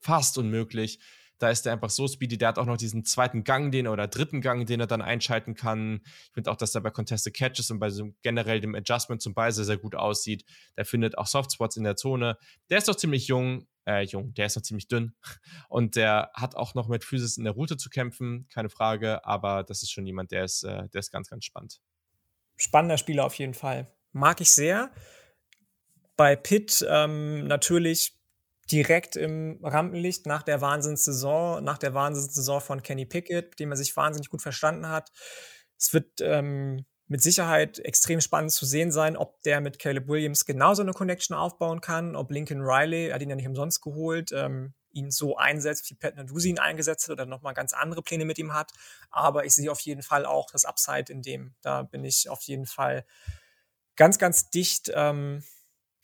[0.00, 1.00] fast unmöglich.
[1.42, 2.38] Da ist er einfach so speedy.
[2.38, 5.54] Der hat auch noch diesen zweiten Gang, den oder dritten Gang, den er dann einschalten
[5.54, 6.00] kann.
[6.04, 9.34] Ich finde auch, dass er bei Contested Catches und bei so generell dem Adjustment zum
[9.34, 10.44] Ball sehr, sehr gut aussieht.
[10.76, 12.38] Der findet auch Softspots in der Zone.
[12.70, 15.16] Der ist doch ziemlich jung, äh, jung, der ist noch ziemlich dünn.
[15.68, 19.24] Und der hat auch noch mit Physis in der Route zu kämpfen, keine Frage.
[19.24, 21.80] Aber das ist schon jemand, der ist, äh, der ist ganz, ganz spannend.
[22.56, 23.92] Spannender Spieler auf jeden Fall.
[24.12, 24.92] Mag ich sehr.
[26.16, 28.21] Bei Pitt ähm, natürlich
[28.70, 33.76] direkt im Rampenlicht nach der Wahnsinnssaison, nach der Wahnsinnssaison von Kenny Pickett, mit dem er
[33.76, 35.10] sich wahnsinnig gut verstanden hat.
[35.78, 40.46] Es wird ähm, mit Sicherheit extrem spannend zu sehen sein, ob der mit Caleb Williams
[40.46, 44.32] genauso eine Connection aufbauen kann, ob Lincoln Riley, er hat ihn ja nicht umsonst geholt,
[44.32, 48.24] ähm, ihn so einsetzt, wie Pat Nadusi ihn eingesetzt hat oder nochmal ganz andere Pläne
[48.24, 48.72] mit ihm hat.
[49.10, 51.54] Aber ich sehe auf jeden Fall auch das Upside in dem.
[51.62, 53.04] Da bin ich auf jeden Fall
[53.96, 55.42] ganz, ganz dicht, ähm,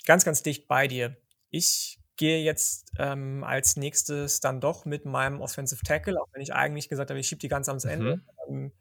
[0.07, 1.17] ganz, ganz dicht bei dir.
[1.51, 6.53] Ich gehe jetzt ähm, als nächstes dann doch mit meinem Offensive Tackle, auch wenn ich
[6.53, 8.17] eigentlich gesagt habe, ich schiebe die ganz ans Ende.
[8.17, 8.23] Mhm.
[8.49, 8.73] Ähm,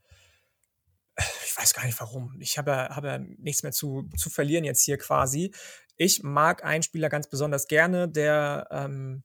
[1.46, 2.36] ich weiß gar nicht warum.
[2.40, 5.54] Ich habe ja, habe nichts mehr zu, zu verlieren jetzt hier quasi.
[5.96, 9.24] Ich mag einen Spieler ganz besonders gerne, der ähm,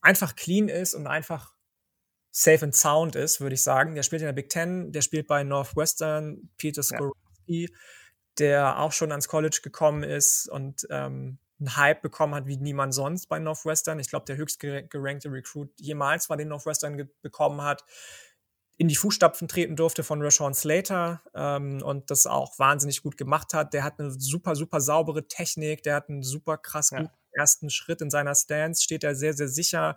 [0.00, 1.54] einfach clean ist und einfach
[2.30, 3.94] safe and sound ist, würde ich sagen.
[3.94, 7.78] Der spielt in der Big Ten, der spielt bei Northwestern, Peter Skorowski, ja.
[8.38, 12.94] der auch schon ans College gekommen ist und ähm, einen Hype bekommen hat wie niemand
[12.94, 13.98] sonst bei Northwestern.
[13.98, 17.84] Ich glaube, der höchst gerankte Recruit jemals war, den Northwestern bekommen hat,
[18.78, 23.54] in die Fußstapfen treten durfte von Rashawn Slater ähm, und das auch wahnsinnig gut gemacht
[23.54, 23.74] hat.
[23.74, 27.02] Der hat eine super, super saubere Technik, der hat einen super krass ja.
[27.02, 29.96] guten ersten Schritt in seiner Stance, steht er sehr, sehr sicher.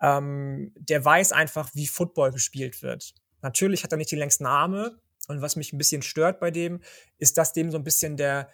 [0.00, 3.14] Ähm, der weiß einfach, wie Football gespielt wird.
[3.42, 4.98] Natürlich hat er nicht die längsten Arme
[5.28, 6.80] und was mich ein bisschen stört bei dem,
[7.18, 8.48] ist, dass dem so ein bisschen der,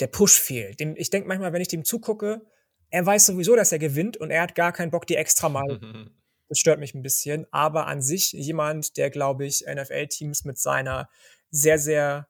[0.00, 0.80] der Push fehlt.
[0.80, 2.42] Dem, ich denke manchmal, wenn ich dem zugucke,
[2.90, 5.80] er weiß sowieso, dass er gewinnt und er hat gar keinen Bock, die extra mal.
[6.46, 7.46] Das stört mich ein bisschen.
[7.52, 11.08] Aber an sich jemand, der, glaube ich, NFL-Teams mit seiner
[11.50, 12.28] sehr, sehr,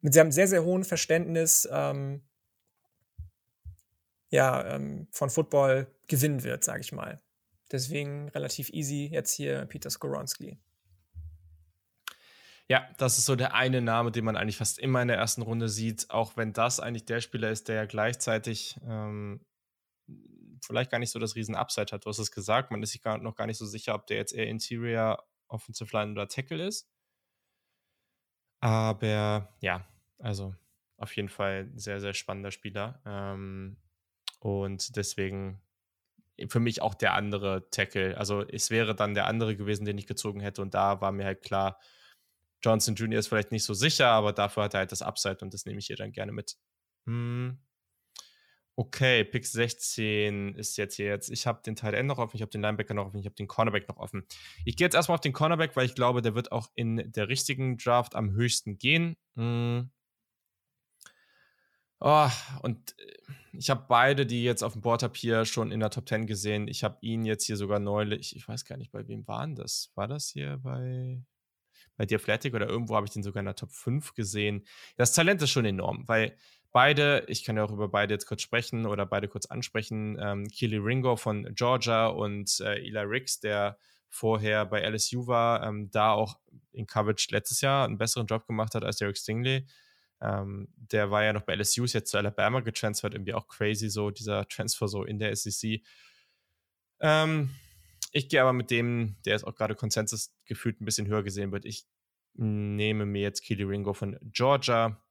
[0.00, 2.22] mit seinem sehr, sehr hohen Verständnis ähm,
[4.30, 7.20] ja, ähm, von Football gewinnen wird, sage ich mal.
[7.72, 10.58] Deswegen relativ easy jetzt hier Peter Skoronski.
[12.68, 15.42] Ja, das ist so der eine Name, den man eigentlich fast immer in der ersten
[15.42, 19.40] Runde sieht, auch wenn das eigentlich der Spieler ist, der ja gleichzeitig ähm,
[20.64, 22.04] vielleicht gar nicht so das Riesen-Upside hat.
[22.04, 24.16] Du hast es gesagt, man ist sich gar, noch gar nicht so sicher, ob der
[24.16, 26.88] jetzt eher Interior, Offensive Line oder Tackle ist.
[28.60, 29.86] Aber ja,
[30.18, 30.54] also
[30.96, 33.00] auf jeden Fall sehr, sehr spannender Spieler.
[33.06, 33.76] Ähm,
[34.40, 35.60] und deswegen
[36.48, 38.16] für mich auch der andere Tackle.
[38.18, 40.62] Also es wäre dann der andere gewesen, den ich gezogen hätte.
[40.62, 41.78] Und da war mir halt klar,
[42.62, 43.18] Johnson Jr.
[43.18, 45.78] ist vielleicht nicht so sicher, aber dafür hat er halt das Upside und das nehme
[45.78, 46.56] ich hier dann gerne mit.
[47.06, 47.58] Hm.
[48.78, 51.30] Okay, Pick 16 ist jetzt hier jetzt.
[51.30, 53.34] Ich habe den Teil End noch offen, ich habe den Linebacker noch offen, ich habe
[53.34, 54.26] den Cornerback noch offen.
[54.66, 57.28] Ich gehe jetzt erstmal auf den Cornerback, weil ich glaube, der wird auch in der
[57.28, 59.16] richtigen Draft am höchsten gehen.
[59.36, 59.90] Hm.
[62.00, 62.28] Oh,
[62.62, 63.16] und äh,
[63.52, 66.26] ich habe beide, die jetzt auf dem Board habe, hier schon in der Top 10
[66.26, 66.68] gesehen.
[66.68, 69.90] Ich habe ihn jetzt hier sogar neulich, ich weiß gar nicht, bei wem waren das?
[69.94, 71.22] War das hier bei
[71.96, 74.66] bei The Athletic oder irgendwo habe ich den sogar in der Top 5 gesehen.
[74.96, 76.36] Das Talent ist schon enorm, weil
[76.72, 80.46] beide, ich kann ja auch über beide jetzt kurz sprechen oder beide kurz ansprechen, ähm,
[80.48, 83.78] Keely Ringo von Georgia und äh, Eli Ricks, der
[84.08, 86.38] vorher bei LSU war, ähm, da auch
[86.72, 89.66] in Coverage letztes Jahr einen besseren Job gemacht hat als Derek Stingley.
[90.20, 93.88] Ähm, der war ja noch bei LSU, ist jetzt zu Alabama getransfert, irgendwie auch crazy
[93.88, 95.82] so, dieser Transfer so in der SEC.
[97.00, 97.50] Ähm,
[98.16, 101.52] ich gehe aber mit dem, der ist auch gerade Konsensus gefühlt ein bisschen höher gesehen
[101.52, 101.66] wird.
[101.66, 101.86] Ich
[102.34, 105.02] nehme mir jetzt Keely Ringo von Georgia.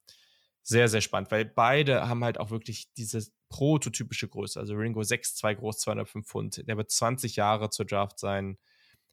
[0.64, 4.60] Sehr, sehr spannend, weil beide haben halt auch wirklich diese prototypische Größe.
[4.60, 6.68] Also Ringo 6'2 groß, 205 Pfund.
[6.68, 8.58] Der wird 20 Jahre zur Draft sein.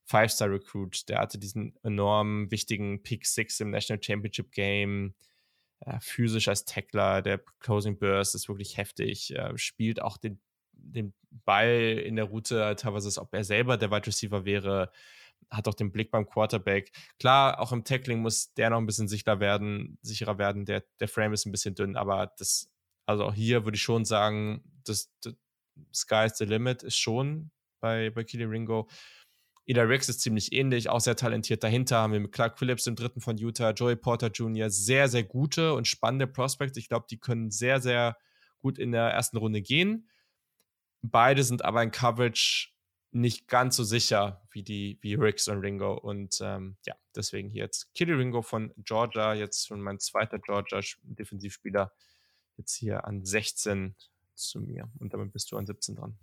[0.05, 1.11] Five-Star-Recruit.
[1.11, 5.15] Der hatte diesen enorm wichtigen Pick 6 im National Championship Game.
[5.81, 7.21] Äh, physisch als Tackler.
[7.21, 9.35] Der Closing Burst ist wirklich heftig.
[9.37, 10.41] Äh, spielt auch den
[10.83, 14.91] den Ball in der Route, teilweise ist, ob er selber der Wide Receiver wäre,
[15.51, 16.93] hat auch den Blick beim Quarterback.
[17.19, 20.65] Klar, auch im Tackling muss der noch ein bisschen sicherer werden, sicherer werden.
[20.65, 22.71] Der, der Frame ist ein bisschen dünn, aber das,
[23.07, 25.35] also auch hier würde ich schon sagen, das, das
[25.95, 27.51] Sky's the Limit ist schon
[27.81, 28.89] bei, bei Keely Ringo.
[29.65, 31.63] Ida Ricks ist ziemlich ähnlich, auch sehr talentiert.
[31.63, 35.23] Dahinter haben wir mit Clark Phillips, im dritten von Utah, Joey Porter Jr., sehr, sehr
[35.23, 36.77] gute und spannende Prospects.
[36.77, 38.17] Ich glaube, die können sehr, sehr
[38.59, 40.09] gut in der ersten Runde gehen.
[41.03, 42.71] Beide sind aber in Coverage
[43.13, 45.95] nicht ganz so sicher wie die wie Ricks und Ringo.
[45.95, 51.93] Und ähm, ja, deswegen hier jetzt Kitty Ringo von Georgia, jetzt schon mein zweiter Georgia-Defensivspieler,
[52.57, 53.95] jetzt hier an 16
[54.35, 54.91] zu mir.
[54.99, 56.19] Und damit bist du an 17 dran.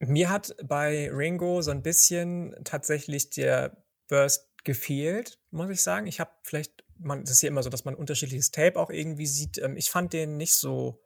[0.00, 6.06] Mir hat bei Ringo so ein bisschen tatsächlich der Burst gefehlt, muss ich sagen.
[6.06, 9.26] Ich habe vielleicht, man, das ist ja immer so, dass man unterschiedliches Tape auch irgendwie
[9.26, 9.58] sieht.
[9.58, 11.02] Ähm, ich fand den nicht so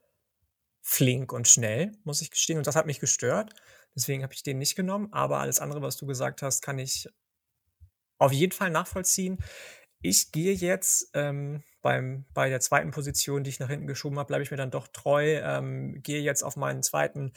[0.87, 2.59] flink und schnell, muss ich gestehen.
[2.59, 3.55] Und das hat mich gestört.
[3.97, 5.13] Deswegen habe ich den nicht genommen.
[5.13, 7.09] Aber alles andere, was du gesagt hast, kann ich
[8.19, 9.39] auf jeden Fall nachvollziehen.
[10.03, 14.27] Ich gehe jetzt ähm, beim, bei der zweiten Position, die ich nach hinten geschoben habe,
[14.27, 17.33] bleibe ich mir dann doch treu, ähm, gehe jetzt auf meinen zweiten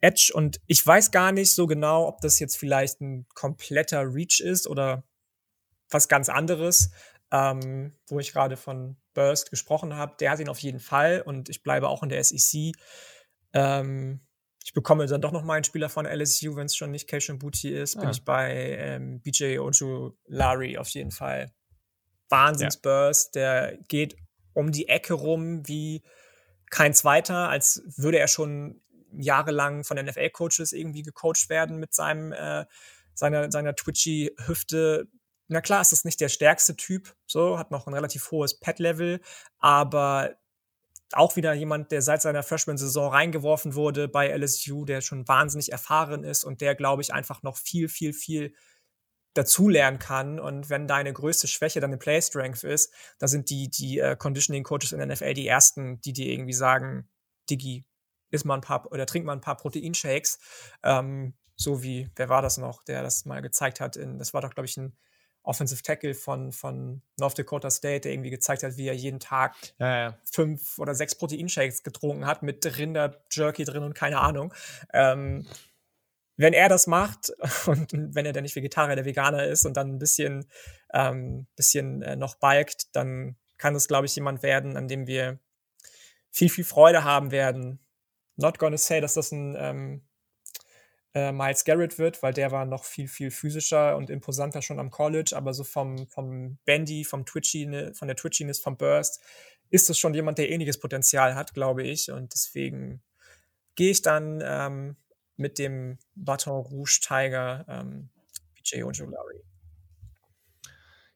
[0.00, 4.40] Edge und ich weiß gar nicht so genau, ob das jetzt vielleicht ein kompletter Reach
[4.40, 5.04] ist oder
[5.90, 6.92] was ganz anderes,
[7.32, 10.14] ähm, wo ich gerade von Burst gesprochen habe.
[10.20, 12.72] Der hat ihn auf jeden Fall und ich bleibe auch in der SEC.
[13.52, 14.20] Ähm,
[14.64, 17.38] ich bekomme dann doch noch mal einen Spieler von LSU, wenn es schon nicht Cation
[17.38, 18.00] Booty ist, ah.
[18.00, 21.52] bin ich bei ähm, BJ Ojo Larry auf jeden Fall.
[22.28, 23.40] Wahnsinnsburst, ja.
[23.42, 24.16] der geht
[24.54, 26.02] um die Ecke rum wie
[26.70, 28.80] kein zweiter, als würde er schon
[29.12, 32.64] jahrelang von NFL-Coaches irgendwie gecoacht werden mit seinem, äh,
[33.14, 35.08] seiner, seiner twitchy Hüfte.
[35.52, 39.20] Na klar, ist das nicht der stärkste Typ, so, hat noch ein relativ hohes Pet-Level,
[39.58, 40.34] aber
[41.12, 46.24] auch wieder jemand, der seit seiner Freshman-Saison reingeworfen wurde bei LSU, der schon wahnsinnig erfahren
[46.24, 48.54] ist und der, glaube ich, einfach noch viel, viel, viel
[49.34, 50.40] dazulernen kann.
[50.40, 54.64] Und wenn deine größte Schwäche deine Play Strength ist, da sind die, die äh, Conditioning
[54.64, 57.10] Coaches in der NFL die ersten, die dir irgendwie sagen,
[57.50, 57.84] Digi,
[58.30, 60.38] isst mal ein paar oder trink mal ein paar Proteinshakes.
[60.82, 63.96] Ähm, so wie, wer war das noch, der das mal gezeigt hat?
[63.96, 64.96] In, das war doch, glaube ich, ein
[65.42, 69.54] Offensive Tackle von, von North Dakota State, der irgendwie gezeigt hat, wie er jeden Tag
[69.78, 70.18] ja, ja.
[70.24, 74.54] fünf oder sechs Proteinshakes getrunken hat mit Rinder-Jerky drin und keine Ahnung.
[74.92, 75.46] Ähm,
[76.36, 77.32] wenn er das macht
[77.66, 80.46] und wenn er dann nicht Vegetarier, der Veganer ist und dann ein bisschen,
[80.92, 85.38] ähm, bisschen äh, noch balkt, dann kann es, glaube ich, jemand werden, an dem wir
[86.30, 87.78] viel, viel Freude haben werden.
[88.36, 90.02] Not gonna say, dass das ein ähm,
[91.14, 94.90] äh, Miles Garrett wird, weil der war noch viel, viel physischer und imposanter schon am
[94.90, 99.20] College, aber so vom, vom Bandy, vom Twitchy, von der Twitchiness, vom Burst,
[99.70, 102.10] ist das schon jemand, der ähnliches Potenzial hat, glaube ich.
[102.10, 103.02] Und deswegen
[103.74, 104.96] gehe ich dann ähm,
[105.36, 108.10] mit dem Baton Rouge Tiger ähm,
[108.54, 109.42] BJ Ojolari.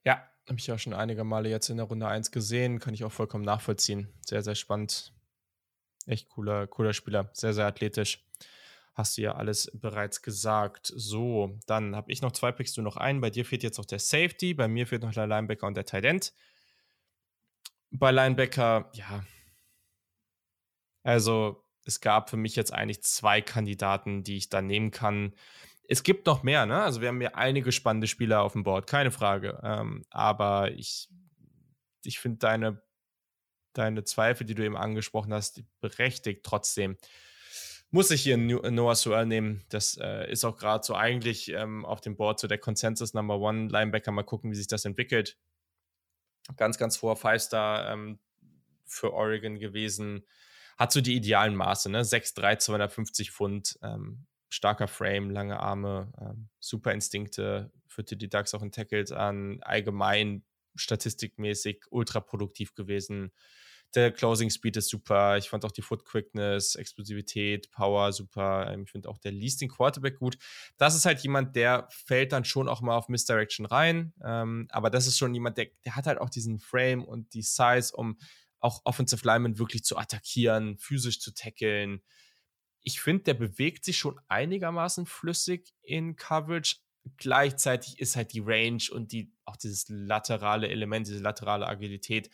[0.05, 3.05] Ja, habe ich ja schon einige Male jetzt in der Runde 1 gesehen, kann ich
[3.05, 4.09] auch vollkommen nachvollziehen.
[4.27, 5.12] Sehr, sehr spannend.
[6.06, 8.26] Echt cooler, cooler Spieler, sehr, sehr athletisch.
[8.97, 10.90] Hast du ja alles bereits gesagt.
[10.94, 13.20] So, dann habe ich noch zwei Picks, du noch einen.
[13.20, 15.85] Bei dir fehlt jetzt noch der Safety, bei mir fehlt noch der Linebacker und der
[15.85, 16.32] Tight End.
[17.90, 19.23] Bei Linebacker, ja.
[21.02, 25.35] Also, es gab für mich jetzt eigentlich zwei Kandidaten, die ich da nehmen kann.
[25.89, 26.82] Es gibt noch mehr, ne?
[26.82, 29.60] Also wir haben ja einige spannende Spieler auf dem Board, keine Frage.
[29.62, 31.10] Ähm, aber ich,
[32.02, 32.82] ich finde deine,
[33.74, 36.97] deine Zweifel, die du eben angesprochen hast, berechtigt trotzdem.
[37.90, 39.64] Muss ich hier Noah Suell nehmen.
[39.68, 43.38] Das äh, ist auch gerade so eigentlich ähm, auf dem Board so der Consensus Number
[43.38, 44.12] One Linebacker.
[44.12, 45.38] Mal gucken, wie sich das entwickelt.
[46.56, 48.18] Ganz, ganz vor Five-Star ähm,
[48.84, 50.26] für Oregon gewesen
[50.76, 52.02] hat so die idealen Maße, ne?
[52.02, 58.62] 6'3, 250 Pfund, ähm, starker Frame, lange Arme, ähm, super Instinkte, führte die Ducks auch
[58.62, 60.44] in Tackles an, allgemein
[60.74, 63.32] statistikmäßig ultra produktiv gewesen.
[63.97, 65.39] Der Closing Speed ist super.
[65.39, 68.70] Ich fand auch die Foot Quickness, Explosivität, Power super.
[68.70, 70.36] Ähm, ich finde auch der Leasing Quarterback gut.
[70.77, 74.12] Das ist halt jemand, der fällt dann schon auch mal auf Misdirection rein.
[74.23, 77.43] Ähm, aber das ist schon jemand, der, der hat halt auch diesen Frame und die
[77.43, 78.18] Size, um
[78.60, 82.02] auch Offensive Linemen wirklich zu attackieren, physisch zu tackeln.
[82.82, 86.77] Ich finde, der bewegt sich schon einigermaßen flüssig in Coverage.
[87.16, 92.28] Gleichzeitig ist halt die Range und die, auch dieses laterale Element, diese laterale Agilität,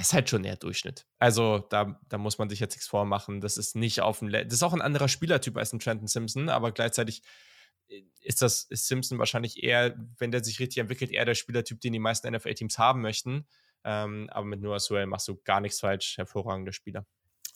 [0.00, 1.06] ist halt schon eher Durchschnitt.
[1.18, 3.40] Also da, da muss man sich jetzt nichts vormachen.
[3.40, 6.48] Das ist nicht auf dem, das ist auch ein anderer Spielertyp als ein Trenton Simpson,
[6.48, 7.22] aber gleichzeitig
[7.88, 11.80] äh, ist das ist Simpson wahrscheinlich eher, wenn der sich richtig entwickelt, eher der Spielertyp,
[11.80, 13.46] den die meisten NFL-Teams haben möchten.
[13.84, 16.16] Ähm, aber mit Noah Suell machst du gar nichts falsch.
[16.18, 17.06] Hervorragender Spieler.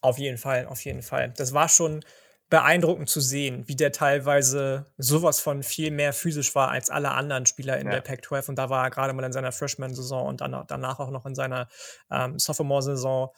[0.01, 1.33] Auf jeden Fall, auf jeden Fall.
[1.37, 2.05] Das war schon
[2.53, 7.47] beeindruckend zu sehen, wie der teilweise sowas von viel mehr physisch war als alle anderen
[7.47, 7.95] Spieler in ja.
[7.95, 8.51] der Pac-12.
[8.51, 11.35] Und da war er gerade mal in seiner Freshman-Saison und dann, danach auch noch in
[11.35, 11.67] seiner
[12.11, 13.31] ähm, Sophomore-Saison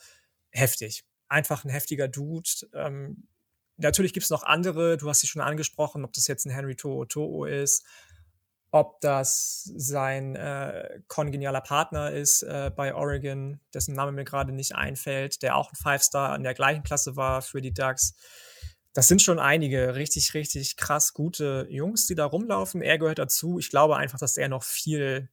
[0.51, 1.05] heftig.
[1.29, 2.49] Einfach ein heftiger Dude.
[2.73, 3.29] Ähm,
[3.77, 6.73] natürlich gibt es noch andere, du hast sie schon angesprochen, ob das jetzt ein Henry
[6.73, 7.85] To'o To'o ist,
[8.71, 14.75] ob das sein äh, kongenialer Partner ist äh, bei Oregon, dessen Name mir gerade nicht
[14.75, 18.13] einfällt, der auch ein Five-Star in der gleichen Klasse war für die Ducks.
[18.95, 22.81] Das sind schon einige richtig, richtig krass gute Jungs, die da rumlaufen.
[22.81, 23.59] Er gehört dazu.
[23.59, 25.29] Ich glaube einfach, dass er noch viel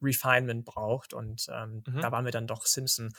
[0.00, 1.12] Refinement braucht.
[1.12, 2.00] Und ähm, mhm.
[2.00, 3.12] da war mir dann doch Simpson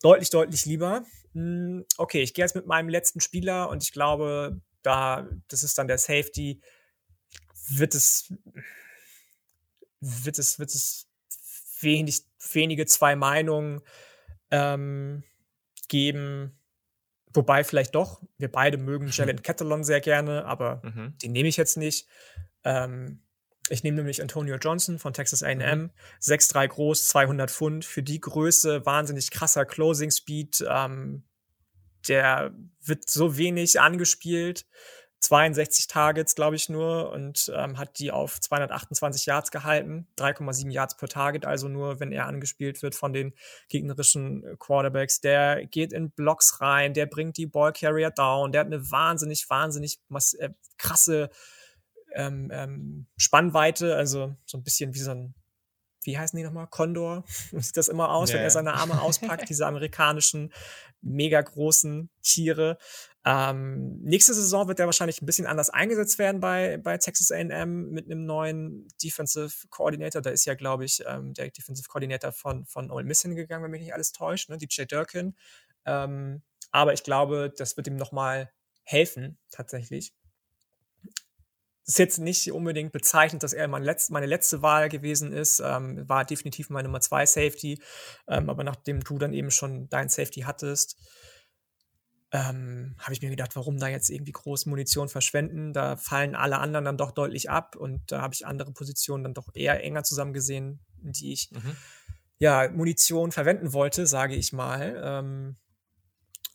[0.00, 1.04] deutlich, deutlich lieber.
[1.34, 5.76] Hm, okay, ich gehe jetzt mit meinem letzten Spieler und ich glaube, da, das ist
[5.76, 6.62] dann der Safety,
[7.68, 8.32] wird es
[10.00, 11.08] wird es, wird es
[11.80, 12.22] wenig,
[12.52, 13.82] wenige zwei Meinungen
[14.50, 15.24] ähm,
[15.88, 16.55] geben.
[17.36, 21.18] Wobei vielleicht doch, wir beide mögen Jalen Catalon sehr gerne, aber mhm.
[21.18, 22.08] den nehme ich jetzt nicht.
[22.64, 23.22] Ähm,
[23.68, 25.90] ich nehme nämlich Antonio Johnson von Texas AM, mhm.
[26.22, 30.64] 6'3 groß, 200 Pfund, für die Größe wahnsinnig krasser Closing Speed.
[30.68, 31.24] Ähm,
[32.08, 34.66] der wird so wenig angespielt,
[35.20, 40.06] 62 Targets, glaube ich, nur und ähm, hat die auf 228 Yards gehalten.
[40.18, 43.34] 3,7 Yards per Target, also nur, wenn er angespielt wird von den
[43.68, 45.20] gegnerischen äh, Quarterbacks.
[45.20, 49.98] Der geht in Blocks rein, der bringt die Ballcarrier down, der hat eine wahnsinnig, wahnsinnig
[50.38, 51.30] äh, krasse
[52.14, 55.34] ähm, ähm, Spannweite, also so ein bisschen wie so ein
[56.06, 56.68] wie heißen die nochmal?
[56.68, 57.24] Condor.
[57.52, 58.38] Sieht das immer aus, yeah.
[58.38, 60.52] wenn er seine Arme auspackt, diese amerikanischen,
[61.02, 62.78] mega großen Tiere.
[63.28, 67.90] Ähm, nächste Saison wird er wahrscheinlich ein bisschen anders eingesetzt werden bei, bei Texas AM
[67.90, 70.22] mit einem neuen Defensive Coordinator.
[70.22, 73.72] Da ist ja, glaube ich, ähm, der Defensive Coordinator von, von Ole Miss hingegangen, wenn
[73.72, 74.58] mich nicht alles täuscht, ne?
[74.58, 75.34] DJ Durkin.
[75.86, 78.52] Ähm, aber ich glaube, das wird ihm nochmal
[78.84, 80.14] helfen, tatsächlich
[81.86, 85.62] ist jetzt nicht unbedingt bezeichnend, dass er mein letzt, meine letzte Wahl gewesen ist.
[85.64, 87.80] Ähm, war definitiv mein Nummer zwei Safety.
[88.26, 90.96] Ähm, aber nachdem du dann eben schon dein Safety hattest,
[92.36, 95.72] ähm, habe ich mir gedacht, warum da jetzt irgendwie groß Munition verschwenden?
[95.72, 99.32] Da fallen alle anderen dann doch deutlich ab und da habe ich andere Positionen dann
[99.32, 101.76] doch eher enger zusammen gesehen, in die ich mhm.
[102.38, 105.00] ja Munition verwenden wollte, sage ich mal.
[105.02, 105.56] Ähm,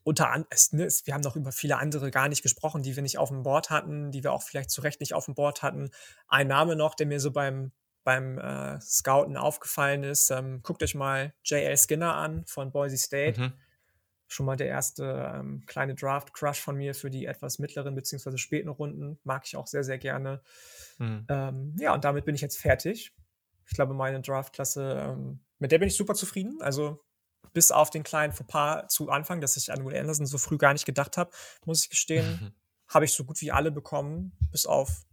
[0.04, 3.18] unter anderem, ne, wir haben noch über viele andere gar nicht gesprochen, die wir nicht
[3.18, 5.90] auf dem Board hatten, die wir auch vielleicht zu Recht nicht auf dem Board hatten.
[6.28, 7.72] Ein Name noch, der mir so beim,
[8.04, 11.78] beim äh, Scouten aufgefallen ist, ähm, guckt euch mal J.L.
[11.78, 13.42] Skinner an von Boise State.
[13.42, 13.54] Mhm.
[14.32, 18.38] Schon mal der erste ähm, kleine Draft-Crush von mir für die etwas mittleren bzw.
[18.38, 19.20] späten Runden.
[19.26, 20.42] Mag ich auch sehr, sehr gerne.
[21.00, 21.26] Mhm.
[21.28, 23.14] Ähm, ja, und damit bin ich jetzt fertig.
[23.68, 26.62] Ich glaube, meine Draft-Klasse, ähm, mit der bin ich super zufrieden.
[26.62, 27.04] Also
[27.52, 30.72] bis auf den kleinen Fauxpas zu Anfang, dass ich an Will Anderson so früh gar
[30.72, 31.32] nicht gedacht habe,
[31.66, 32.56] muss ich gestehen,
[32.88, 35.04] habe ich so gut wie alle bekommen, bis auf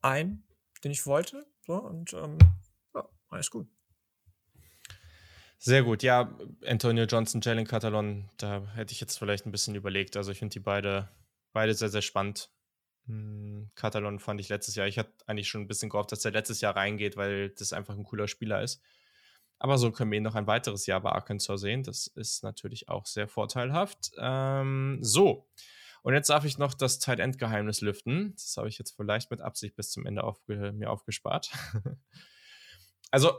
[0.00, 0.48] einen,
[0.82, 1.44] den ich wollte.
[1.66, 2.38] So, und ähm,
[2.94, 3.68] ja, alles gut.
[5.58, 6.02] Sehr gut.
[6.02, 6.36] Ja,
[6.66, 10.16] Antonio Johnson, Jalen Catalon, da hätte ich jetzt vielleicht ein bisschen überlegt.
[10.16, 11.08] Also ich finde die beide,
[11.52, 12.50] beide sehr, sehr spannend.
[13.06, 16.30] Hm, Catalon fand ich letztes Jahr, ich hatte eigentlich schon ein bisschen gehofft, dass er
[16.30, 18.82] letztes Jahr reingeht, weil das einfach ein cooler Spieler ist.
[19.58, 21.82] Aber so können wir ihn noch ein weiteres Jahr bei Arkansas sehen.
[21.82, 24.12] Das ist natürlich auch sehr vorteilhaft.
[24.18, 25.48] Ähm, so.
[26.02, 28.34] Und jetzt darf ich noch das Tight End Geheimnis lüften.
[28.36, 31.50] Das habe ich jetzt vielleicht mit Absicht bis zum Ende aufge mir aufgespart.
[33.10, 33.32] also,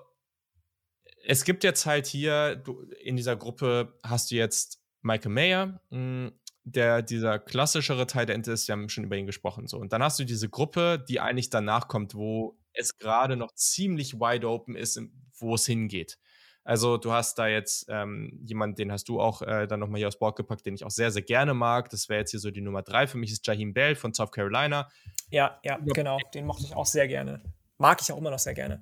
[1.28, 5.98] es gibt jetzt halt hier, du, in dieser Gruppe hast du jetzt Michael Mayer, mh,
[5.98, 6.32] hm,
[6.64, 8.68] der dieser klassischere Tight End ist.
[8.68, 9.68] Wir haben schon über ihn gesprochen.
[9.68, 9.78] So.
[9.78, 14.16] Und dann hast du diese Gruppe, die eigentlich danach kommt, wo es gerade noch ziemlich
[14.16, 15.00] wide open ist,
[15.38, 16.18] wo es hingeht.
[16.64, 20.08] Also du hast da jetzt ähm, jemanden, den hast du auch äh, dann nochmal hier
[20.08, 21.92] aufs Board gepackt, den ich auch sehr, sehr gerne mag.
[21.92, 24.32] Das wäre jetzt hier so die Nummer drei für mich, ist Jaheim Bell von South
[24.32, 24.90] Carolina.
[25.30, 26.18] Ja, ja, genau.
[26.34, 27.44] Den mochte ich auch sehr gerne.
[27.78, 28.82] Mag ich auch immer noch sehr gerne.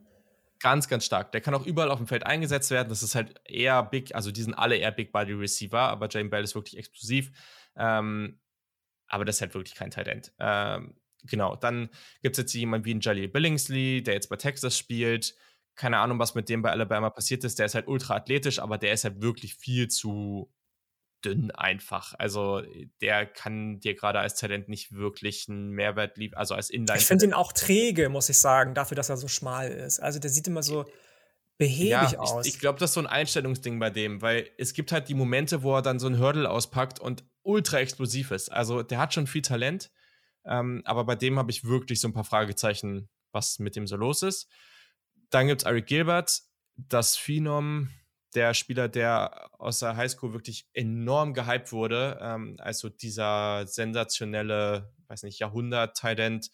[0.64, 1.34] Ganz, ganz stark.
[1.34, 2.88] Der kann auch überall auf dem Feld eingesetzt werden.
[2.88, 6.30] Das ist halt eher big, also die sind alle eher Big Body Receiver, aber Jaheim
[6.30, 7.32] Bell ist wirklich explosiv.
[7.76, 8.40] Ähm,
[9.08, 10.34] aber das ist halt wirklich kein End.
[10.40, 11.90] Ähm, genau, dann
[12.22, 15.36] gibt es jetzt jemanden wie ein Jaleel Billingsley, der jetzt bei Texas spielt
[15.76, 17.60] keine Ahnung, was mit dem bei Alabama passiert ist.
[17.60, 20.52] Der ist halt ultra athletisch, aber der ist halt wirklich viel zu
[21.24, 22.14] dünn einfach.
[22.18, 22.62] Also
[23.02, 26.98] der kann dir gerade als Talent nicht wirklich einen Mehrwert liefern, also als Inline.
[26.98, 30.00] Ich finde ihn auch träge, muss ich sagen, dafür, dass er so schmal ist.
[30.00, 30.86] Also der sieht immer so
[31.58, 32.46] behäbig ja, aus.
[32.46, 35.14] Ich, ich glaube, das ist so ein Einstellungsding bei dem, weil es gibt halt die
[35.14, 38.52] Momente, wo er dann so einen Hurdle auspackt und ultra explosiv ist.
[38.52, 39.92] Also der hat schon viel Talent,
[40.46, 43.96] ähm, aber bei dem habe ich wirklich so ein paar Fragezeichen, was mit dem so
[43.96, 44.50] los ist.
[45.30, 46.42] Dann gibt es Eric Gilbert,
[46.76, 47.90] das Phenom,
[48.36, 55.24] der Spieler, der aus der Highschool wirklich enorm gehypt wurde, ähm, also dieser sensationelle, weiß
[55.24, 56.50] nicht, Jahrhundert-Talent.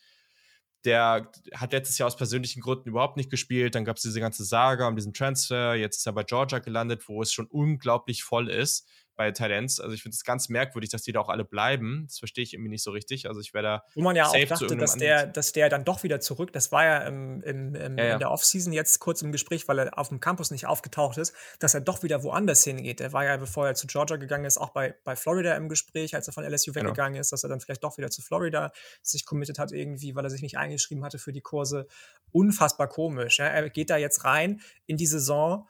[0.85, 3.76] Der hat letztes Jahr aus persönlichen Gründen überhaupt nicht gespielt.
[3.76, 5.76] Dann gab es diese ganze Saga um diesen Transfer.
[5.76, 8.88] Jetzt ist er bei Georgia gelandet, wo es schon unglaublich voll ist
[9.20, 9.82] bei Talents.
[9.82, 12.06] Also ich finde es ganz merkwürdig, dass die da auch alle bleiben.
[12.08, 13.28] Das verstehe ich irgendwie nicht so richtig.
[13.28, 13.84] Also ich wäre da.
[13.94, 16.86] Wo man ja auch dachte, dass der, dass der dann doch wieder zurück, das war
[16.86, 18.14] ja, im, im, im ja, ja.
[18.14, 21.36] in der Offseason jetzt kurz im Gespräch, weil er auf dem Campus nicht aufgetaucht ist,
[21.60, 23.02] dass er doch wieder woanders hingeht.
[23.02, 26.16] Er war ja, bevor er zu Georgia gegangen ist, auch bei, bei Florida im Gespräch,
[26.16, 26.86] als er von LSU genau.
[26.86, 28.72] weggegangen ist, dass er dann vielleicht doch wieder zu Florida
[29.02, 31.88] sich committed hat irgendwie, weil er sich nicht eingeschrieben hatte für die Kurse.
[32.32, 33.40] Unfassbar komisch.
[33.40, 33.48] Ja?
[33.48, 35.68] Er geht da jetzt rein in die Saison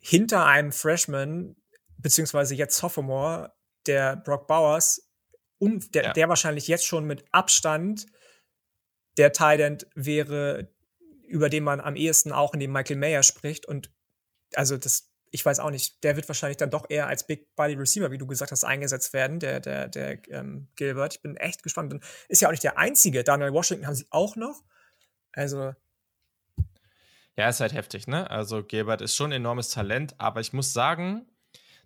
[0.00, 1.56] hinter einem Freshman,
[2.02, 3.52] beziehungsweise jetzt Sophomore,
[3.86, 5.08] der Brock Bowers,
[5.58, 6.12] um, der, ja.
[6.12, 8.06] der wahrscheinlich jetzt schon mit Abstand
[9.16, 10.72] der Tident wäre,
[11.28, 13.66] über den man am ehesten auch in dem Michael Mayer spricht.
[13.66, 13.90] Und
[14.54, 17.74] also das, ich weiß auch nicht, der wird wahrscheinlich dann doch eher als Big Body
[17.74, 21.14] Receiver, wie du gesagt hast, eingesetzt werden, der, der, der ähm, Gilbert.
[21.14, 21.92] Ich bin echt gespannt.
[21.92, 23.24] Und ist ja auch nicht der einzige.
[23.24, 24.62] Daniel Washington haben sie auch noch.
[25.32, 25.74] Also.
[27.36, 28.28] Ja, ist halt heftig, ne?
[28.30, 31.26] Also Gilbert ist schon ein enormes Talent, aber ich muss sagen,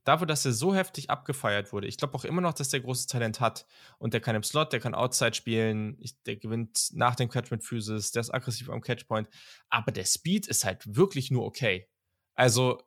[0.07, 3.07] dafür, dass er so heftig abgefeiert wurde, ich glaube auch immer noch, dass der großes
[3.07, 3.67] Talent hat.
[3.99, 7.51] Und der kann im Slot, der kann Outside spielen, ich, der gewinnt nach dem Catch
[7.51, 9.29] mit Physis, der ist aggressiv am Catchpoint.
[9.69, 11.89] Aber der Speed ist halt wirklich nur okay.
[12.35, 12.81] Also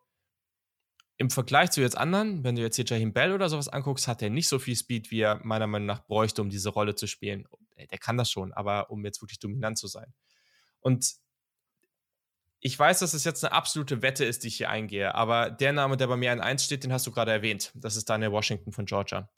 [1.18, 4.22] im Vergleich zu jetzt anderen, wenn du jetzt hier Jaheim Bell oder sowas anguckst, hat
[4.22, 7.08] er nicht so viel Speed, wie er meiner Meinung nach bräuchte, um diese Rolle zu
[7.08, 7.46] spielen.
[7.78, 10.14] Der kann das schon, aber um jetzt wirklich dominant zu sein.
[10.80, 11.16] Und
[12.61, 15.73] ich weiß, dass es jetzt eine absolute Wette ist, die ich hier eingehe, aber der
[15.73, 17.72] Name, der bei mir in 1 steht, den hast du gerade erwähnt.
[17.76, 19.30] Das ist Daniel Washington von Georgia.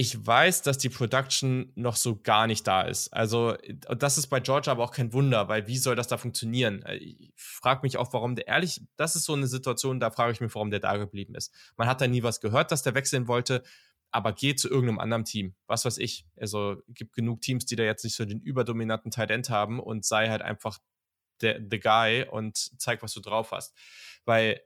[0.00, 3.12] Ich weiß, dass die Production noch so gar nicht da ist.
[3.12, 3.56] Also,
[3.98, 6.84] das ist bei Georgia aber auch kein Wunder, weil wie soll das da funktionieren?
[7.00, 10.40] Ich frage mich auch, warum der ehrlich, das ist so eine Situation, da frage ich
[10.40, 11.52] mich, warum der da geblieben ist.
[11.76, 13.64] Man hat da nie was gehört, dass der wechseln wollte,
[14.12, 15.56] aber geht zu irgendeinem anderen Team.
[15.66, 16.26] Was weiß ich.
[16.36, 20.28] Also, gibt genug Teams, die da jetzt nicht so den überdominanten Talent haben und sei
[20.28, 20.78] halt einfach
[21.42, 23.74] der the guy und zeig, was du drauf hast.
[24.24, 24.60] Weil,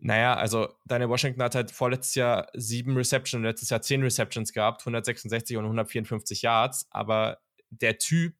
[0.00, 4.82] naja, also deine Washington hat halt vorletztes Jahr sieben Receptions, letztes Jahr zehn Receptions gehabt,
[4.82, 7.38] 166 und 154 Yards, aber
[7.70, 8.34] der Typ,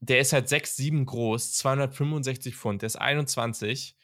[0.00, 3.96] der ist halt 6, 7 groß, 265 Pfund, der ist 21.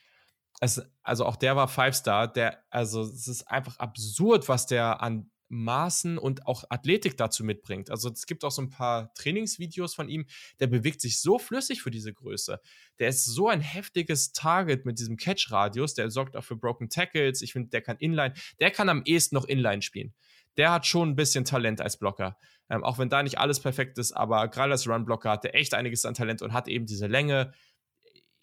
[0.61, 5.31] Also, also auch der war Five-Star, der, also es ist einfach absurd, was der an
[5.51, 7.91] Maßen und auch Athletik dazu mitbringt.
[7.91, 10.27] Also es gibt auch so ein paar Trainingsvideos von ihm,
[10.61, 12.61] der bewegt sich so flüssig für diese Größe.
[12.99, 17.43] Der ist so ein heftiges Target mit diesem Catch-Radius, der sorgt auch für Broken Tackles.
[17.43, 20.15] Ich finde, der kann Inline, der kann am ehesten noch Inline spielen.
[20.57, 22.37] Der hat schon ein bisschen Talent als Blocker.
[22.69, 25.75] Ähm, auch wenn da nicht alles perfekt ist, aber gerade als Run-Blocker hat er echt
[25.75, 27.53] einiges an Talent und hat eben diese Länge.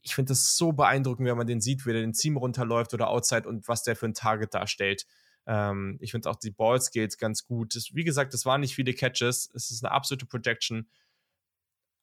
[0.02, 3.10] Ich finde das so beeindruckend, wenn man den sieht, wie der den Team runterläuft oder
[3.10, 5.06] Outside und was der für ein Target darstellt.
[5.48, 7.76] Ähm, ich finde auch die Ballskills ganz gut.
[7.76, 9.50] Das, wie gesagt, es waren nicht viele Catches.
[9.56, 10.90] Es ist eine absolute Projection.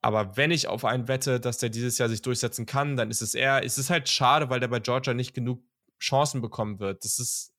[0.02, 3.22] Aber wenn ich auf einen wette, dass der dieses Jahr sich durchsetzen kann, dann ist
[3.22, 5.62] es eher, es ist halt schade, weil der bei Georgia nicht genug
[5.98, 7.04] Chancen bekommen wird.
[7.04, 7.54] Das ist,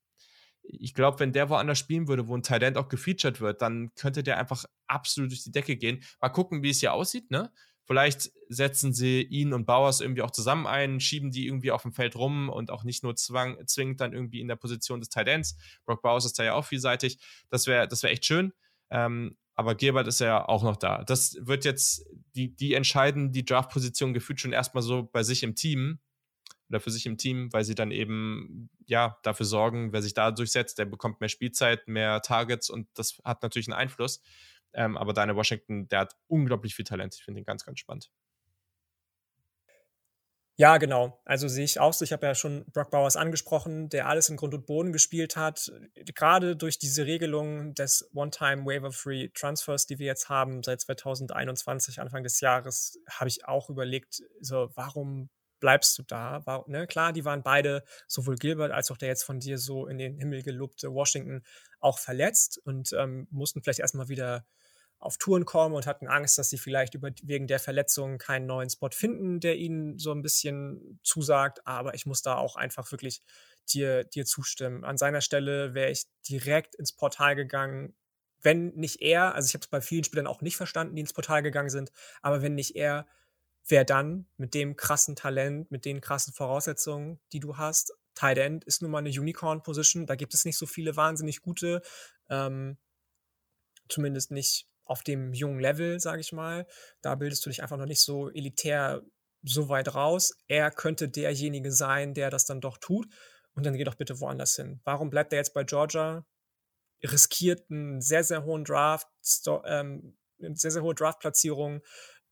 [0.62, 4.22] ich glaube, wenn der woanders spielen würde, wo ein Talent auch gefeatured wird, dann könnte
[4.22, 6.03] der einfach absolut durch die Decke gehen.
[6.22, 7.52] Mal gucken, wie es hier aussieht, ne?
[7.86, 11.94] Vielleicht setzen sie ihn und Bauers irgendwie auch zusammen ein, schieben die irgendwie auf dem
[11.94, 15.28] Feld rum und auch nicht nur zwang, zwingend dann irgendwie in der Position des Tight
[15.28, 15.56] Ends.
[15.86, 17.20] Brock Bowers ist da ja auch vielseitig.
[17.49, 18.53] Das wäre das wär echt schön.
[18.90, 21.03] Ähm, aber Gilbert ist ja auch noch da.
[21.03, 22.06] Das wird jetzt,
[22.36, 25.99] die, die entscheiden die Draft-Position gefühlt schon erstmal so bei sich im Team
[26.70, 30.32] oder für sich im Team, weil sie dann eben ja dafür sorgen, wer sich da
[30.32, 34.22] durchsetzt, der bekommt mehr Spielzeit, mehr Targets und das hat natürlich einen Einfluss.
[34.76, 37.16] Ähm, aber Daniel Washington, der hat unglaublich viel Talent.
[37.16, 38.12] Ich finde ihn ganz, ganz spannend.
[40.58, 41.20] Ja, genau.
[41.26, 42.06] Also sehe ich auch so.
[42.06, 45.70] Ich habe ja schon Brock Bowers angesprochen, der alles in Grund und Boden gespielt hat.
[46.16, 52.98] Gerade durch diese Regelung des One-Time-Waiver-Free-Transfers, die wir jetzt haben seit 2021, Anfang des Jahres,
[53.10, 55.30] habe ich auch überlegt, so, warum
[55.60, 56.46] bleibst du da?
[56.46, 56.88] War, ne?
[56.88, 60.18] Klar, die waren beide, sowohl Gilbert als auch der jetzt von dir so in den
[60.18, 61.44] Himmel gelobte Washington,
[61.82, 64.46] auch verletzt und ähm, mussten vielleicht erstmal wieder
[65.00, 68.70] auf Touren kommen und hatten Angst, dass sie vielleicht über, wegen der Verletzung keinen neuen
[68.70, 71.66] Spot finden, der ihnen so ein bisschen zusagt.
[71.68, 73.22] Aber ich muss da auch einfach wirklich
[73.70, 74.84] dir, dir zustimmen.
[74.84, 77.96] An seiner Stelle wäre ich direkt ins Portal gegangen.
[78.42, 81.14] Wenn nicht er, also ich habe es bei vielen Spielern auch nicht verstanden, die ins
[81.14, 81.92] Portal gegangen sind,
[82.22, 83.08] aber wenn nicht er,
[83.68, 87.94] wer dann mit dem krassen Talent, mit den krassen Voraussetzungen, die du hast?
[88.14, 91.82] Tight End ist nun mal eine Unicorn-Position, da gibt es nicht so viele wahnsinnig gute,
[92.30, 92.78] ähm,
[93.90, 96.66] zumindest nicht auf dem jungen Level, sage ich mal.
[97.02, 99.02] Da bildest du dich einfach noch nicht so elitär
[99.44, 100.34] so weit raus.
[100.48, 103.07] Er könnte derjenige sein, der das dann doch tut.
[103.53, 104.82] Und dann geh doch bitte woanders hin.
[104.84, 106.26] Warum bleibt er jetzt bei Georgia?
[107.03, 109.07] riskiert einen sehr, sehr hohen Draft,
[109.66, 111.82] ähm, eine sehr, sehr hohe Draft-Platzierung,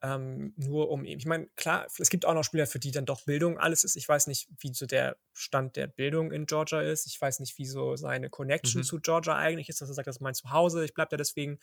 [0.02, 3.06] ähm, nur um eben, ich meine, klar, es gibt auch noch Spieler, für die dann
[3.06, 3.96] doch Bildung alles ist.
[3.96, 7.08] Ich weiß nicht, wie so der Stand der Bildung in Georgia ist.
[7.08, 8.86] Ich weiß nicht, wie so seine Connection mhm.
[8.86, 11.58] zu Georgia eigentlich ist, dass er sagt, das ist mein Zuhause, ich bleibe da deswegen.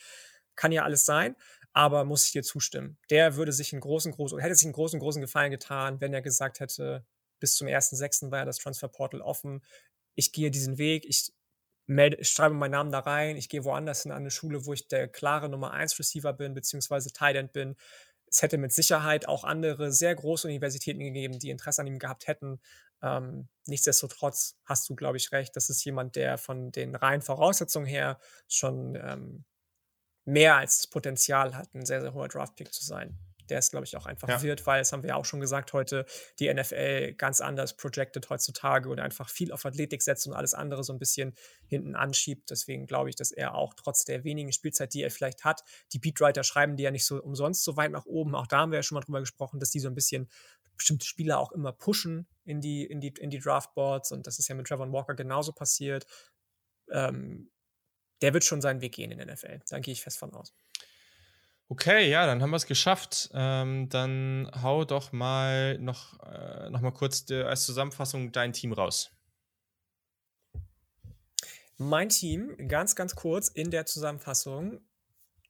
[0.60, 1.36] Kann ja alles sein,
[1.72, 2.98] aber muss ich dir zustimmen.
[3.08, 6.20] Der würde sich einen großen, großen, hätte sich einen großen, großen Gefallen getan, wenn er
[6.20, 7.06] gesagt hätte,
[7.38, 8.30] bis zum 1.6.
[8.30, 9.62] war ja das Transferportal offen.
[10.16, 11.32] Ich gehe diesen Weg, ich
[11.86, 14.86] melde, ich schreibe meinen Namen da rein, ich gehe woanders in eine Schule, wo ich
[14.88, 17.76] der klare Nummer 1 Receiver bin, beziehungsweise Tight End bin
[18.30, 22.28] es hätte mit Sicherheit auch andere sehr große Universitäten gegeben, die Interesse an ihm gehabt
[22.28, 22.60] hätten.
[23.02, 25.56] Ähm, nichtsdestotrotz hast du, glaube ich, recht.
[25.56, 29.44] Das ist jemand, der von den reinen Voraussetzungen her schon ähm,
[30.30, 33.18] mehr als das Potenzial hat, ein sehr, sehr hoher Draftpick zu sein
[33.50, 34.42] der es, glaube ich, auch einfach ja.
[34.42, 36.06] wird, weil, das haben wir ja auch schon gesagt heute,
[36.38, 40.84] die NFL ganz anders projected heutzutage und einfach viel auf Athletik setzt und alles andere
[40.84, 41.34] so ein bisschen
[41.66, 42.50] hinten anschiebt.
[42.50, 45.62] Deswegen glaube ich, dass er auch trotz der wenigen Spielzeit, die er vielleicht hat,
[45.92, 48.34] die Beatwriter schreiben die ja nicht so umsonst so weit nach oben.
[48.34, 50.28] Auch da haben wir ja schon mal drüber gesprochen, dass die so ein bisschen
[50.76, 54.48] bestimmte Spieler auch immer pushen in die, in die, in die Draftboards und das ist
[54.48, 56.06] ja mit Trevor Walker genauso passiert.
[56.90, 57.50] Ähm,
[58.22, 59.60] der wird schon seinen Weg gehen in der NFL.
[59.68, 60.52] Da gehe ich fest von aus.
[61.68, 63.30] Okay, ja, dann haben wir es geschafft.
[63.32, 68.72] Ähm, dann hau doch mal noch, äh, noch mal kurz de, als Zusammenfassung dein Team
[68.72, 69.12] raus.
[71.76, 74.80] Mein Team, ganz, ganz kurz in der Zusammenfassung.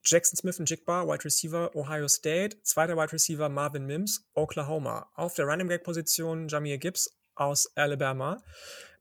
[0.05, 2.61] Jackson Smith und Jigba, Wide Receiver, Ohio State.
[2.63, 5.09] Zweiter Wide Receiver, Marvin Mims, Oklahoma.
[5.15, 8.41] Auf der Running Back Position, Jamir Gibbs aus Alabama.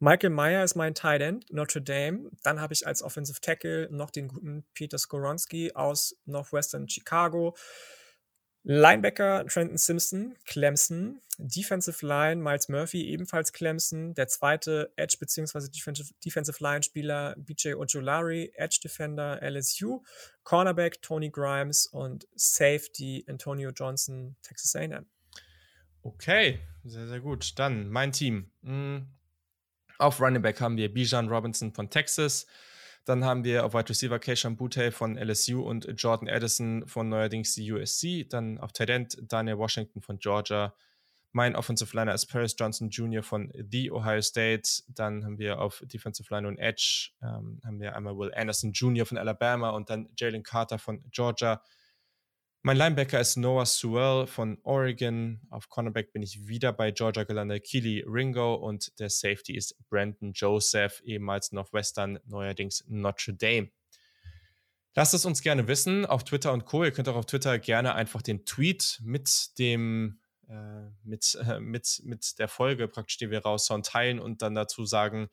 [0.02, 2.30] Michael Meyer ist mein Tight End, Notre Dame.
[2.42, 7.54] Dann habe ich als Offensive Tackle noch den guten Peter Skoronski aus Northwestern Chicago.
[8.62, 11.20] Linebacker Trenton Simpson, Clemson.
[11.36, 14.14] Defensive Line Miles Murphy, ebenfalls Clemson.
[14.14, 15.68] Der zweite Edge bzw.
[15.68, 20.02] Defensive, Defensive Line Spieler BJ Ojolari, Edge Defender LSU.
[20.44, 25.04] Cornerback Tony Grimes und Safety Antonio Johnson, Texas A&M.
[26.02, 27.58] Okay, sehr, sehr gut.
[27.58, 28.50] Dann mein Team.
[30.00, 32.46] Auf Running Back haben wir Bijan Robinson von Texas.
[33.04, 37.54] Dann haben wir auf Wide Receiver Keishan Butte von LSU und Jordan Addison von neuerdings
[37.54, 38.26] die USC.
[38.26, 40.74] Dann auf End Daniel Washington von Georgia.
[41.32, 43.22] Mein Offensive Liner ist Paris Johnson Jr.
[43.22, 44.84] von The Ohio State.
[44.88, 49.04] Dann haben wir auf Defensive Line und Edge ähm, haben wir einmal Will Anderson Jr.
[49.04, 51.62] von Alabama und dann Jalen Carter von Georgia.
[52.62, 55.40] Mein Linebacker ist Noah Sewell von Oregon.
[55.48, 60.32] Auf Cornerback bin ich wieder bei Georgia gelandet, Keely Ringo und der Safety ist Brandon
[60.34, 63.70] Joseph, ehemals Northwestern, neuerdings Notre Dame.
[64.94, 66.84] Lasst es uns gerne wissen auf Twitter und Co.
[66.84, 72.38] Ihr könnt auch auf Twitter gerne einfach den Tweet mit dem äh, mit, mit, mit
[72.38, 75.30] der Folge praktisch, die wir raushauen, teilen und dann dazu sagen,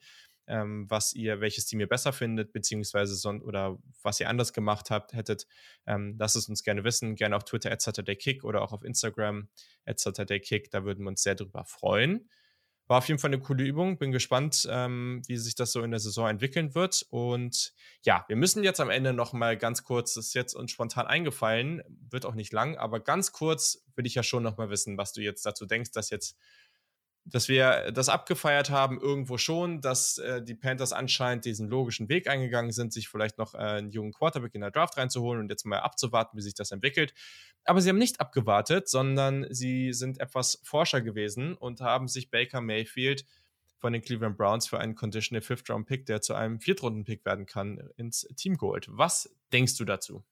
[0.48, 4.90] ähm, was ihr, welches Team ihr besser findet, beziehungsweise son oder was ihr anders gemacht
[4.90, 5.46] habt, hättet.
[5.86, 7.14] Ähm, lasst es uns gerne wissen.
[7.14, 9.48] Gerne auf Twitter at Kick oder auch auf Instagram
[9.86, 10.02] at
[10.42, 10.70] Kick.
[10.70, 12.28] Da würden wir uns sehr drüber freuen.
[12.88, 13.98] War auf jeden Fall eine coole Übung.
[13.98, 17.06] Bin gespannt, ähm, wie sich das so in der Saison entwickeln wird.
[17.10, 20.70] Und ja, wir müssen jetzt am Ende noch mal ganz kurz, das ist jetzt uns
[20.70, 24.70] spontan eingefallen, wird auch nicht lang, aber ganz kurz würde ich ja schon noch mal
[24.70, 26.38] wissen, was du jetzt dazu denkst, dass jetzt
[27.30, 32.28] dass wir das abgefeiert haben, irgendwo schon, dass äh, die Panthers anscheinend diesen logischen Weg
[32.28, 35.66] eingegangen sind, sich vielleicht noch äh, einen jungen Quarterback in der Draft reinzuholen und jetzt
[35.66, 37.12] mal abzuwarten, wie sich das entwickelt.
[37.64, 42.60] Aber sie haben nicht abgewartet, sondern sie sind etwas forscher gewesen und haben sich Baker
[42.60, 43.24] Mayfield
[43.78, 47.46] von den Cleveland Browns für einen Conditional Fifth Round Pick, der zu einem Viertrunden-Pick werden
[47.46, 48.86] kann, ins Team geholt.
[48.90, 50.24] Was denkst du dazu?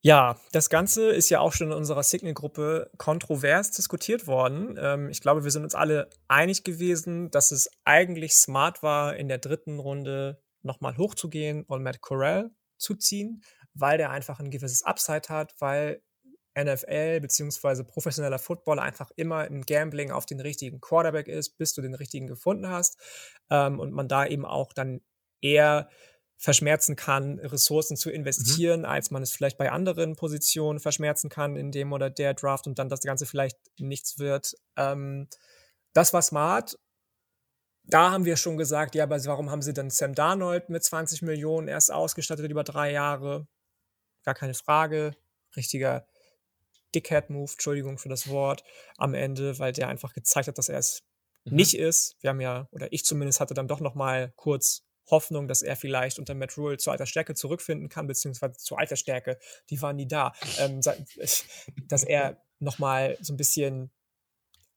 [0.00, 4.78] Ja, das Ganze ist ja auch schon in unserer Signal-Gruppe kontrovers diskutiert worden.
[4.80, 9.26] Ähm, ich glaube, wir sind uns alle einig gewesen, dass es eigentlich smart war, in
[9.28, 13.42] der dritten Runde nochmal hochzugehen und Matt Corral zu ziehen,
[13.74, 16.00] weil der einfach ein gewisses Upside hat, weil
[16.56, 17.84] NFL bzw.
[17.84, 22.26] professioneller Football einfach immer ein Gambling auf den richtigen Quarterback ist, bis du den richtigen
[22.26, 22.98] gefunden hast
[23.50, 25.00] ähm, und man da eben auch dann
[25.40, 25.88] eher
[26.38, 28.14] verschmerzen kann, Ressourcen zu mhm.
[28.16, 28.86] investieren, mhm.
[28.86, 32.78] als man es vielleicht bei anderen Positionen verschmerzen kann, in dem oder der Draft und
[32.78, 34.54] dann das Ganze vielleicht nichts wird.
[34.76, 35.28] Ähm,
[35.92, 36.78] das war smart.
[37.82, 41.22] Da haben wir schon gesagt, ja, aber warum haben sie dann Sam Darnold mit 20
[41.22, 43.48] Millionen erst ausgestattet über drei Jahre?
[44.24, 45.16] Gar keine Frage.
[45.56, 46.06] Richtiger
[46.94, 48.62] Dickhead-Move, Entschuldigung für das Wort,
[48.96, 51.02] am Ende, weil der einfach gezeigt hat, dass er es
[51.44, 51.56] mhm.
[51.56, 52.16] nicht ist.
[52.20, 55.76] Wir haben ja, oder ich zumindest hatte dann doch noch mal kurz Hoffnung, dass er
[55.76, 59.38] vielleicht unter Matt Rule zu alter Stärke zurückfinden kann, beziehungsweise zu alter Stärke,
[59.70, 60.80] die waren nie da, ähm,
[61.88, 63.90] dass er nochmal so ein bisschen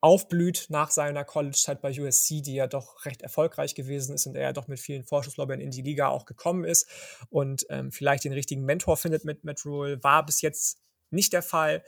[0.02, 4.42] aufblüht nach seiner College-Zeit bei USC, die ja doch recht erfolgreich gewesen ist und er
[4.42, 6.88] ja doch mit vielen Vorschusslorbeeren in die Liga auch gekommen ist
[7.30, 10.80] und ähm, vielleicht den richtigen Mentor findet mit Matt Rule, war bis jetzt
[11.12, 11.84] nicht der Fall.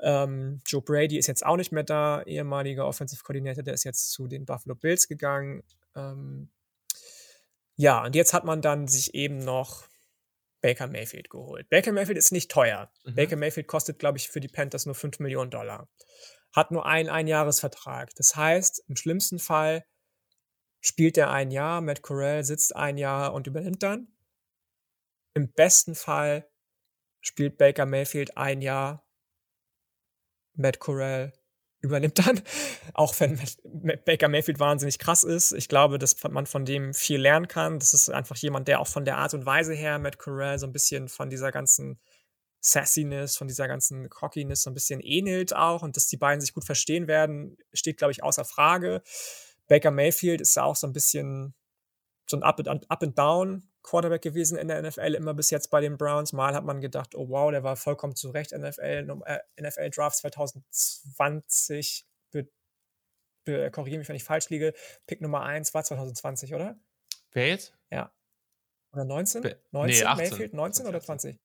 [0.00, 4.10] Ähm, Joe Brady ist jetzt auch nicht mehr da, ehemaliger Offensive Coordinator, der ist jetzt
[4.10, 5.62] zu den Buffalo Bills gegangen.
[5.94, 6.50] Ähm,
[7.76, 9.88] ja, und jetzt hat man dann sich eben noch
[10.60, 11.68] Baker Mayfield geholt.
[11.68, 12.90] Baker Mayfield ist nicht teuer.
[13.04, 13.14] Mhm.
[13.16, 15.88] Baker Mayfield kostet, glaube ich, für die Panthers nur 5 Millionen Dollar.
[16.54, 18.14] Hat nur einen Einjahresvertrag.
[18.14, 19.84] Das heißt, im schlimmsten Fall
[20.80, 24.08] spielt er ein Jahr, Matt Corral sitzt ein Jahr und übernimmt dann.
[25.34, 26.48] Im besten Fall
[27.20, 29.06] spielt Baker Mayfield ein Jahr,
[30.54, 31.32] Matt Corral
[31.82, 32.40] übernimmt dann,
[32.94, 33.38] auch wenn
[34.04, 35.52] Baker Mayfield wahnsinnig krass ist.
[35.52, 37.78] Ich glaube, dass man von dem viel lernen kann.
[37.78, 40.66] Das ist einfach jemand, der auch von der Art und Weise her, Matt Corral, so
[40.66, 42.00] ein bisschen von dieser ganzen
[42.60, 46.54] Sassiness, von dieser ganzen Cockiness so ein bisschen ähnelt auch und dass die beiden sich
[46.54, 49.02] gut verstehen werden, steht, glaube ich, außer Frage.
[49.66, 51.54] Baker Mayfield ist ja auch so ein bisschen
[52.26, 55.70] so ein Up and, Up and Down Quarterback gewesen in der NFL, immer bis jetzt
[55.70, 56.32] bei den Browns.
[56.32, 60.16] Mal hat man gedacht, oh wow, der war vollkommen zu Recht NFL, äh, NFL Draft
[60.18, 62.06] 2020.
[62.30, 62.48] Be,
[63.44, 64.72] be, korrigiere mich, wenn ich falsch liege.
[65.06, 66.78] Pick Nummer 1 war 2020, oder?
[67.32, 67.74] Wer jetzt?
[67.90, 68.12] Ja.
[68.92, 69.42] Oder 19?
[69.42, 70.30] Be 19 nee, 18.
[70.30, 70.54] Mayfield?
[70.54, 71.40] 19 oder 20?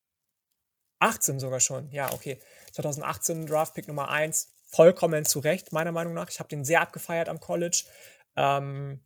[1.00, 2.40] 18 sogar schon, ja, okay.
[2.74, 6.30] 2018 Draft Pick Nummer 1, vollkommen zu Recht, meiner Meinung nach.
[6.30, 7.86] Ich habe den sehr abgefeiert am College.
[8.36, 9.04] Ähm,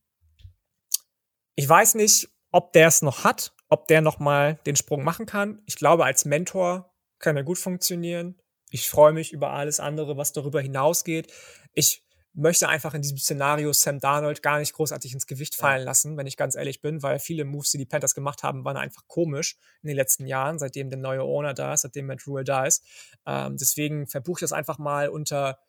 [1.55, 5.25] ich weiß nicht, ob der es noch hat, ob der noch mal den Sprung machen
[5.25, 5.61] kann.
[5.65, 8.39] Ich glaube, als Mentor kann er gut funktionieren.
[8.69, 11.31] Ich freue mich über alles andere, was darüber hinausgeht.
[11.73, 12.03] Ich
[12.33, 16.27] möchte einfach in diesem Szenario Sam Darnold gar nicht großartig ins Gewicht fallen lassen, wenn
[16.27, 19.57] ich ganz ehrlich bin, weil viele Moves, die die Panthers gemacht haben, waren einfach komisch
[19.81, 22.85] in den letzten Jahren, seitdem der neue Owner da ist, seitdem Matt Rule da ist.
[23.25, 25.59] Ähm, deswegen verbuche ich das einfach mal unter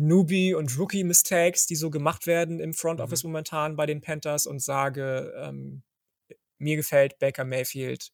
[0.00, 3.04] Newbie- und Rookie-Mistakes, die so gemacht werden im Front mhm.
[3.04, 3.30] Office mhm.
[3.30, 5.82] momentan bei den Panthers und sage, ähm,
[6.58, 8.10] mir gefällt Baker Mayfield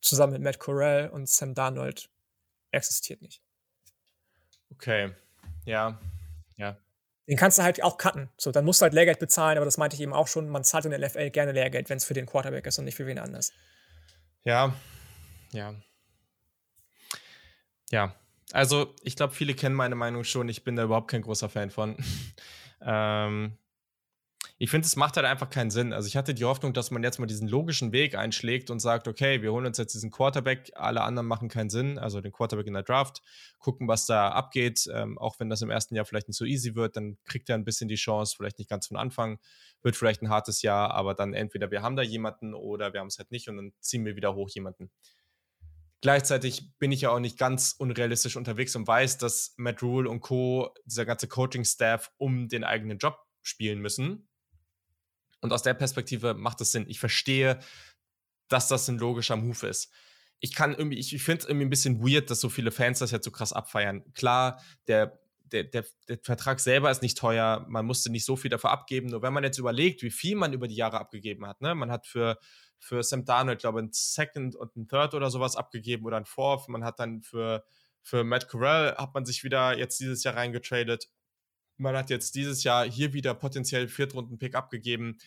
[0.00, 2.10] zusammen mit Matt Corral und Sam Darnold
[2.70, 3.42] existiert nicht.
[4.70, 5.12] Okay,
[5.66, 6.00] ja,
[6.56, 6.78] ja.
[7.28, 8.30] Den kannst du halt auch cutten.
[8.36, 10.48] So, dann musst du halt Lehrgeld bezahlen, aber das meinte ich eben auch schon.
[10.48, 12.96] Man zahlt in der NFL gerne Lehrgeld, wenn es für den Quarterback ist und nicht
[12.96, 13.52] für wen anders.
[14.44, 14.74] Ja,
[15.52, 15.74] ja.
[17.90, 18.14] Ja,
[18.52, 20.48] also, ich glaube, viele kennen meine Meinung schon.
[20.48, 21.96] Ich bin da überhaupt kein großer Fan von.
[22.82, 23.56] ähm,
[24.58, 25.92] ich finde, es macht halt einfach keinen Sinn.
[25.92, 29.08] Also, ich hatte die Hoffnung, dass man jetzt mal diesen logischen Weg einschlägt und sagt,
[29.08, 32.66] okay, wir holen uns jetzt diesen Quarterback, alle anderen machen keinen Sinn, also den Quarterback
[32.66, 33.22] in der Draft,
[33.58, 34.88] gucken, was da abgeht.
[34.92, 37.56] Ähm, auch wenn das im ersten Jahr vielleicht nicht so easy wird, dann kriegt er
[37.56, 39.38] ein bisschen die Chance, vielleicht nicht ganz von Anfang,
[39.82, 43.08] wird vielleicht ein hartes Jahr, aber dann entweder wir haben da jemanden oder wir haben
[43.08, 44.90] es halt nicht und dann ziehen wir wieder hoch jemanden.
[46.02, 50.20] Gleichzeitig bin ich ja auch nicht ganz unrealistisch unterwegs und weiß, dass Matt Rule und
[50.20, 54.28] Co., dieser ganze Coaching-Staff, um den eigenen Job spielen müssen.
[55.40, 56.86] Und aus der Perspektive macht es Sinn.
[56.88, 57.60] Ich verstehe,
[58.48, 59.92] dass das ein logischer Move ist.
[60.40, 62.98] Ich kann irgendwie, ich, ich finde es irgendwie ein bisschen weird, dass so viele Fans
[62.98, 64.12] das jetzt so krass abfeiern.
[64.12, 65.20] Klar, der,
[65.52, 69.06] der, der, der Vertrag selber ist nicht teuer, man musste nicht so viel dafür abgeben.
[69.08, 71.76] Nur wenn man jetzt überlegt, wie viel man über die Jahre abgegeben hat, ne?
[71.76, 72.38] Man hat für
[72.82, 76.26] für Sam Darnold, glaube ich, ein Second und ein Third oder sowas abgegeben oder ein
[76.26, 76.68] Fourth.
[76.68, 77.64] Man hat dann für,
[78.02, 81.08] für Matt Corral hat man sich wieder jetzt dieses Jahr reingetradet.
[81.76, 85.18] Man hat jetzt dieses Jahr hier wieder potenziell Viertrunden-Pick abgegeben.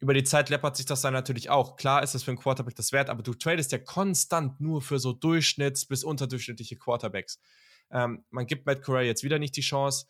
[0.00, 1.76] Über die Zeit läppert sich das dann natürlich auch.
[1.76, 4.98] Klar ist das für einen Quarterback das wert, aber du tradest ja konstant nur für
[4.98, 7.40] so Durchschnitts- bis unterdurchschnittliche Quarterbacks.
[7.90, 10.06] Ähm, man gibt Matt Corral jetzt wieder nicht die Chance.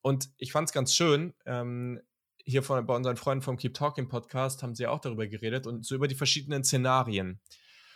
[0.00, 1.34] Und ich fand es ganz schön.
[1.46, 2.00] Ähm,
[2.48, 5.84] hier von, bei unseren Freunden vom Keep Talking Podcast haben sie auch darüber geredet und
[5.84, 7.40] so über die verschiedenen Szenarien.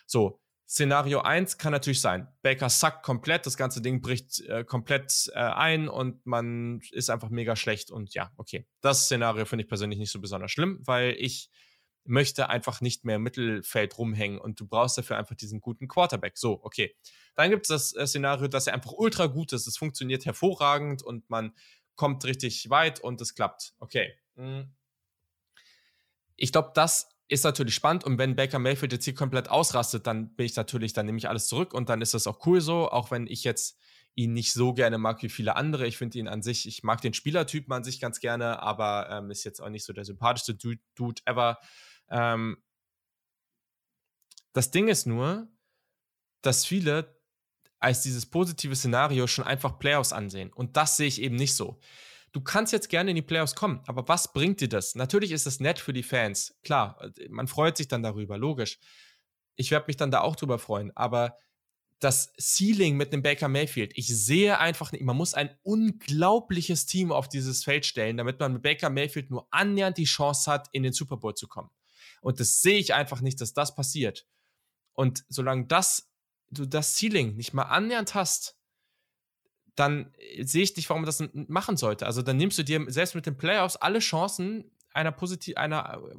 [0.06, 5.30] So, Szenario 1 kann natürlich sein, Baker sackt komplett, das ganze Ding bricht äh, komplett
[5.34, 8.66] äh, ein und man ist einfach mega schlecht und ja, okay.
[8.82, 11.50] Das Szenario finde ich persönlich nicht so besonders schlimm, weil ich
[12.04, 16.36] möchte einfach nicht mehr im Mittelfeld rumhängen und du brauchst dafür einfach diesen guten Quarterback.
[16.36, 16.94] So, okay.
[17.36, 21.02] Dann gibt es das äh, Szenario, dass er einfach ultra gut ist, es funktioniert hervorragend
[21.02, 21.52] und man
[21.94, 23.74] kommt richtig weit und es klappt.
[23.78, 24.12] Okay.
[24.36, 24.74] Mhm.
[26.36, 30.34] Ich glaube, das ist natürlich spannend und wenn Baker Mayfield jetzt hier komplett ausrastet, dann
[30.34, 32.90] bin ich natürlich, dann nehme ich alles zurück und dann ist das auch cool so,
[32.90, 33.78] auch wenn ich jetzt
[34.14, 35.86] ihn nicht so gerne mag wie viele andere.
[35.86, 39.30] Ich finde ihn an sich, ich mag den Spielertypen an sich ganz gerne, aber ähm,
[39.30, 41.58] ist jetzt auch nicht so der sympathischste Dude, Dude ever.
[42.10, 42.58] Ähm,
[44.52, 45.48] das Ding ist nur,
[46.42, 47.18] dass viele
[47.78, 50.52] als dieses positive Szenario schon einfach Playoffs ansehen.
[50.52, 51.80] Und das sehe ich eben nicht so
[52.32, 54.94] du kannst jetzt gerne in die Playoffs kommen, aber was bringt dir das?
[54.94, 56.58] Natürlich ist das nett für die Fans.
[56.62, 58.78] Klar, man freut sich dann darüber, logisch.
[59.56, 61.36] Ich werde mich dann da auch drüber freuen, aber
[62.00, 63.92] das Ceiling mit dem Baker Mayfield.
[63.94, 68.54] Ich sehe einfach nicht, man muss ein unglaubliches Team auf dieses Feld stellen, damit man
[68.54, 71.70] mit Baker Mayfield nur annähernd die Chance hat, in den Super Bowl zu kommen.
[72.20, 74.26] Und das sehe ich einfach nicht, dass das passiert.
[74.94, 76.10] Und solange das,
[76.50, 78.56] du das Ceiling nicht mal annähernd hast,
[79.74, 82.06] dann sehe ich nicht, warum man das machen sollte.
[82.06, 86.14] Also dann nimmst du dir selbst mit den Playoffs alle Chancen einer positiv, einer äh,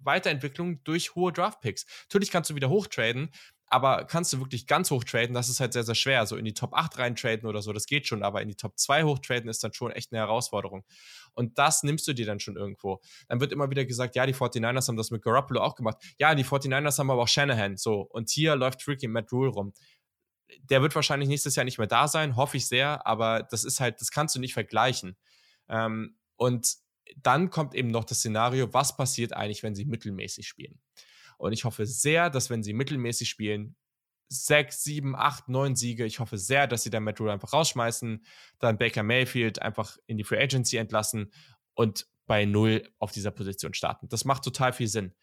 [0.00, 1.86] Weiterentwicklung durch hohe Draftpicks.
[2.04, 3.30] Natürlich kannst du wieder hochtraden,
[3.70, 6.26] aber kannst du wirklich ganz hoch traden, das ist halt sehr, sehr schwer.
[6.26, 8.78] So in die Top 8 reintraden oder so, das geht schon, aber in die Top
[8.78, 10.84] 2 hochtraden ist dann schon echt eine Herausforderung.
[11.34, 13.00] Und das nimmst du dir dann schon irgendwo.
[13.28, 15.98] Dann wird immer wieder gesagt, ja, die 49ers haben das mit Garoppolo auch gemacht.
[16.18, 18.00] Ja, die 49ers haben aber auch Shanahan, so.
[18.00, 19.72] Und hier läuft freaking Matt Rule rum.
[20.62, 23.80] Der wird wahrscheinlich nächstes Jahr nicht mehr da sein, hoffe ich sehr, aber das ist
[23.80, 25.16] halt, das kannst du nicht vergleichen.
[25.68, 26.76] Ähm, und
[27.16, 30.80] dann kommt eben noch das Szenario, was passiert eigentlich, wenn sie mittelmäßig spielen?
[31.38, 33.76] Und ich hoffe sehr, dass wenn sie mittelmäßig spielen,
[34.28, 36.04] sechs, sieben, acht, neun Siege.
[36.04, 38.24] Ich hoffe sehr, dass sie dann Matt Rule einfach rausschmeißen,
[38.58, 41.32] dann Baker Mayfield einfach in die Free Agency entlassen
[41.74, 44.08] und bei null auf dieser Position starten.
[44.08, 45.14] Das macht total viel Sinn.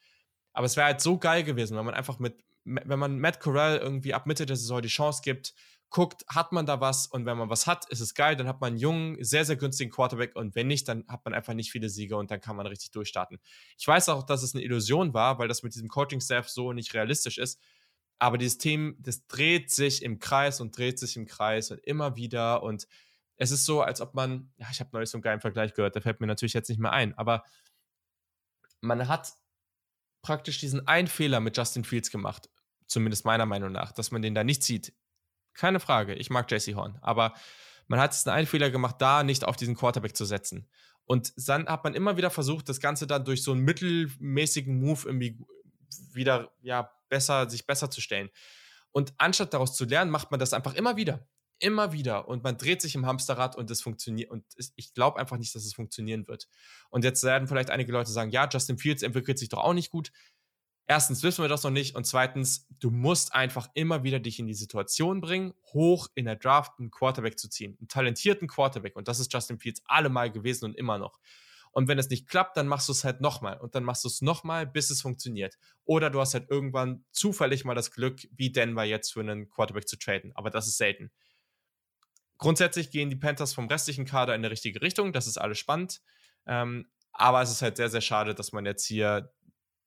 [0.53, 3.77] Aber es wäre halt so geil gewesen, wenn man einfach mit, wenn man Matt Corral
[3.77, 5.53] irgendwie ab Mitte der Saison die Chance gibt,
[5.89, 7.07] guckt, hat man da was?
[7.07, 9.55] Und wenn man was hat, ist es geil, dann hat man einen jungen, sehr, sehr
[9.55, 10.35] günstigen Quarterback.
[10.35, 12.91] Und wenn nicht, dann hat man einfach nicht viele Siege und dann kann man richtig
[12.91, 13.39] durchstarten.
[13.77, 16.93] Ich weiß auch, dass es eine Illusion war, weil das mit diesem Coaching-Staff so nicht
[16.93, 17.61] realistisch ist,
[18.19, 22.15] aber dieses Team, das dreht sich im Kreis und dreht sich im Kreis und immer
[22.15, 22.63] wieder.
[22.63, 22.87] Und
[23.37, 25.95] es ist so, als ob man, ja, ich habe neulich so einen geilen Vergleich gehört,
[25.95, 27.43] der fällt mir natürlich jetzt nicht mehr ein, aber
[28.81, 29.33] man hat
[30.21, 32.49] praktisch diesen einen Fehler mit Justin Fields gemacht,
[32.87, 34.93] zumindest meiner Meinung nach, dass man den da nicht sieht
[35.55, 36.13] keine Frage.
[36.13, 36.99] Ich mag Jesse Horn.
[37.01, 37.33] Aber
[37.87, 40.69] man hat es einen Fehler gemacht, da nicht auf diesen Quarterback zu setzen.
[41.05, 45.01] Und dann hat man immer wieder versucht, das Ganze dann durch so einen mittelmäßigen Move
[45.05, 45.39] irgendwie
[46.13, 48.29] wieder, ja, besser, sich besser zu stellen.
[48.91, 51.27] Und anstatt daraus zu lernen, macht man das einfach immer wieder.
[51.59, 52.27] Immer wieder.
[52.27, 54.31] Und man dreht sich im Hamsterrad und es funktioniert.
[54.31, 54.45] Und
[54.75, 56.49] ich glaube einfach nicht, dass es funktionieren wird.
[56.89, 59.91] Und jetzt werden vielleicht einige Leute sagen, ja, Justin Fields entwickelt sich doch auch nicht
[59.91, 60.11] gut
[60.87, 64.47] erstens wissen wir das noch nicht und zweitens, du musst einfach immer wieder dich in
[64.47, 69.07] die Situation bringen, hoch in der Draft einen Quarterback zu ziehen, einen talentierten Quarterback und
[69.07, 71.19] das ist Justin Fields allemal gewesen und immer noch.
[71.71, 74.07] Und wenn es nicht klappt, dann machst du es halt nochmal und dann machst du
[74.07, 75.57] es nochmal, bis es funktioniert.
[75.83, 79.87] Oder du hast halt irgendwann zufällig mal das Glück, wie Denver jetzt für einen Quarterback
[79.87, 81.11] zu traden, aber das ist selten.
[82.37, 86.01] Grundsätzlich gehen die Panthers vom restlichen Kader in die richtige Richtung, das ist alles spannend.
[86.45, 89.33] Ähm, aber es ist halt sehr, sehr schade, dass man jetzt hier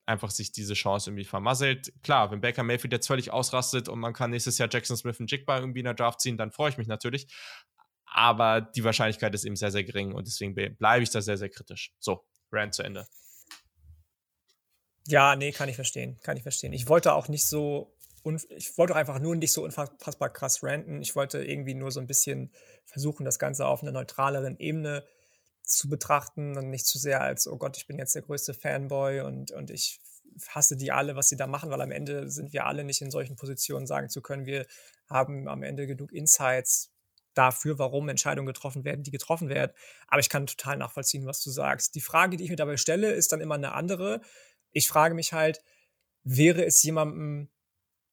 [0.08, 1.92] einfach sich diese Chance irgendwie vermasselt.
[2.02, 5.30] Klar, wenn Baker Mayfield jetzt völlig ausrastet und man kann nächstes Jahr Jackson Smith und
[5.30, 7.28] Jigba irgendwie in der Draft ziehen, dann freue ich mich natürlich.
[8.06, 11.50] Aber die Wahrscheinlichkeit ist eben sehr, sehr gering und deswegen bleibe ich da sehr, sehr
[11.50, 11.92] kritisch.
[11.98, 13.06] So, Rand zu Ende.
[15.06, 16.18] Ja, nee, kann ich verstehen.
[16.22, 16.72] Kann ich verstehen.
[16.72, 17.94] Ich wollte auch nicht so
[18.50, 21.00] ich wollte einfach nur nicht so unfassbar krass ranten.
[21.00, 22.52] Ich wollte irgendwie nur so ein bisschen
[22.84, 25.04] versuchen, das Ganze auf einer neutraleren Ebene
[25.70, 29.20] zu betrachten und nicht zu sehr als, oh Gott, ich bin jetzt der größte Fanboy
[29.20, 30.00] und, und ich
[30.48, 33.10] hasse die alle, was sie da machen, weil am Ende sind wir alle nicht in
[33.10, 34.66] solchen Positionen, sagen zu können, wir
[35.08, 36.92] haben am Ende genug Insights
[37.34, 39.72] dafür, warum Entscheidungen getroffen werden, die getroffen werden.
[40.08, 41.94] Aber ich kann total nachvollziehen, was du sagst.
[41.94, 44.20] Die Frage, die ich mir dabei stelle, ist dann immer eine andere.
[44.72, 45.62] Ich frage mich halt,
[46.24, 47.48] wäre es jemandem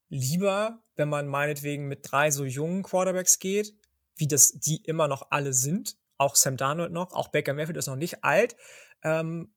[0.09, 3.73] lieber, wenn man meinetwegen mit drei so jungen Quarterbacks geht,
[4.15, 7.87] wie das die immer noch alle sind, auch Sam Darnold noch, auch Baker Mayfield ist
[7.87, 8.55] noch nicht alt,
[9.03, 9.53] ähm,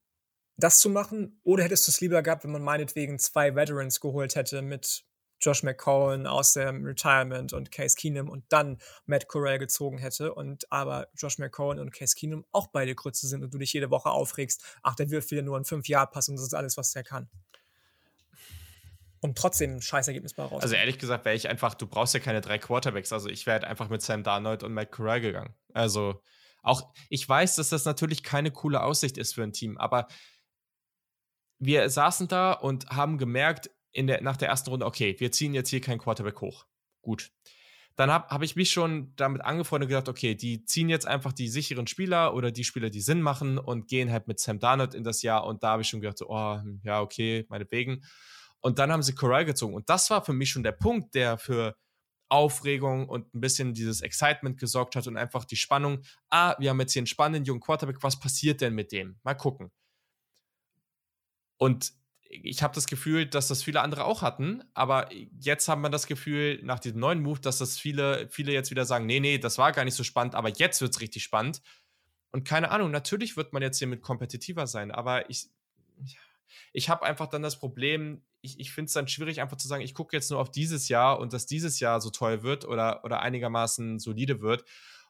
[0.56, 1.40] das zu machen?
[1.44, 5.04] Oder hättest du es lieber gehabt, wenn man meinetwegen zwei Veterans geholt hätte mit
[5.40, 10.70] Josh McCown aus dem Retirement und Case Keenum und dann Matt Corral gezogen hätte und
[10.72, 14.10] aber Josh McCown und Case Keenum auch beide Grütze sind und du dich jede Woche
[14.10, 17.28] aufregst, ach, der wirft wieder nur einen 5-Jahr-Pass und das ist alles, was der kann.
[19.20, 20.62] Und trotzdem ein Scheißergebnis bei raus.
[20.62, 23.54] Also ehrlich gesagt wäre ich einfach, du brauchst ja keine drei Quarterbacks, also ich wäre
[23.54, 25.54] halt einfach mit Sam Darnold und Matt Corral gegangen.
[25.72, 26.20] Also
[26.62, 30.08] auch ich weiß, dass das natürlich keine coole Aussicht ist für ein Team, aber
[31.58, 35.54] wir saßen da und haben gemerkt, in der, nach der ersten Runde, okay, wir ziehen
[35.54, 36.66] jetzt hier keinen Quarterback hoch.
[37.02, 37.30] Gut.
[37.96, 41.32] Dann habe hab ich mich schon damit angefreundet und gedacht, okay, die ziehen jetzt einfach
[41.32, 44.94] die sicheren Spieler oder die Spieler, die Sinn machen und gehen halt mit Sam Darnold
[44.94, 45.44] in das Jahr.
[45.44, 48.04] Und da habe ich schon gedacht, oh, hm, ja, okay, meinetwegen.
[48.60, 49.74] Und dann haben sie Corral gezogen.
[49.74, 51.76] Und das war für mich schon der Punkt, der für
[52.28, 56.02] Aufregung und ein bisschen dieses Excitement gesorgt hat und einfach die Spannung.
[56.30, 59.18] Ah, wir haben jetzt hier einen spannenden jungen Quarterback, was passiert denn mit dem?
[59.22, 59.70] Mal gucken.
[61.56, 61.92] Und
[62.30, 65.08] ich habe das Gefühl, dass das viele andere auch hatten, aber
[65.40, 68.84] jetzt haben wir das Gefühl, nach diesem neuen Move, dass das viele, viele jetzt wieder
[68.84, 71.62] sagen, nee, nee, das war gar nicht so spannend, aber jetzt wird es richtig spannend.
[72.30, 75.48] Und keine Ahnung, natürlich wird man jetzt hier mit kompetitiver sein, aber ich,
[76.74, 79.82] ich habe einfach dann das Problem, ich, ich finde es dann schwierig, einfach zu sagen,
[79.82, 83.04] ich gucke jetzt nur auf dieses Jahr und dass dieses Jahr so toll wird oder,
[83.04, 84.64] oder einigermaßen solide wird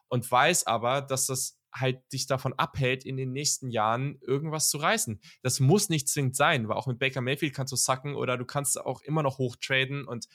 [0.07, 4.79] und weiß aber, dass das halt dich davon abhält, in den nächsten Jahren irgendwas zu
[4.79, 5.21] reißen.
[5.43, 8.45] Das muss nicht zwingend sein, weil auch mit Baker Mayfield kannst du sacken oder du
[8.45, 10.27] kannst auch immer noch hochtraden und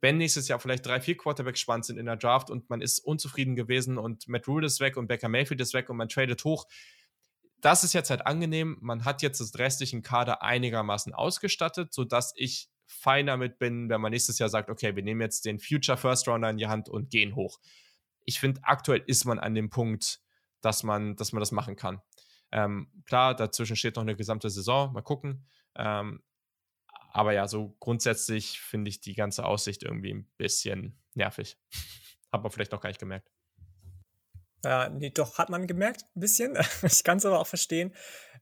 [0.00, 3.00] wenn nächstes Jahr vielleicht drei, vier Quarterbacks spannend sind in der Draft und man ist
[3.00, 6.44] unzufrieden gewesen und Matt Rule ist weg und Baker Mayfield ist weg und man tradet
[6.44, 6.66] hoch,
[7.60, 8.78] das ist jetzt halt angenehm.
[8.80, 14.10] Man hat jetzt das restliche Kader einigermaßen ausgestattet, sodass ich fein damit bin, wenn man
[14.10, 17.10] nächstes Jahr sagt, okay, wir nehmen jetzt den Future First Rounder in die Hand und
[17.10, 17.58] gehen hoch.
[18.24, 20.20] Ich finde, aktuell ist man an dem Punkt,
[20.60, 22.00] dass man, dass man das machen kann.
[22.50, 25.46] Ähm, klar, dazwischen steht noch eine gesamte Saison, mal gucken.
[25.76, 26.22] Ähm,
[27.12, 31.58] aber ja, so grundsätzlich finde ich die ganze Aussicht irgendwie ein bisschen nervig.
[32.32, 33.30] Hat man vielleicht noch gar nicht gemerkt.
[34.64, 36.58] Ja, nee, doch, hat man gemerkt, ein bisschen.
[36.82, 37.92] Ich kann es aber auch verstehen.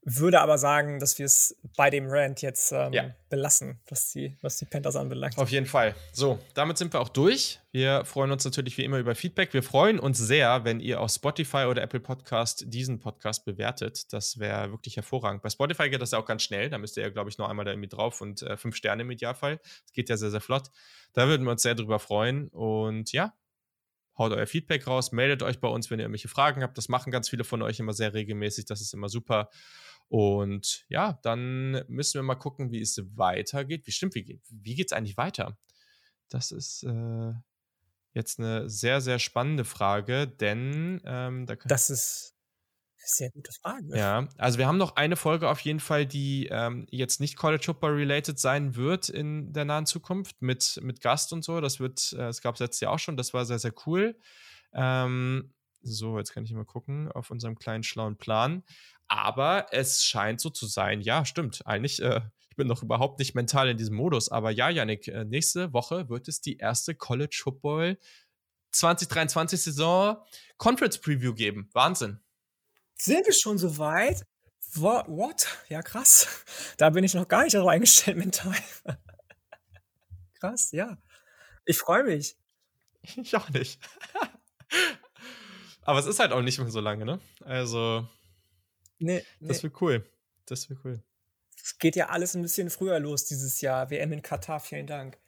[0.09, 3.11] Würde aber sagen, dass wir es bei dem Rant jetzt ähm, ja.
[3.29, 5.37] belassen, was die, was die Panthers anbelangt.
[5.37, 5.97] Auf jeden Fall.
[6.13, 7.59] So, damit sind wir auch durch.
[7.73, 9.53] Wir freuen uns natürlich wie immer über Feedback.
[9.53, 14.13] Wir freuen uns sehr, wenn ihr auf Spotify oder Apple Podcast diesen Podcast bewertet.
[14.13, 15.43] Das wäre wirklich hervorragend.
[15.43, 16.71] Bei Spotify geht das ja auch ganz schnell.
[16.71, 19.03] Da müsst ihr ja, glaube ich, noch einmal da irgendwie drauf und äh, fünf Sterne
[19.03, 19.57] im Idealfall.
[19.57, 20.71] Das geht ja sehr, sehr flott.
[21.15, 22.47] Da würden wir uns sehr drüber freuen.
[22.49, 23.35] Und ja,
[24.19, 26.79] haut euer Feedback raus, meldet euch bei uns, wenn ihr irgendwelche Fragen habt.
[26.79, 28.65] Das machen ganz viele von euch immer sehr regelmäßig.
[28.65, 29.51] Das ist immer super.
[30.09, 33.87] Und ja, dann müssen wir mal gucken, wie es weitergeht.
[33.87, 35.59] Wie stimmt, wie, wie geht es eigentlich weiter?
[36.29, 37.33] Das ist äh,
[38.13, 42.36] jetzt eine sehr, sehr spannende Frage, denn ähm, da Das ist
[43.07, 43.97] sehr gute Frage.
[43.97, 47.65] Ja, also wir haben noch eine Folge auf jeden Fall, die ähm, jetzt nicht College
[47.65, 51.61] Football related sein wird in der nahen Zukunft mit, mit Gast und so.
[51.61, 54.19] Das wird, äh, es gab es letztes Jahr auch schon, das war sehr, sehr cool.
[54.73, 55.53] Ähm,
[55.83, 58.65] so, jetzt kann ich mal gucken auf unserem kleinen schlauen Plan.
[59.09, 61.65] Aber es scheint so zu sein, ja, stimmt.
[61.65, 62.21] Eigentlich, äh,
[62.51, 64.31] ich bin noch überhaupt nicht mental in diesem Modus.
[64.31, 67.99] Aber ja, Janik, äh, nächste Woche wird es die erste College Football
[68.73, 70.17] 2023 Saison
[70.57, 71.71] Conference Preview geben.
[71.73, 72.21] Wahnsinn.
[72.99, 74.27] Sind wir schon so weit?
[74.75, 75.47] What?
[75.69, 76.45] Ja, krass.
[76.77, 78.55] Da bin ich noch gar nicht darauf eingestellt mental.
[80.35, 80.99] krass, ja.
[81.65, 82.37] Ich freue mich.
[83.03, 83.81] Ich auch nicht.
[85.83, 87.21] Aber es ist halt auch nicht mehr so lange, ne?
[87.45, 88.09] Also.
[88.99, 89.25] Nee.
[89.41, 89.63] Das nee.
[89.65, 90.11] wird cool.
[90.47, 91.03] Das wird cool.
[91.63, 93.91] Es geht ja alles ein bisschen früher los dieses Jahr.
[93.91, 95.19] WM in Katar, vielen Dank.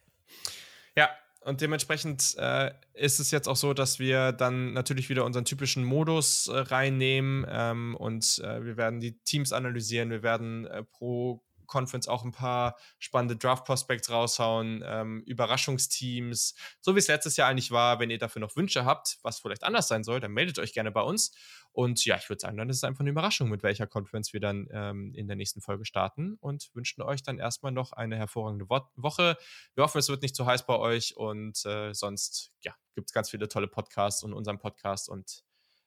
[0.97, 1.11] Ja,
[1.48, 5.82] und dementsprechend äh, ist es jetzt auch so, dass wir dann natürlich wieder unseren typischen
[5.82, 11.42] Modus äh, reinnehmen ähm, und äh, wir werden die Teams analysieren, wir werden äh, pro
[11.68, 17.70] Conference auch ein paar spannende Draft-Prospects raushauen, ähm, Überraschungsteams, so wie es letztes Jahr eigentlich
[17.70, 18.00] war.
[18.00, 20.90] Wenn ihr dafür noch Wünsche habt, was vielleicht anders sein soll, dann meldet euch gerne
[20.90, 21.32] bei uns.
[21.73, 24.40] Und ja, ich würde sagen, dann ist es einfach eine Überraschung, mit welcher Conference wir
[24.40, 28.69] dann ähm, in der nächsten Folge starten und wünschen euch dann erstmal noch eine hervorragende
[28.69, 29.36] Wo Woche.
[29.74, 33.12] Wir hoffen, es wird nicht zu heiß bei euch und äh, sonst ja, gibt es
[33.12, 35.45] ganz viele tolle Podcasts und unseren Podcast und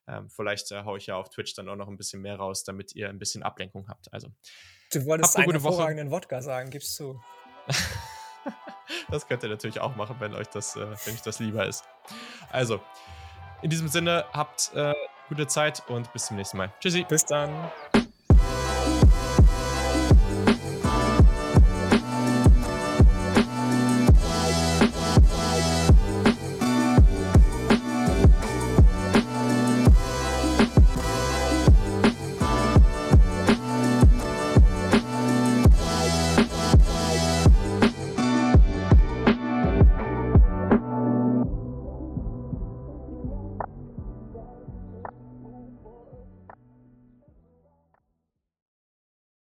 [0.07, 2.63] ähm, vielleicht äh, haue ich ja auf Twitch dann auch noch ein bisschen mehr raus,
[2.63, 4.11] damit ihr ein bisschen Ablenkung habt.
[4.13, 4.29] Also
[4.91, 6.23] Du wolltest einen hervorragenden Woche.
[6.23, 7.21] Wodka sagen, gibst du.
[9.09, 11.85] das könnt ihr natürlich auch machen, wenn euch das, äh, wenn euch das lieber ist.
[12.49, 12.81] Also,
[13.61, 14.93] in diesem Sinne, habt äh,
[15.31, 16.71] gute Zeit und bis zum nächsten Mal.
[16.81, 17.05] Tschüssi.
[17.07, 17.49] Bis dann.